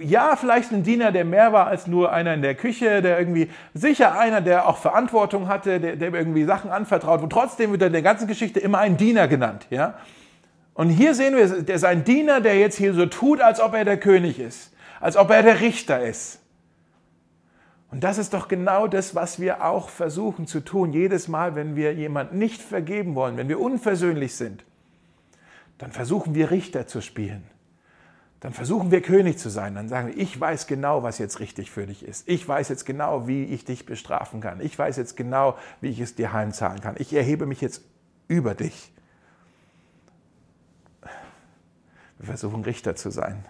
ja, 0.00 0.34
vielleicht 0.36 0.72
ein 0.72 0.82
Diener, 0.82 1.12
der 1.12 1.24
mehr 1.24 1.52
war 1.52 1.68
als 1.68 1.86
nur 1.86 2.12
einer 2.12 2.34
in 2.34 2.42
der 2.42 2.54
Küche, 2.54 3.00
der 3.02 3.18
irgendwie, 3.18 3.50
sicher 3.74 4.18
einer, 4.18 4.40
der 4.40 4.68
auch 4.68 4.78
Verantwortung 4.78 5.48
hatte, 5.48 5.78
der, 5.78 5.96
der 5.96 6.12
irgendwie 6.12 6.44
Sachen 6.44 6.70
anvertraut, 6.70 7.22
und 7.22 7.30
trotzdem 7.30 7.70
wird 7.70 7.82
er 7.82 7.86
in 7.86 7.92
der 7.92 8.02
ganzen 8.02 8.26
Geschichte 8.26 8.60
immer 8.60 8.78
ein 8.78 8.96
Diener 8.96 9.28
genannt, 9.28 9.66
ja. 9.70 9.94
Und 10.74 10.88
hier 10.88 11.14
sehen 11.14 11.36
wir, 11.36 11.62
der 11.62 11.76
ist 11.76 11.84
ein 11.84 12.02
Diener, 12.02 12.40
der 12.40 12.58
jetzt 12.58 12.76
hier 12.76 12.94
so 12.94 13.06
tut, 13.06 13.40
als 13.40 13.60
ob 13.60 13.74
er 13.74 13.84
der 13.84 13.98
König 13.98 14.40
ist, 14.40 14.72
als 15.00 15.16
ob 15.16 15.30
er 15.30 15.42
der 15.42 15.60
Richter 15.60 16.02
ist. 16.02 16.40
Und 17.90 18.02
das 18.02 18.16
ist 18.16 18.32
doch 18.32 18.48
genau 18.48 18.86
das, 18.88 19.14
was 19.14 19.38
wir 19.38 19.64
auch 19.66 19.90
versuchen 19.90 20.46
zu 20.46 20.60
tun, 20.60 20.94
jedes 20.94 21.28
Mal, 21.28 21.54
wenn 21.54 21.76
wir 21.76 21.92
jemand 21.92 22.32
nicht 22.32 22.62
vergeben 22.62 23.14
wollen, 23.14 23.36
wenn 23.36 23.50
wir 23.50 23.60
unversöhnlich 23.60 24.34
sind, 24.34 24.64
dann 25.76 25.92
versuchen 25.92 26.34
wir 26.34 26.50
Richter 26.50 26.86
zu 26.86 27.02
spielen. 27.02 27.44
Dann 28.42 28.52
versuchen 28.52 28.90
wir 28.90 29.02
König 29.02 29.38
zu 29.38 29.50
sein. 29.50 29.76
Dann 29.76 29.88
sagen 29.88 30.08
wir, 30.08 30.18
ich 30.18 30.38
weiß 30.38 30.66
genau, 30.66 31.04
was 31.04 31.18
jetzt 31.18 31.38
richtig 31.38 31.70
für 31.70 31.86
dich 31.86 32.04
ist. 32.04 32.28
Ich 32.28 32.46
weiß 32.46 32.70
jetzt 32.70 32.84
genau, 32.84 33.28
wie 33.28 33.44
ich 33.44 33.64
dich 33.64 33.86
bestrafen 33.86 34.40
kann. 34.40 34.60
Ich 34.60 34.76
weiß 34.76 34.96
jetzt 34.96 35.16
genau, 35.16 35.56
wie 35.80 35.90
ich 35.90 36.00
es 36.00 36.16
dir 36.16 36.32
heimzahlen 36.32 36.80
kann. 36.80 36.96
Ich 36.98 37.12
erhebe 37.12 37.46
mich 37.46 37.60
jetzt 37.60 37.84
über 38.26 38.56
dich. 38.56 38.92
Wir 42.18 42.26
versuchen 42.26 42.64
Richter 42.64 42.96
zu 42.96 43.10
sein. 43.10 43.44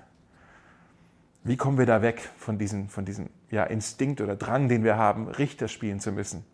Wie 1.43 1.57
kommen 1.57 1.79
wir 1.79 1.87
da 1.87 2.03
weg 2.03 2.29
von 2.37 2.59
diesem, 2.59 2.91
von 2.91 3.07
diesem 3.07 3.31
ja, 3.51 3.65
Instinkt 3.65 4.21
oder 4.21 4.37
Drang, 4.37 4.69
den 4.69 4.85
wir 4.85 4.99
haben, 4.99 5.27
Richter 5.27 5.69
spielen 5.69 6.01
zu 6.01 6.13
müssen? 6.13 6.45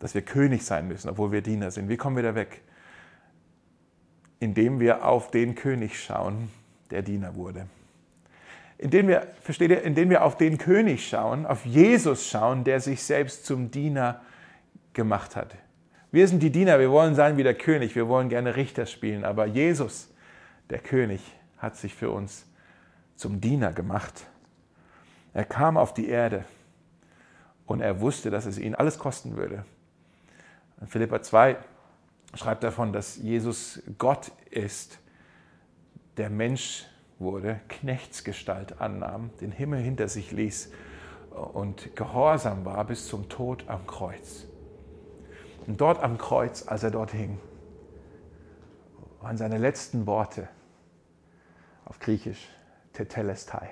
Dass 0.00 0.14
wir 0.14 0.22
König 0.22 0.64
sein 0.64 0.88
müssen, 0.88 1.08
obwohl 1.08 1.30
wir 1.30 1.42
Diener 1.42 1.70
sind. 1.70 1.88
Wie 1.88 1.96
kommen 1.96 2.16
wir 2.16 2.24
da 2.24 2.34
weg? 2.34 2.62
Indem 4.40 4.80
wir 4.80 5.04
auf 5.04 5.30
den 5.30 5.54
König 5.54 6.02
schauen, 6.02 6.50
der 6.90 7.02
Diener 7.02 7.34
wurde. 7.34 7.66
Indem 8.78 9.08
wir, 9.08 9.26
versteht 9.42 9.70
ihr, 9.70 9.82
indem 9.82 10.10
wir 10.10 10.24
auf 10.24 10.36
den 10.36 10.58
König 10.58 11.06
schauen, 11.08 11.46
auf 11.46 11.66
Jesus 11.66 12.28
schauen, 12.28 12.64
der 12.64 12.80
sich 12.80 13.02
selbst 13.02 13.44
zum 13.44 13.70
Diener 13.70 14.20
gemacht 14.92 15.36
hat. 15.36 15.54
Wir 16.12 16.26
sind 16.26 16.42
die 16.42 16.50
Diener, 16.50 16.78
wir 16.78 16.90
wollen 16.90 17.14
sein 17.14 17.36
wie 17.36 17.42
der 17.42 17.54
König, 17.54 17.94
wir 17.94 18.08
wollen 18.08 18.28
gerne 18.28 18.56
Richter 18.56 18.86
spielen, 18.86 19.24
aber 19.24 19.46
Jesus, 19.46 20.12
der 20.70 20.78
König, 20.78 21.20
hat 21.58 21.76
sich 21.76 21.94
für 21.94 22.10
uns 22.10 22.46
zum 23.16 23.40
Diener 23.40 23.72
gemacht. 23.72 24.26
Er 25.34 25.44
kam 25.44 25.76
auf 25.76 25.92
die 25.92 26.08
Erde 26.08 26.44
und 27.66 27.80
er 27.80 28.00
wusste, 28.00 28.30
dass 28.30 28.46
es 28.46 28.58
ihn 28.58 28.74
alles 28.74 28.98
kosten 28.98 29.36
würde. 29.36 29.64
Philippa 30.86 31.22
2 31.22 31.56
schreibt 32.34 32.64
davon, 32.64 32.92
dass 32.92 33.16
Jesus 33.16 33.82
Gott 33.98 34.32
ist, 34.50 34.99
der 36.20 36.28
Mensch 36.28 36.84
wurde, 37.18 37.62
Knechtsgestalt 37.68 38.78
annahm, 38.78 39.30
den 39.40 39.52
Himmel 39.52 39.80
hinter 39.80 40.06
sich 40.06 40.32
ließ 40.32 40.70
und 41.54 41.96
gehorsam 41.96 42.66
war 42.66 42.84
bis 42.84 43.08
zum 43.08 43.30
Tod 43.30 43.64
am 43.68 43.86
Kreuz. 43.86 44.44
Und 45.66 45.80
dort 45.80 46.02
am 46.02 46.18
Kreuz, 46.18 46.68
als 46.68 46.82
er 46.82 46.90
dort 46.90 47.12
hing, 47.12 47.40
waren 49.22 49.38
seine 49.38 49.56
letzten 49.56 50.06
Worte 50.06 50.46
auf 51.86 51.98
Griechisch 52.00 52.50
Tetelestai. 52.92 53.70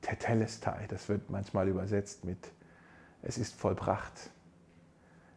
Tetelestai, 0.00 0.86
das 0.88 1.08
wird 1.08 1.30
manchmal 1.30 1.68
übersetzt 1.68 2.24
mit 2.24 2.50
Es 3.22 3.38
ist 3.38 3.54
vollbracht. 3.54 4.32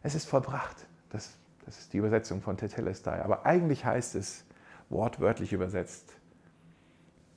Es 0.02 0.16
ist 0.16 0.28
vollbracht. 0.28 0.88
Das, 1.12 1.38
das 1.68 1.78
ist 1.78 1.94
die 1.94 1.98
Übersetzung 1.98 2.42
von 2.42 2.58
Tetelestai. 2.58 3.22
Aber 3.22 3.46
eigentlich 3.46 3.86
heißt 3.86 4.16
es, 4.16 4.48
wortwörtlich 4.90 5.54
übersetzt, 5.54 6.14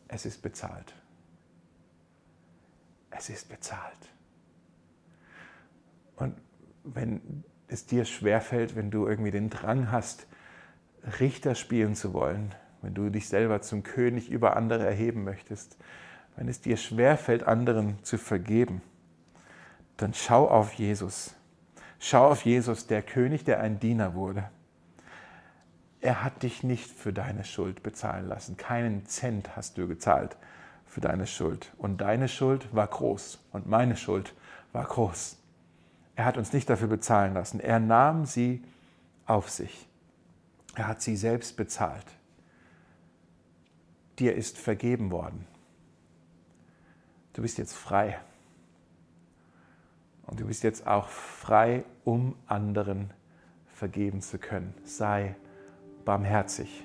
es 0.09 0.27
ist 0.27 0.43
bezahlt. 0.43 0.95
Es 3.11 3.29
ist 3.29 3.49
bezahlt. 3.49 4.09
Und 6.17 6.35
wenn 6.85 7.45
es 7.69 7.87
dir 7.87 8.05
schwerfällt, 8.05 8.77
wenn 8.77 8.91
du 8.91 9.07
irgendwie 9.07 9.31
den 9.31 9.51
Drang 9.51 9.91
hast, 9.91 10.27
Richter 11.19 11.55
spielen 11.55 11.95
zu 11.95 12.13
wollen, 12.13 12.55
wenn 12.83 12.95
du 12.95 13.11
dich 13.11 13.29
selber 13.29 13.63
zum 13.63 13.83
König 13.83 14.31
über 14.31 14.57
andere 14.57 14.85
erheben 14.85 15.25
möchtest, 15.25 15.77
wenn 16.37 16.49
es 16.49 16.61
dir 16.61 16.77
schwerfällt, 16.77 17.43
anderen 17.45 18.03
zu 18.03 18.19
vergeben, 18.19 18.83
dann 19.97 20.15
schau 20.15 20.49
auf 20.49 20.73
Jesus. 20.75 21.35
Schau 21.99 22.29
auf 22.29 22.45
Jesus, 22.45 22.87
der 22.87 23.03
König, 23.03 23.45
der 23.45 23.61
ein 23.61 23.79
Diener 23.79 24.15
wurde. 24.15 24.51
Er 26.01 26.25
hat 26.25 26.43
dich 26.43 26.63
nicht 26.63 26.91
für 26.91 27.13
deine 27.13 27.45
Schuld 27.45 27.83
bezahlen 27.83 28.27
lassen. 28.27 28.57
Keinen 28.57 29.07
Cent 29.07 29.57
hast 29.57 29.77
du 29.77 29.87
gezahlt 29.87 30.37
für 30.87 31.01
deine 31.01 31.27
Schuld. 31.27 31.73
Und 31.77 32.01
deine 32.01 32.29
Schuld 32.29 32.75
war 32.75 32.87
groß 32.87 33.39
und 33.53 33.69
meine 33.69 33.97
Schuld 33.97 34.35
war 34.73 34.85
groß. 34.85 35.37
Er 36.17 36.25
hat 36.25 36.37
uns 36.37 36.53
nicht 36.53 36.69
dafür 36.69 36.89
bezahlen 36.89 37.35
lassen. 37.35 37.61
Er 37.61 37.81
nahm 37.81 38.25
sie 38.25 38.63
auf 39.27 39.51
sich. 39.51 39.89
Er 40.75 40.87
hat 40.87 41.03
sie 41.03 41.17
selbst 41.17 41.57
bezahlt. 41.57 42.07
Dir 44.19 44.35
ist 44.35 44.59
vergeben 44.59 45.11
worden. 45.11 45.47
Du 47.33 47.43
bist 47.43 47.59
jetzt 47.59 47.75
frei. 47.75 48.19
Und 50.27 50.41
du 50.41 50.47
bist 50.47 50.63
jetzt 50.63 50.87
auch 50.87 51.09
frei, 51.09 51.85
um 52.05 52.37
anderen 52.47 53.11
vergeben 53.73 54.21
zu 54.21 54.39
können. 54.39 54.75
Sei 54.85 55.35
barmherzig, 56.11 56.83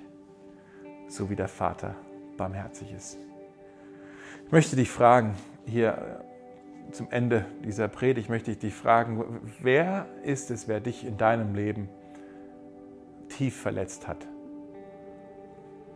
so 1.07 1.31
wie 1.31 1.35
der 1.35 1.47
Vater 1.47 1.95
barmherzig 2.37 2.93
ist. 2.93 3.17
Ich 4.45 4.51
möchte 4.51 4.75
dich 4.75 4.91
fragen, 4.91 5.33
hier 5.65 6.23
zum 6.91 7.07
Ende 7.09 7.47
dieser 7.63 7.87
Predigt 7.87 8.29
möchte 8.29 8.51
ich 8.51 8.59
dich 8.59 8.75
fragen, 8.75 9.41
wer 9.63 10.05
ist 10.21 10.51
es, 10.51 10.67
wer 10.67 10.79
dich 10.79 11.07
in 11.07 11.17
deinem 11.17 11.55
Leben 11.55 11.89
tief 13.27 13.59
verletzt 13.59 14.07
hat? 14.07 14.27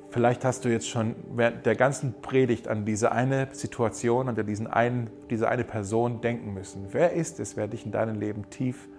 Vielleicht 0.09 0.43
hast 0.43 0.65
du 0.65 0.69
jetzt 0.69 0.89
schon 0.89 1.13
während 1.35 1.67
der 1.67 1.75
ganzen 1.75 2.21
Predigt 2.23 2.67
an 2.67 2.83
diese 2.83 3.11
eine 3.11 3.49
Situation, 3.51 4.27
an 4.27 4.43
diesen 4.47 4.65
einen, 4.65 5.11
diese 5.29 5.49
eine 5.49 5.65
Person 5.65 6.19
denken 6.19 6.55
müssen. 6.55 6.87
Wer 6.93 7.13
ist 7.13 7.39
es, 7.39 7.55
wer 7.55 7.67
dich 7.67 7.85
in 7.85 7.91
deinem 7.91 8.19
Leben 8.19 8.49
tief 8.49 8.89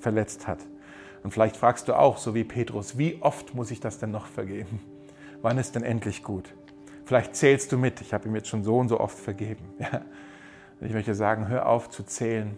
verletzt 0.00 0.48
hat? 0.48 0.60
Und 1.22 1.32
vielleicht 1.32 1.56
fragst 1.56 1.88
du 1.88 1.94
auch, 1.94 2.18
so 2.18 2.34
wie 2.34 2.44
Petrus, 2.44 2.98
wie 2.98 3.20
oft 3.20 3.54
muss 3.54 3.70
ich 3.70 3.80
das 3.80 3.98
denn 3.98 4.10
noch 4.10 4.26
vergeben? 4.26 4.80
Wann 5.42 5.58
ist 5.58 5.74
denn 5.74 5.82
endlich 5.82 6.22
gut? 6.22 6.54
Vielleicht 7.04 7.36
zählst 7.36 7.70
du 7.70 7.78
mit, 7.78 8.00
ich 8.00 8.12
habe 8.12 8.28
ihm 8.28 8.34
jetzt 8.34 8.48
schon 8.48 8.64
so 8.64 8.78
und 8.78 8.88
so 8.88 9.00
oft 9.00 9.18
vergeben. 9.18 9.64
Ja. 9.78 10.02
Ich 10.82 10.92
möchte 10.92 11.14
sagen, 11.14 11.48
hör 11.48 11.66
auf 11.66 11.88
zu 11.88 12.02
zählen. 12.02 12.54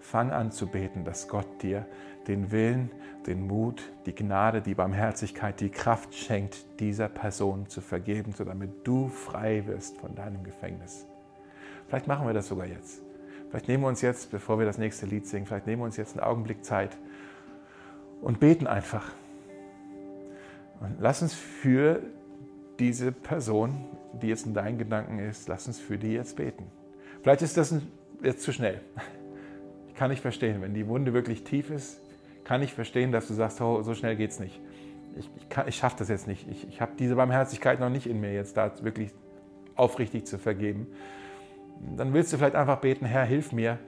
Fang 0.00 0.30
an 0.30 0.52
zu 0.52 0.68
beten, 0.68 1.04
dass 1.04 1.28
Gott 1.28 1.62
dir 1.62 1.84
den 2.26 2.50
Willen, 2.50 2.90
den 3.26 3.46
Mut, 3.46 3.82
die 4.06 4.14
Gnade, 4.14 4.62
die 4.62 4.74
Barmherzigkeit, 4.74 5.60
die 5.60 5.68
Kraft 5.68 6.14
schenkt, 6.14 6.64
dieser 6.80 7.08
Person 7.08 7.68
zu 7.68 7.80
vergeben, 7.80 8.32
so 8.32 8.44
damit 8.44 8.86
du 8.86 9.08
frei 9.08 9.66
wirst 9.66 9.98
von 9.98 10.14
deinem 10.14 10.44
Gefängnis. 10.44 11.06
Vielleicht 11.88 12.06
machen 12.06 12.26
wir 12.26 12.32
das 12.32 12.48
sogar 12.48 12.66
jetzt. 12.66 13.02
Vielleicht 13.50 13.68
nehmen 13.68 13.84
wir 13.84 13.88
uns 13.88 14.00
jetzt, 14.00 14.30
bevor 14.30 14.58
wir 14.58 14.64
das 14.64 14.78
nächste 14.78 15.04
Lied 15.04 15.26
singen, 15.26 15.44
vielleicht 15.44 15.66
nehmen 15.66 15.82
wir 15.82 15.86
uns 15.86 15.98
jetzt 15.98 16.16
einen 16.16 16.24
Augenblick 16.24 16.64
Zeit 16.64 16.96
und 18.22 18.40
beten 18.40 18.66
einfach. 18.66 19.12
Und 20.80 20.96
lass 21.00 21.20
uns 21.20 21.34
für 21.34 22.00
diese 22.78 23.12
Person, 23.12 23.84
die 24.20 24.28
jetzt 24.28 24.46
in 24.46 24.54
deinen 24.54 24.78
Gedanken 24.78 25.18
ist, 25.18 25.48
lass 25.48 25.66
uns 25.66 25.78
für 25.78 25.98
die 25.98 26.12
jetzt 26.12 26.36
beten. 26.36 26.64
Vielleicht 27.22 27.42
ist 27.42 27.56
das 27.56 27.74
jetzt 28.22 28.42
zu 28.42 28.52
schnell. 28.52 28.80
Ich 29.88 29.94
kann 29.94 30.10
nicht 30.10 30.22
verstehen, 30.22 30.62
wenn 30.62 30.74
die 30.74 30.88
Wunde 30.88 31.12
wirklich 31.12 31.44
tief 31.44 31.70
ist, 31.70 32.00
kann 32.44 32.62
ich 32.62 32.72
verstehen, 32.72 33.12
dass 33.12 33.28
du 33.28 33.34
sagst, 33.34 33.60
oh, 33.60 33.82
so 33.82 33.94
schnell 33.94 34.16
geht 34.16 34.30
es 34.30 34.40
nicht. 34.40 34.60
Ich, 35.16 35.30
ich, 35.36 35.66
ich 35.66 35.76
schaffe 35.76 35.96
das 35.98 36.08
jetzt 36.08 36.26
nicht. 36.26 36.48
Ich, 36.50 36.66
ich 36.66 36.80
habe 36.80 36.92
diese 36.98 37.14
Barmherzigkeit 37.14 37.78
noch 37.78 37.90
nicht 37.90 38.06
in 38.06 38.20
mir, 38.20 38.32
jetzt 38.32 38.56
da 38.56 38.72
wirklich 38.82 39.12
aufrichtig 39.76 40.26
zu 40.26 40.38
vergeben. 40.38 40.86
Dann 41.96 42.14
willst 42.14 42.32
du 42.32 42.38
vielleicht 42.38 42.56
einfach 42.56 42.80
beten, 42.80 43.04
Herr, 43.04 43.24
hilf 43.24 43.52
mir, 43.52 43.78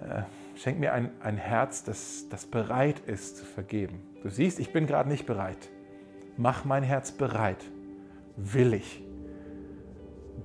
äh, 0.00 0.22
schenk 0.60 0.78
mir 0.78 0.92
ein, 0.92 1.10
ein 1.22 1.38
Herz, 1.38 1.84
das, 1.84 2.26
das 2.28 2.44
bereit 2.44 3.00
ist 3.06 3.38
zu 3.38 3.46
vergeben. 3.46 4.02
Du 4.22 4.28
siehst, 4.28 4.60
ich 4.60 4.72
bin 4.72 4.86
gerade 4.86 5.08
nicht 5.08 5.24
bereit. 5.24 5.70
Mach 6.36 6.66
mein 6.66 6.82
Herz 6.82 7.12
bereit, 7.12 7.64
willig, 8.36 9.02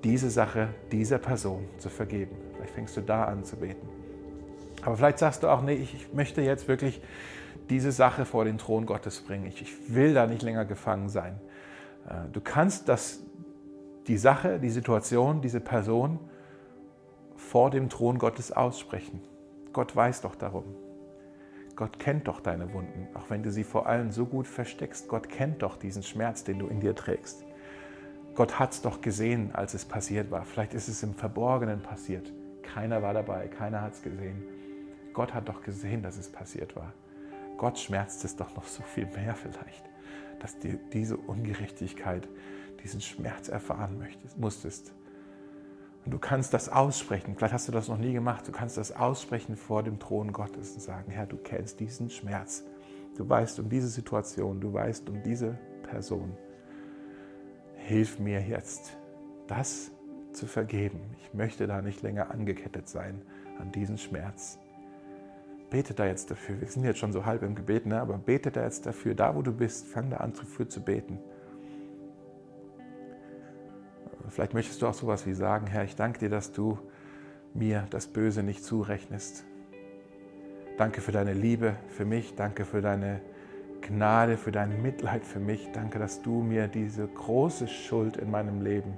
diese 0.03 0.29
Sache 0.29 0.69
dieser 0.91 1.17
Person 1.17 1.67
zu 1.79 1.89
vergeben. 1.89 2.35
Vielleicht 2.53 2.73
fängst 2.73 2.95
du 2.95 3.01
da 3.01 3.25
an 3.25 3.43
zu 3.43 3.57
beten. 3.57 3.87
Aber 4.83 4.95
vielleicht 4.95 5.19
sagst 5.19 5.43
du 5.43 5.49
auch, 5.49 5.61
nee, 5.61 5.73
ich 5.73 6.13
möchte 6.13 6.41
jetzt 6.41 6.67
wirklich 6.67 7.01
diese 7.69 7.91
Sache 7.91 8.23
vor 8.23 8.45
den 8.45 8.57
Thron 8.57 8.85
Gottes 8.85 9.19
bringen. 9.19 9.47
Ich, 9.47 9.61
ich 9.61 9.93
will 9.95 10.13
da 10.13 10.27
nicht 10.27 10.43
länger 10.43 10.63
gefangen 10.63 11.09
sein. 11.09 11.41
Äh, 12.07 12.31
du 12.31 12.39
kannst 12.39 12.87
das, 12.87 13.19
die 14.07 14.17
Sache, 14.17 14.59
die 14.59 14.69
Situation, 14.69 15.41
diese 15.41 15.59
Person 15.59 16.19
vor 17.35 17.69
dem 17.69 17.89
Thron 17.89 18.17
Gottes 18.17 18.51
aussprechen. 18.51 19.21
Gott 19.75 19.93
weiß 19.93 20.21
doch 20.21 20.35
darum. 20.35 20.63
Gott 21.75 21.99
kennt 21.99 22.29
doch 22.29 22.39
deine 22.39 22.71
Wunden, 22.71 23.09
auch 23.13 23.29
wenn 23.29 23.43
du 23.43 23.51
sie 23.51 23.65
vor 23.65 23.87
allem 23.87 24.09
so 24.09 24.25
gut 24.25 24.47
versteckst. 24.47 25.09
Gott 25.09 25.27
kennt 25.27 25.63
doch 25.63 25.75
diesen 25.75 26.01
Schmerz, 26.01 26.45
den 26.45 26.59
du 26.59 26.67
in 26.67 26.79
dir 26.79 26.95
trägst. 26.95 27.43
Gott 28.35 28.57
hat 28.57 28.71
es 28.71 28.81
doch 28.81 29.01
gesehen, 29.01 29.53
als 29.53 29.73
es 29.73 29.83
passiert 29.83 30.31
war. 30.31 30.45
Vielleicht 30.45 30.73
ist 30.73 30.87
es 30.87 31.03
im 31.03 31.13
Verborgenen 31.13 31.81
passiert. 31.81 32.31
Keiner 32.61 33.01
war 33.01 33.13
dabei, 33.13 33.49
keiner 33.49 33.81
hat 33.81 33.95
es 33.95 34.01
gesehen. 34.01 34.45
Gott 35.11 35.33
hat 35.33 35.49
doch 35.49 35.61
gesehen, 35.61 36.01
dass 36.01 36.17
es 36.17 36.29
passiert 36.29 36.77
war. 36.77 36.93
Gott 37.57 37.77
schmerzt 37.77 38.23
es 38.23 38.37
doch 38.37 38.55
noch 38.55 38.67
so 38.67 38.81
viel 38.81 39.07
mehr 39.07 39.35
vielleicht, 39.35 39.83
dass 40.39 40.57
du 40.57 40.79
diese 40.93 41.17
Ungerechtigkeit, 41.17 42.29
diesen 42.81 43.01
Schmerz 43.01 43.49
erfahren 43.49 43.97
möchtest, 43.97 44.37
musstest. 44.37 44.93
Und 46.05 46.11
du 46.11 46.19
kannst 46.19 46.53
das 46.53 46.69
aussprechen. 46.69 47.35
Vielleicht 47.35 47.53
hast 47.53 47.67
du 47.67 47.71
das 47.71 47.87
noch 47.87 47.97
nie 47.97 48.13
gemacht. 48.13 48.47
Du 48.47 48.51
kannst 48.51 48.77
das 48.77 48.91
aussprechen 48.91 49.55
vor 49.57 49.81
dem 49.81 49.99
Thron 49.99 50.31
Gottes 50.31 50.73
und 50.75 50.81
sagen, 50.81 51.11
Herr, 51.11 51.25
du 51.25 51.37
kennst 51.37 51.79
diesen 51.79 52.11
Schmerz. 52.11 52.63
Du 53.17 53.27
weißt 53.27 53.59
um 53.59 53.69
diese 53.69 53.87
Situation. 53.87 54.61
Du 54.61 54.71
weißt 54.71 55.09
um 55.09 55.23
diese 55.23 55.57
Person. 55.81 56.37
Hilf 57.75 58.19
mir 58.19 58.41
jetzt, 58.41 58.95
das 59.47 59.91
zu 60.31 60.45
vergeben. 60.45 60.99
Ich 61.21 61.33
möchte 61.33 61.65
da 61.65 61.81
nicht 61.81 62.03
länger 62.03 62.29
angekettet 62.29 62.87
sein 62.87 63.21
an 63.59 63.71
diesen 63.71 63.97
Schmerz. 63.97 64.59
Bete 65.71 65.95
da 65.95 66.05
jetzt 66.05 66.29
dafür. 66.29 66.61
Wir 66.61 66.67
sind 66.67 66.83
jetzt 66.83 66.99
schon 66.99 67.13
so 67.13 67.25
halb 67.25 67.41
im 67.41 67.55
Gebet, 67.55 67.87
ne? 67.87 67.99
aber 67.99 68.17
bete 68.17 68.51
da 68.51 68.63
jetzt 68.63 68.85
dafür. 68.85 69.15
Da, 69.15 69.35
wo 69.35 69.41
du 69.41 69.51
bist, 69.51 69.87
fang 69.87 70.11
da 70.11 70.17
an 70.17 70.33
dafür 70.33 70.69
zu 70.69 70.81
beten. 70.81 71.19
Vielleicht 74.35 74.53
möchtest 74.53 74.81
du 74.81 74.87
auch 74.87 74.93
sowas 74.93 75.25
wie 75.25 75.33
sagen, 75.33 75.65
Herr, 75.65 75.85
ich 75.85 75.95
danke 75.95 76.19
dir, 76.19 76.29
dass 76.29 76.51
du 76.51 76.77
mir 77.53 77.87
das 77.89 78.07
Böse 78.07 78.43
nicht 78.43 78.65
zurechnest. 78.65 79.45
Danke 80.77 80.99
für 80.99 81.13
deine 81.13 81.31
Liebe 81.31 81.77
für 81.87 82.03
mich, 82.03 82.35
danke 82.35 82.65
für 82.65 82.81
deine 82.81 83.21
Gnade, 83.79 84.35
für 84.35 84.51
dein 84.51 84.81
Mitleid 84.81 85.23
für 85.23 85.39
mich. 85.39 85.69
Danke, 85.71 85.99
dass 85.99 86.21
du 86.21 86.41
mir 86.41 86.67
diese 86.67 87.07
große 87.07 87.69
Schuld 87.69 88.17
in 88.17 88.29
meinem 88.29 88.61
Leben 88.61 88.97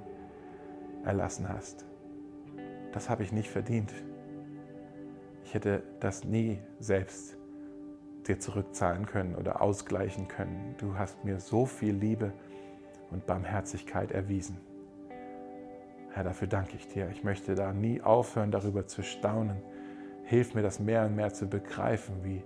erlassen 1.04 1.48
hast. 1.48 1.86
Das 2.92 3.08
habe 3.08 3.22
ich 3.22 3.30
nicht 3.30 3.48
verdient. 3.48 3.94
Ich 5.44 5.54
hätte 5.54 5.84
das 6.00 6.24
nie 6.24 6.58
selbst 6.80 7.36
dir 8.26 8.40
zurückzahlen 8.40 9.06
können 9.06 9.36
oder 9.36 9.62
ausgleichen 9.62 10.26
können. 10.26 10.74
Du 10.78 10.98
hast 10.98 11.24
mir 11.24 11.38
so 11.38 11.64
viel 11.64 11.94
Liebe 11.94 12.32
und 13.12 13.24
Barmherzigkeit 13.24 14.10
erwiesen. 14.10 14.67
Herr, 16.12 16.24
dafür 16.24 16.48
danke 16.48 16.76
ich 16.76 16.88
dir. 16.88 17.08
Ich 17.10 17.22
möchte 17.22 17.54
da 17.54 17.72
nie 17.72 18.00
aufhören, 18.00 18.50
darüber 18.50 18.86
zu 18.86 19.02
staunen. 19.02 19.62
Hilf 20.24 20.54
mir, 20.54 20.62
das 20.62 20.80
mehr 20.80 21.06
und 21.06 21.16
mehr 21.16 21.32
zu 21.32 21.46
begreifen, 21.46 22.22
wie, 22.22 22.42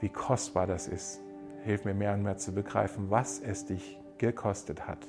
wie 0.00 0.08
kostbar 0.08 0.66
das 0.66 0.88
ist. 0.88 1.20
Hilf 1.62 1.84
mir 1.84 1.94
mehr 1.94 2.14
und 2.14 2.22
mehr 2.22 2.36
zu 2.36 2.52
begreifen, 2.52 3.10
was 3.10 3.40
es 3.40 3.66
dich 3.66 4.00
gekostet 4.18 4.86
hat. 4.86 5.06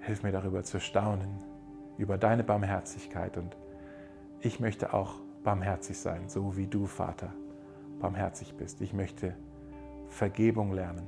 Hilf 0.00 0.22
mir 0.22 0.32
darüber 0.32 0.62
zu 0.62 0.80
staunen, 0.80 1.28
über 1.98 2.16
deine 2.18 2.44
Barmherzigkeit. 2.44 3.36
Und 3.36 3.56
ich 4.40 4.60
möchte 4.60 4.94
auch 4.94 5.16
barmherzig 5.44 5.98
sein, 5.98 6.28
so 6.28 6.56
wie 6.56 6.66
du, 6.66 6.86
Vater, 6.86 7.32
barmherzig 8.00 8.54
bist. 8.56 8.80
Ich 8.80 8.92
möchte 8.92 9.34
Vergebung 10.08 10.72
lernen, 10.72 11.06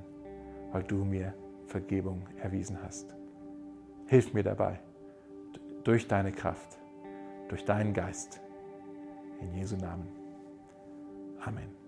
weil 0.72 0.82
du 0.82 1.04
mir 1.04 1.34
Vergebung 1.66 2.22
erwiesen 2.42 2.78
hast. 2.82 3.19
Hilf 4.10 4.34
mir 4.34 4.42
dabei, 4.42 4.80
durch 5.84 6.08
deine 6.08 6.32
Kraft, 6.32 6.80
durch 7.48 7.64
deinen 7.64 7.94
Geist. 7.94 8.40
In 9.40 9.54
Jesu 9.54 9.76
Namen. 9.76 10.08
Amen. 11.38 11.79